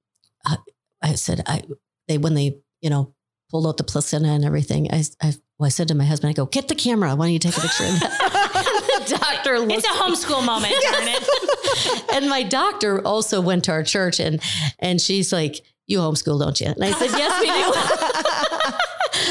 I, 0.46 0.56
I 1.02 1.14
said, 1.16 1.42
I, 1.46 1.62
they, 2.08 2.16
when 2.16 2.32
they, 2.34 2.56
you 2.80 2.88
know, 2.88 3.12
pulled 3.50 3.66
out 3.66 3.76
the 3.76 3.84
placenta 3.84 4.28
and 4.28 4.44
everything, 4.44 4.92
I, 4.92 5.04
I, 5.20 5.34
well, 5.58 5.66
I 5.66 5.70
said 5.70 5.88
to 5.88 5.94
my 5.94 6.04
husband, 6.04 6.30
I 6.30 6.32
go, 6.32 6.46
get 6.46 6.68
the 6.68 6.74
camera. 6.74 7.14
Why 7.14 7.26
don't 7.26 7.32
you 7.32 7.38
take 7.38 7.56
a 7.56 7.60
picture 7.60 7.84
of 7.84 8.00
that? 8.00 8.36
the 9.08 9.18
doctor 9.18 9.58
looked 9.58 9.72
It's 9.72 9.84
a 9.84 9.90
homeschool 9.90 10.44
moment, 10.44 10.72
darn 10.72 11.08
it. 11.08 12.04
and 12.14 12.28
my 12.28 12.42
doctor 12.42 13.04
also 13.06 13.40
went 13.40 13.64
to 13.64 13.72
our 13.72 13.82
church 13.82 14.20
and, 14.20 14.40
and 14.78 15.00
she's 15.00 15.32
like, 15.32 15.60
you 15.86 15.98
homeschool, 15.98 16.38
don't 16.40 16.60
you? 16.60 16.68
And 16.68 16.84
I 16.84 16.92
said, 16.92 17.10
yes, 17.10 17.40
we 17.40 17.46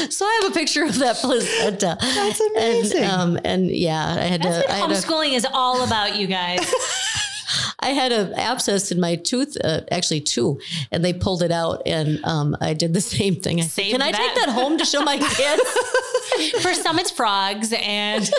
do. 0.06 0.10
so 0.10 0.26
I 0.26 0.40
have 0.42 0.52
a 0.52 0.54
picture 0.54 0.84
of 0.84 0.98
that 0.98 1.16
placenta. 1.16 1.96
That's 2.00 2.40
amazing. 2.40 2.98
And, 2.98 3.12
um, 3.12 3.38
and 3.44 3.70
yeah, 3.70 4.16
I 4.18 4.24
had 4.24 4.42
That's 4.42 4.56
to, 4.56 4.60
what 4.60 4.70
I 4.70 4.74
had 4.74 4.90
a, 4.90 4.94
homeschooling 4.94 5.32
is 5.32 5.46
all 5.50 5.82
about, 5.82 6.16
you 6.16 6.26
guys. 6.26 6.70
I 7.80 7.88
had 7.90 8.12
an 8.12 8.34
abscess 8.34 8.92
in 8.92 9.00
my 9.00 9.16
tooth, 9.16 9.56
uh, 9.64 9.80
actually 9.90 10.20
two, 10.20 10.60
and 10.92 11.04
they 11.04 11.12
pulled 11.12 11.42
it 11.42 11.50
out, 11.50 11.82
and 11.86 12.22
um, 12.24 12.56
I 12.60 12.74
did 12.74 12.92
the 12.94 13.00
same 13.18 13.36
thing. 13.36 13.60
I 13.60 13.64
said, 13.64 13.86
"Can 13.90 14.02
I 14.02 14.12
that." 14.12 14.18
take 14.18 14.34
that 14.46 14.52
home 14.52 14.78
to 14.78 14.84
show 14.84 15.02
my 15.02 15.16
kids?" 15.36 15.62
For 16.62 16.72
some, 16.74 16.98
it's 16.98 17.10
frogs 17.10 17.72
and 17.76 18.30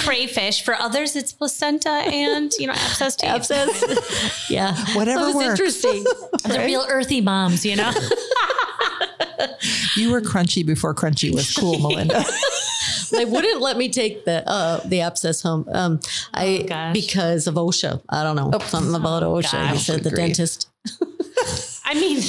crayfish. 0.00 0.62
For 0.62 0.74
others, 0.74 1.16
it's 1.16 1.32
placenta 1.32 1.88
and 1.90 2.52
you 2.58 2.66
know 2.68 2.72
abscess 2.74 3.16
teeth. 3.16 3.28
abscess, 3.30 4.48
yeah, 4.50 4.74
Whatever 4.94 5.20
That 5.20 5.26
was 5.26 5.34
works. 5.34 5.48
interesting. 5.60 6.04
They're 6.44 6.64
real 6.66 6.86
earthy 6.88 7.20
moms, 7.20 7.64
you 7.66 7.76
know. 7.76 7.92
You 9.96 10.10
were 10.12 10.20
crunchy 10.20 10.64
before 10.64 10.94
crunchy 10.94 11.34
was 11.34 11.52
cool, 11.54 11.78
Melinda. 11.78 12.24
They 13.12 13.24
wouldn't 13.24 13.60
let 13.60 13.76
me 13.76 13.88
take 13.88 14.24
the 14.24 14.48
uh, 14.48 14.80
the 14.86 15.00
abscess 15.02 15.42
home. 15.42 15.66
Um, 15.72 16.00
I 16.34 16.64
gosh. 16.68 16.92
because 16.94 17.46
of 17.46 17.54
OSHA. 17.54 18.02
I 18.08 18.22
don't 18.22 18.36
know 18.36 18.50
something 18.66 18.94
about 18.94 19.22
OSHA. 19.22 19.72
He 19.72 19.78
said 19.78 20.00
the 20.02 20.10
Good 20.10 20.16
grief. 20.16 20.26
dentist. 20.36 20.68
I 21.84 21.94
mean, 21.94 22.22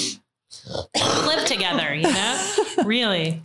live 1.26 1.46
together, 1.46 1.94
you 1.94 2.04
know. 2.04 2.50
Really, 2.86 3.42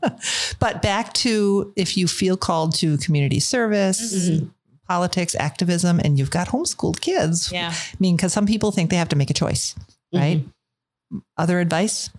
but 0.58 0.82
back 0.82 1.12
to 1.14 1.72
if 1.76 1.96
you 1.96 2.06
feel 2.08 2.36
called 2.36 2.74
to 2.76 2.96
community 2.98 3.40
service, 3.40 4.00
Mm-hmm. 4.30 4.46
politics, 4.88 5.34
activism, 5.38 6.00
and 6.02 6.18
you've 6.18 6.30
got 6.30 6.48
homeschooled 6.48 7.00
kids. 7.00 7.52
yeah. 7.52 7.72
I 7.74 7.96
mean, 8.00 8.16
because 8.16 8.32
some 8.32 8.46
people 8.46 8.72
think 8.72 8.90
they 8.90 8.96
have 8.96 9.10
to 9.10 9.16
make 9.16 9.30
a 9.30 9.34
choice, 9.34 9.74
right? 10.14 10.44
Other 11.36 11.60
advice? 11.60 12.10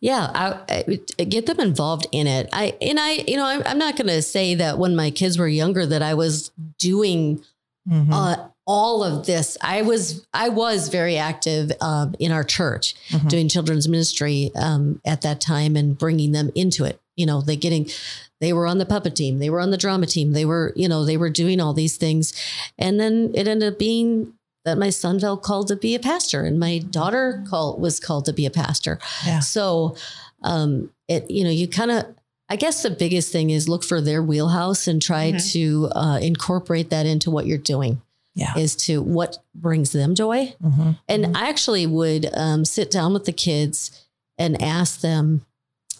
Yeah, 0.00 0.30
I, 0.34 0.98
I 1.18 1.24
get 1.24 1.46
them 1.46 1.60
involved 1.60 2.06
in 2.10 2.26
it. 2.26 2.48
I 2.52 2.74
and 2.80 2.98
I, 2.98 3.12
you 3.26 3.36
know, 3.36 3.44
I'm, 3.44 3.62
I'm 3.66 3.78
not 3.78 3.96
going 3.96 4.06
to 4.08 4.22
say 4.22 4.54
that 4.54 4.78
when 4.78 4.96
my 4.96 5.10
kids 5.10 5.38
were 5.38 5.48
younger 5.48 5.84
that 5.86 6.02
I 6.02 6.14
was 6.14 6.50
doing 6.78 7.44
Mhm. 7.88 8.12
uh, 8.12 8.48
all 8.66 9.02
of 9.02 9.24
this. 9.24 9.56
I 9.62 9.80
was 9.80 10.26
I 10.34 10.50
was 10.50 10.88
very 10.88 11.16
active 11.16 11.72
um, 11.80 12.14
in 12.18 12.32
our 12.32 12.44
church, 12.44 12.94
Mhm. 13.10 13.28
doing 13.30 13.48
children's 13.48 13.88
ministry 13.88 14.50
um, 14.56 15.00
at 15.06 15.22
that 15.22 15.40
time 15.40 15.74
and 15.74 15.96
bringing 15.96 16.32
them 16.32 16.50
into 16.54 16.84
it. 16.84 17.00
You 17.16 17.24
know, 17.24 17.40
they 17.40 17.56
getting 17.56 17.88
they 18.42 18.52
were 18.52 18.66
on 18.66 18.76
the 18.76 18.84
puppet 18.84 19.16
team, 19.16 19.38
they 19.38 19.48
were 19.48 19.60
on 19.60 19.70
the 19.70 19.78
drama 19.78 20.04
team, 20.04 20.32
they 20.32 20.44
were 20.44 20.74
you 20.76 20.86
know 20.86 21.06
they 21.06 21.16
were 21.16 21.30
doing 21.30 21.60
all 21.62 21.72
these 21.72 21.96
things, 21.96 22.34
and 22.78 23.00
then 23.00 23.30
it 23.34 23.48
ended 23.48 23.72
up 23.72 23.78
being 23.78 24.34
that 24.68 24.78
my 24.78 24.90
son 24.90 25.18
felt 25.18 25.42
called 25.42 25.68
to 25.68 25.76
be 25.76 25.94
a 25.94 25.98
pastor, 25.98 26.44
and 26.44 26.58
my 26.60 26.78
daughter 26.78 27.42
called 27.48 27.80
was 27.80 27.98
called 27.98 28.24
to 28.26 28.32
be 28.32 28.44
a 28.46 28.50
pastor. 28.50 28.98
Yeah. 29.26 29.40
So, 29.40 29.96
um, 30.42 30.90
it 31.08 31.30
you 31.30 31.42
know 31.44 31.50
you 31.50 31.66
kind 31.68 31.90
of. 31.90 32.04
I 32.50 32.56
guess 32.56 32.82
the 32.82 32.88
biggest 32.90 33.30
thing 33.30 33.50
is 33.50 33.68
look 33.68 33.84
for 33.84 34.00
their 34.00 34.22
wheelhouse 34.22 34.88
and 34.88 35.02
try 35.02 35.32
Mhm. 35.32 35.52
to 35.52 35.88
uh, 35.94 36.18
incorporate 36.22 36.88
that 36.88 37.04
into 37.04 37.30
what 37.30 37.44
you're 37.46 37.58
doing 37.58 38.00
Yeah. 38.34 38.56
is 38.56 38.74
to 38.86 39.02
what 39.02 39.36
brings 39.54 39.92
them 39.92 40.14
joy. 40.14 40.54
Mhm. 40.64 40.96
And 41.10 41.36
I 41.36 41.50
actually 41.50 41.86
would 41.86 42.30
um, 42.32 42.64
sit 42.64 42.90
down 42.90 43.12
with 43.12 43.26
the 43.26 43.32
kids 43.34 43.90
and 44.38 44.62
ask 44.62 45.02
them, 45.02 45.44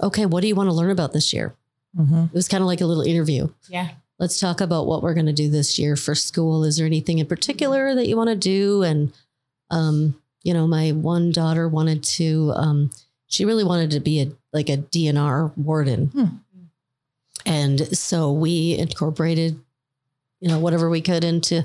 okay, 0.03 0.25
what 0.25 0.41
do 0.41 0.49
you 0.49 0.55
want 0.55 0.71
to 0.71 0.73
learn 0.75 0.89
about 0.91 1.13
this 1.13 1.35
year? 1.35 1.55
Mhm. 1.95 2.29
It 2.29 2.33
was 2.35 2.49
kind 2.49 2.63
of 2.63 2.67
like 2.67 2.81
a 2.81 2.87
little 2.87 3.05
interview. 3.05 3.49
Yeah. 3.69 3.89
Let's 4.19 4.41
talk 4.41 4.61
about 4.61 4.87
what 4.87 5.03
we're 5.03 5.15
going 5.15 5.27
to 5.27 5.33
do 5.33 5.49
this 5.49 5.79
year 5.79 5.95
for 5.97 6.15
school. 6.15 6.65
Is 6.65 6.77
there 6.77 6.87
anything 6.87 7.19
in 7.19 7.27
particular 7.27 7.95
that 7.95 8.09
you 8.09 8.17
want 8.17 8.31
to 8.31 8.37
do? 8.37 8.83
And, 8.83 9.13
um, 9.71 10.21
you 10.43 10.53
know, 10.53 10.67
my 10.67 10.91
one 10.91 11.31
daughter 11.31 11.69
wanted 11.69 12.03
to, 12.05 12.53
um, 12.57 12.91
she 13.29 13.45
really 13.45 13.65
wanted 13.65 13.91
to 13.93 14.01
be 14.01 14.21
a 14.21 14.33
like 14.53 14.69
a 14.69 14.79
DNR 14.79 15.57
warden. 15.57 16.07
Hmm. 16.07 16.25
And 17.47 17.97
so 17.97 18.33
we 18.33 18.77
incorporated, 18.77 19.61
you 20.41 20.49
know, 20.49 20.59
whatever 20.59 20.89
we 20.91 21.01
could 21.01 21.25
into 21.25 21.65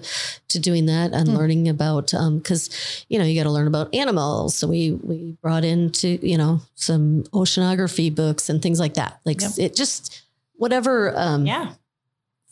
to 0.49 0.59
doing 0.59 0.85
that 0.87 1.13
and 1.13 1.29
Hmm. 1.29 1.35
learning 1.35 1.69
about 1.69 2.13
um, 2.13 2.37
because 2.37 2.69
you 3.09 3.17
know 3.17 3.25
you 3.25 3.39
got 3.39 3.43
to 3.43 3.51
learn 3.51 3.67
about 3.67 3.93
animals. 3.95 4.55
So 4.55 4.67
we 4.67 4.91
we 4.91 5.37
brought 5.41 5.63
into 5.63 6.19
you 6.21 6.37
know 6.37 6.61
some 6.75 7.23
oceanography 7.33 8.13
books 8.13 8.49
and 8.49 8.61
things 8.61 8.79
like 8.79 8.93
that. 8.95 9.19
Like 9.25 9.41
Yep. 9.41 9.51
it 9.57 9.75
just 9.75 10.21
whatever 10.57 11.13
um, 11.17 11.45
Yeah. 11.45 11.73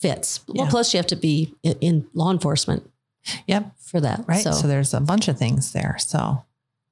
Fits. 0.01 0.41
Well, 0.47 0.67
plus 0.67 0.93
you 0.93 0.97
have 0.97 1.07
to 1.07 1.15
be 1.15 1.53
in, 1.63 1.75
in 1.81 2.07
law 2.13 2.31
enforcement 2.31 2.89
Yep. 3.47 3.71
for 3.79 4.01
that, 4.01 4.25
Right. 4.27 4.43
So, 4.43 4.51
So, 4.51 4.67
there's 4.67 4.93
a 4.93 4.99
bunch 5.01 5.27
of 5.27 5.37
things 5.37 5.71
there. 5.73 5.95
So 5.99 6.43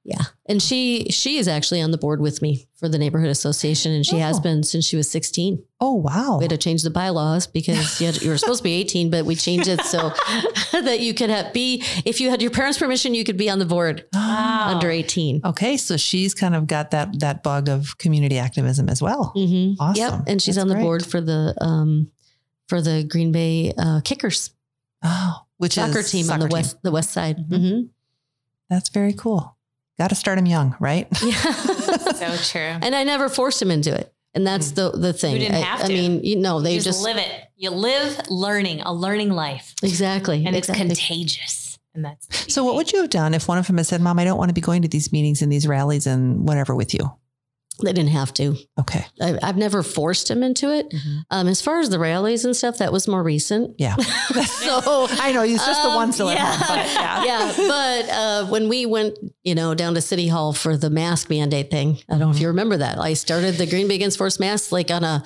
yeah, 0.04 0.22
and 0.48 0.62
she 0.62 1.06
she 1.10 1.36
is 1.36 1.46
actually 1.46 1.82
on 1.82 1.90
the 1.90 1.98
board 1.98 2.20
with 2.22 2.40
me 2.40 2.66
for 2.78 2.88
the 2.88 2.96
neighborhood 2.98 3.28
association, 3.28 3.92
and 3.92 4.06
she 4.06 4.16
has 4.18 4.38
Oh. 4.38 4.40
been 4.40 4.62
since 4.62 4.86
she 4.86 4.96
was 4.96 5.10
sixteen. 5.10 5.62
oh 5.78 5.94
wow. 5.94 6.38
We 6.38 6.44
had 6.44 6.50
to 6.50 6.56
change 6.56 6.82
the 6.82 6.90
bylaws 6.90 7.46
because 7.46 8.00
you, 8.00 8.06
had, 8.06 8.22
you 8.22 8.30
were 8.30 8.38
supposed 8.42 8.60
to 8.60 8.64
be 8.64 8.72
18, 8.74 9.10
but 9.10 9.24
we 9.26 9.34
changed 9.34 9.68
it 9.68 9.80
so 9.82 10.10
that 10.72 11.00
you 11.00 11.12
could 11.14 11.30
have, 11.30 11.52
be, 11.54 11.82
if 12.04 12.20
you 12.20 12.28
had 12.30 12.40
your 12.42 12.50
parents' 12.50 12.78
permission, 12.78 13.14
you 13.14 13.24
could 13.24 13.36
be 13.38 13.48
on 13.50 13.58
the 13.58 13.64
board 13.66 14.04
Wow. 14.14 14.72
under 14.74 14.90
18. 14.90 15.40
Okay, 15.44 15.76
so 15.76 15.96
she's 15.98 16.34
kind 16.34 16.54
of 16.54 16.66
got 16.66 16.92
that 16.92 17.18
that 17.20 17.42
bug 17.42 17.68
of 17.68 17.98
community 17.98 18.38
activism 18.38 18.88
as 18.88 19.02
well. 19.02 19.32
Mm-hmm. 19.36 19.80
Awesome. 19.82 20.00
Yep. 20.00 20.22
And 20.28 20.40
she's 20.42 20.54
That's 20.56 20.62
on 20.62 20.68
the 20.68 20.74
great. 20.74 20.82
board 20.84 21.04
for 21.06 21.20
the, 21.20 21.54
um, 21.60 22.10
for 22.70 22.80
the 22.80 23.04
Green 23.04 23.32
Bay 23.32 23.74
uh, 23.76 24.00
Kickers 24.02 24.50
Oh, 25.02 25.42
which 25.58 25.74
soccer 25.74 25.98
is 26.00 26.10
team 26.10 26.24
on 26.30 26.40
soccer 26.40 26.48
the 26.48 26.52
west, 26.52 26.82
the 26.82 26.90
west 26.90 27.10
side. 27.10 27.38
Mhm. 27.38 27.48
Mm-hmm. 27.48 27.80
That's 28.68 28.88
very 28.88 29.12
cool. 29.12 29.56
Got 29.98 30.08
to 30.08 30.14
start 30.14 30.36
them 30.38 30.46
young, 30.46 30.76
right? 30.80 31.06
Yeah. 31.22 31.52
So 32.12 32.36
true. 32.36 32.60
and 32.60 32.94
I 32.94 33.04
never 33.04 33.28
forced 33.28 33.60
him 33.60 33.70
into 33.70 33.94
it. 33.94 34.12
And 34.34 34.46
that's 34.46 34.72
the, 34.72 34.90
the 34.90 35.12
thing. 35.12 35.32
You 35.34 35.38
didn't 35.40 35.56
I, 35.56 35.60
have 35.60 35.84
I 35.84 35.88
mean, 35.88 36.22
you 36.22 36.36
know, 36.36 36.60
they 36.60 36.74
you 36.74 36.80
just, 36.80 37.00
just, 37.00 37.02
live 37.02 37.16
it. 37.16 37.30
You 37.56 37.70
live 37.70 38.28
learning, 38.28 38.82
a 38.82 38.92
learning 38.94 39.30
life, 39.30 39.74
exactly. 39.82 40.46
and 40.46 40.54
it's 40.54 40.70
contagious. 40.70 41.78
And 41.94 42.04
that's 42.04 42.52
So, 42.52 42.62
what 42.62 42.76
would 42.76 42.92
you 42.92 43.00
have 43.00 43.10
done 43.10 43.34
if 43.34 43.48
one 43.48 43.58
of 43.58 43.66
them 43.66 43.78
had 43.78 43.86
said, 43.86 44.00
Mom, 44.00 44.18
I 44.20 44.24
don't 44.24 44.38
want 44.38 44.50
to 44.50 44.54
be 44.54 44.60
going 44.60 44.82
to 44.82 44.88
these 44.88 45.10
meetings 45.10 45.42
and 45.42 45.50
these 45.50 45.66
rallies 45.66 46.06
and 46.06 46.46
whatever 46.46 46.74
with 46.76 46.94
you? 46.94 47.12
They 47.82 47.92
didn't 47.92 48.10
have 48.10 48.32
to. 48.34 48.56
Okay. 48.78 49.04
I, 49.20 49.38
I've 49.42 49.56
never 49.56 49.82
forced 49.82 50.30
him 50.30 50.42
into 50.42 50.72
it. 50.74 50.92
Um, 51.30 51.48
as 51.48 51.60
far 51.62 51.80
as 51.80 51.88
the 51.90 51.98
rallies 51.98 52.44
and 52.44 52.54
stuff, 52.56 52.78
that 52.78 52.92
was 52.92 53.06
more 53.08 53.22
recent. 53.22 53.74
Yeah. 53.78 53.96
so 53.96 54.80
I 55.10 55.32
know 55.32 55.42
it's 55.42 55.64
just 55.64 55.82
the 55.82 55.88
Um, 55.88 55.94
one 55.94 56.12
still 56.12 56.32
yeah. 56.32 56.52
home. 56.56 56.76
But 56.76 56.86
yeah. 56.86 57.24
yeah, 57.30 57.54
but 57.56 58.08
uh, 58.10 58.46
when 58.46 58.68
we 58.68 58.86
went, 58.86 59.18
you 59.44 59.54
know, 59.54 59.74
down 59.74 59.94
to 59.94 60.00
City 60.00 60.28
Hall 60.28 60.52
for 60.52 60.76
the 60.76 60.90
mask 60.90 61.30
mandate 61.30 61.70
thing, 61.70 61.98
I 62.08 62.12
don't 62.12 62.20
know 62.20 62.30
if 62.30 62.40
you 62.40 62.48
remember 62.48 62.76
that. 62.76 62.98
I 62.98 63.14
started 63.14 63.54
the 63.56 63.66
Green 63.66 63.88
Bay 63.88 63.94
Against 63.96 64.18
Force 64.18 64.38
Masks 64.40 64.72
like 64.72 64.90
on 64.90 65.04
a 65.04 65.22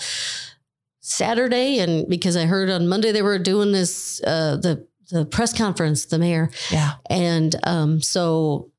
Saturday, 1.01 1.79
and 1.81 2.09
because 2.09 2.37
I 2.37 2.47
heard 2.47 2.71
on 2.71 2.89
Monday 2.89 3.13
they 3.13 3.23
were 3.23 3.39
doing 3.39 3.73
this 3.73 4.23
uh, 4.25 4.57
the 4.57 4.87
the 5.11 5.27
press 5.27 5.53
conference, 5.57 6.07
the 6.07 6.19
mayor, 6.19 6.51
Yeah. 6.71 6.93
and 7.11 7.55
um, 7.65 8.01
so 8.01 8.71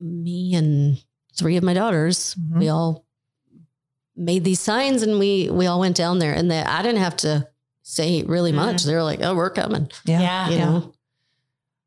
me 0.00 0.54
and 0.54 1.02
three 1.38 1.56
of 1.56 1.64
my 1.64 1.72
daughters, 1.72 2.34
Mhm. 2.34 2.58
we 2.58 2.68
all 2.68 3.01
made 4.16 4.44
these 4.44 4.60
signs, 4.60 5.02
and 5.02 5.18
we 5.18 5.48
we 5.50 5.66
all 5.66 5.80
went 5.80 5.96
down 5.96 6.18
there, 6.18 6.32
and 6.32 6.50
they, 6.50 6.60
I 6.60 6.82
didn't 6.82 7.00
have 7.00 7.16
to 7.18 7.48
say 7.82 8.22
really 8.22 8.50
mm-hmm. 8.52 8.66
much. 8.66 8.84
They 8.84 8.94
were 8.94 9.02
like, 9.02 9.20
"Oh, 9.22 9.34
we're 9.34 9.50
coming," 9.50 9.90
Yeah. 10.04 10.20
Yeah. 10.20 10.48
you 10.50 10.58
know. 10.58 10.94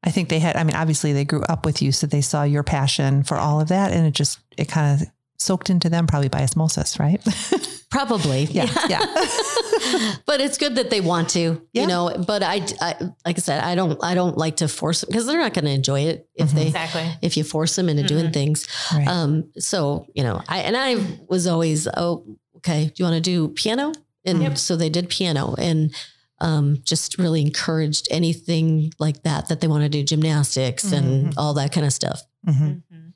I 0.05 0.11
think 0.11 0.29
they 0.29 0.37
had, 0.37 0.55
I 0.55 0.63
mean, 0.63 0.75
obviously 0.75 1.13
they 1.13 1.25
grew 1.25 1.41
up 1.41 1.65
with 1.65 1.81
you, 1.81 1.91
so 1.91 2.05
they 2.05 2.21
saw 2.21 2.43
your 2.43 2.61
passion 2.61 3.23
for 3.23 3.37
all 3.37 3.59
of 3.59 3.69
that. 3.69 3.91
And 3.91 4.05
it 4.05 4.13
just, 4.13 4.39
it 4.55 4.67
kind 4.67 5.01
of 5.01 5.07
soaked 5.39 5.71
into 5.71 5.89
them 5.89 6.05
probably 6.05 6.29
by 6.29 6.43
osmosis, 6.43 6.99
right? 6.99 7.19
Probably, 7.95 8.43
Yeah, 8.45 8.65
yeah. 8.89 8.99
but 10.25 10.41
it's 10.41 10.57
good 10.57 10.75
that 10.75 10.89
they 10.89 10.99
want 10.99 11.29
to, 11.29 11.61
Yeah. 11.71 11.81
you 11.83 11.87
know. 11.87 12.13
But 12.27 12.43
I, 12.43 12.55
I, 12.81 12.95
like 13.25 13.37
I 13.37 13.41
said, 13.41 13.63
I 13.63 13.73
don't, 13.75 13.97
I 14.03 14.15
don't 14.15 14.37
like 14.37 14.57
to 14.57 14.67
force 14.67 15.01
them 15.01 15.07
because 15.09 15.25
they're 15.25 15.39
not 15.39 15.53
going 15.53 15.63
to 15.65 15.71
enjoy 15.71 16.01
it 16.01 16.27
if 16.35 16.49
Mhm. 16.49 16.55
they, 16.55 16.67
Exactly. 16.67 17.05
if 17.21 17.37
you 17.37 17.43
force 17.45 17.75
them 17.77 17.87
into 17.87 18.03
doing 18.03 18.25
Mhm. 18.27 18.33
things. 18.33 18.67
right. 18.93 19.07
Um, 19.07 19.49
so 19.57 20.07
you 20.13 20.23
know, 20.23 20.41
I 20.49 20.59
and 20.59 20.75
I 20.75 20.97
was 21.29 21.47
always, 21.47 21.87
oh, 21.95 22.25
okay, 22.57 22.85
do 22.87 22.93
you 22.97 23.05
want 23.05 23.15
to 23.15 23.21
do 23.21 23.47
piano? 23.49 23.93
And 24.25 24.41
Yep. 24.41 24.57
so 24.57 24.75
they 24.75 24.89
did 24.89 25.09
piano 25.09 25.55
and. 25.57 25.93
Um, 26.41 26.79
just 26.83 27.17
really 27.17 27.39
encouraged 27.41 28.09
anything 28.11 28.91
like 28.99 29.23
that 29.23 29.47
that 29.47 29.61
they 29.61 29.67
want 29.69 29.83
to 29.83 29.89
do 29.89 30.03
gymnastics 30.03 30.91
and 30.91 31.27
Mhm. 31.27 31.33
all 31.37 31.53
that 31.53 31.71
kind 31.71 31.85
of 31.87 31.93
stuff. 31.93 32.21
Mhm. 32.45 32.83
Mhm. 32.93 33.13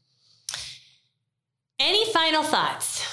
Any 1.81 2.05
final 2.13 2.43
thoughts? 2.43 3.03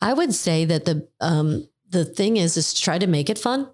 I 0.00 0.12
would 0.12 0.34
say 0.34 0.64
that 0.64 0.84
the 0.84 1.08
um, 1.20 1.66
the 1.90 2.04
thing 2.04 2.36
is 2.36 2.56
is 2.56 2.72
to 2.74 2.80
try 2.82 2.98
to 2.98 3.06
make 3.06 3.28
it 3.28 3.38
fun. 3.38 3.68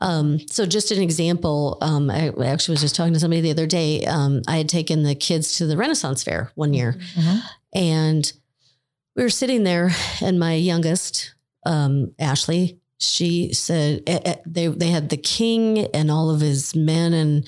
Um, 0.00 0.40
so 0.50 0.66
just 0.66 0.90
an 0.90 1.00
example, 1.00 1.78
um, 1.80 2.10
I 2.10 2.28
actually 2.44 2.72
was 2.74 2.80
just 2.80 2.96
talking 2.96 3.14
to 3.14 3.20
somebody 3.20 3.40
the 3.40 3.50
other 3.52 3.66
day. 3.66 4.04
Um, 4.04 4.42
I 4.48 4.56
had 4.56 4.68
taken 4.68 5.02
the 5.04 5.14
kids 5.14 5.56
to 5.58 5.66
the 5.66 5.76
Renaissance 5.76 6.22
Fair 6.24 6.50
one 6.56 6.74
year, 6.74 6.98
Mhm. 7.16 7.42
and 7.74 8.32
we 9.16 9.22
were 9.22 9.30
sitting 9.30 9.62
there, 9.62 9.94
and 10.20 10.38
my 10.40 10.54
youngest, 10.54 11.34
um, 11.64 12.12
Ashley, 12.18 12.80
she 12.98 13.52
said 13.52 14.02
eh, 14.06 14.18
eh, 14.24 14.34
they 14.46 14.66
they 14.66 14.88
had 14.90 15.08
the 15.10 15.16
king 15.16 15.78
and 15.94 16.10
all 16.10 16.30
of 16.30 16.40
his 16.40 16.74
men, 16.74 17.12
and 17.12 17.46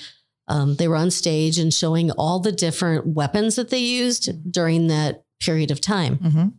um, 0.48 0.76
they 0.76 0.86
were 0.86 0.96
on 0.96 1.10
stage 1.10 1.58
and 1.58 1.74
showing 1.74 2.12
all 2.12 2.38
the 2.38 2.52
different 2.52 3.08
weapons 3.08 3.56
that 3.56 3.70
they 3.70 3.80
used 3.80 4.30
during 4.52 4.86
that 4.86 5.24
period 5.40 5.70
of 5.72 5.80
time. 5.80 6.16
Mhm. 6.18 6.52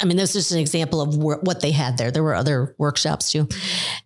I 0.00 0.04
mean, 0.04 0.16
this 0.16 0.30
is 0.30 0.44
just 0.44 0.52
an 0.52 0.58
example 0.58 1.00
of 1.00 1.14
wh- 1.14 1.42
what 1.42 1.60
they 1.60 1.70
had 1.70 1.98
there. 1.98 2.10
There 2.10 2.22
were 2.22 2.34
other 2.34 2.74
workshops 2.78 3.32
too. 3.32 3.48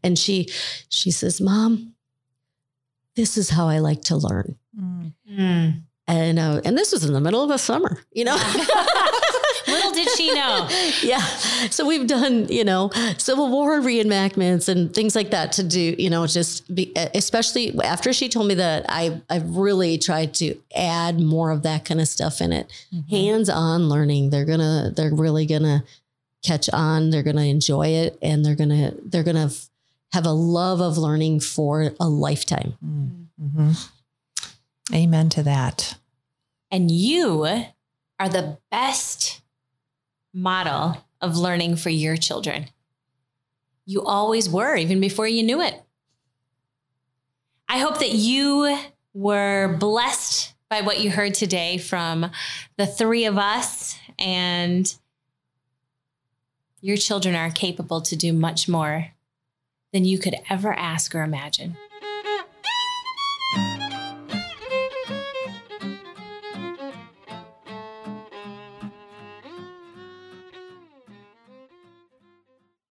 And 0.02 0.18
she 0.18 0.48
she 0.88 1.10
says, 1.10 1.40
"Mom, 1.40 1.94
this 3.16 3.36
is 3.36 3.50
how 3.50 3.68
I 3.68 3.78
like 3.78 4.02
to 4.02 4.16
learn." 4.16 4.56
Mm. 4.78 5.12
Mm. 5.30 5.82
And 6.06 6.38
uh, 6.38 6.60
and 6.64 6.76
this 6.76 6.92
was 6.92 7.04
in 7.04 7.12
the 7.12 7.20
middle 7.20 7.42
of 7.42 7.50
a 7.50 7.58
summer, 7.58 8.00
you 8.12 8.24
know. 8.24 8.36
Little 9.72 9.92
did 9.92 10.08
she 10.16 10.32
know. 10.34 10.68
yeah. 11.02 11.20
So 11.70 11.86
we've 11.86 12.06
done, 12.06 12.46
you 12.48 12.64
know, 12.64 12.90
Civil 13.18 13.48
War 13.50 13.80
reenactments 13.80 14.68
and 14.68 14.92
things 14.94 15.14
like 15.16 15.30
that 15.30 15.52
to 15.52 15.62
do, 15.62 15.94
you 15.98 16.10
know, 16.10 16.26
just 16.26 16.72
be, 16.74 16.92
especially 17.14 17.78
after 17.82 18.12
she 18.12 18.28
told 18.28 18.46
me 18.48 18.54
that 18.54 18.86
I, 18.88 19.20
I've 19.30 19.56
really 19.56 19.98
tried 19.98 20.34
to 20.34 20.56
add 20.76 21.18
more 21.20 21.50
of 21.50 21.62
that 21.62 21.84
kind 21.84 22.00
of 22.00 22.08
stuff 22.08 22.40
in 22.40 22.52
it. 22.52 22.70
Hands 23.10 23.48
on 23.48 23.88
learning. 23.88 24.30
They're 24.30 24.44
going 24.44 24.60
to, 24.60 24.92
they're 24.94 25.14
really 25.14 25.46
going 25.46 25.62
to 25.62 25.82
catch 26.44 26.68
on. 26.70 27.10
They're 27.10 27.22
going 27.22 27.36
to 27.36 27.44
enjoy 27.44 27.88
it 27.88 28.18
and 28.22 28.44
they're 28.44 28.56
going 28.56 28.70
to, 28.70 28.96
they're 29.04 29.22
going 29.22 29.48
to 29.48 29.54
have 30.12 30.26
a 30.26 30.32
love 30.32 30.80
of 30.80 30.98
learning 30.98 31.40
for 31.40 31.92
a 31.98 32.08
lifetime. 32.08 32.74
Mm. 32.84 33.26
Mhm. 33.42 33.88
Amen 34.92 35.28
to 35.30 35.42
that. 35.44 35.96
And 36.70 36.90
you 36.90 37.44
are 38.18 38.28
the 38.28 38.58
best 38.70 39.41
model 40.32 41.04
of 41.20 41.36
learning 41.36 41.76
for 41.76 41.90
your 41.90 42.16
children. 42.16 42.66
You 43.84 44.02
always 44.02 44.48
were, 44.48 44.76
even 44.76 45.00
before 45.00 45.26
you 45.26 45.42
knew 45.42 45.60
it. 45.60 45.80
I 47.68 47.78
hope 47.78 47.98
that 48.00 48.12
you 48.12 48.78
were 49.14 49.76
blessed 49.78 50.54
by 50.68 50.80
what 50.82 51.00
you 51.00 51.10
heard 51.10 51.34
today 51.34 51.78
from 51.78 52.30
the 52.76 52.86
three 52.86 53.24
of 53.24 53.38
us, 53.38 53.98
and 54.18 54.94
your 56.80 56.96
children 56.96 57.34
are 57.34 57.50
capable 57.50 58.00
to 58.02 58.16
do 58.16 58.32
much 58.32 58.68
more 58.68 59.08
than 59.92 60.04
you 60.04 60.18
could 60.18 60.36
ever 60.48 60.72
ask 60.72 61.14
or 61.14 61.22
imagine. 61.22 61.76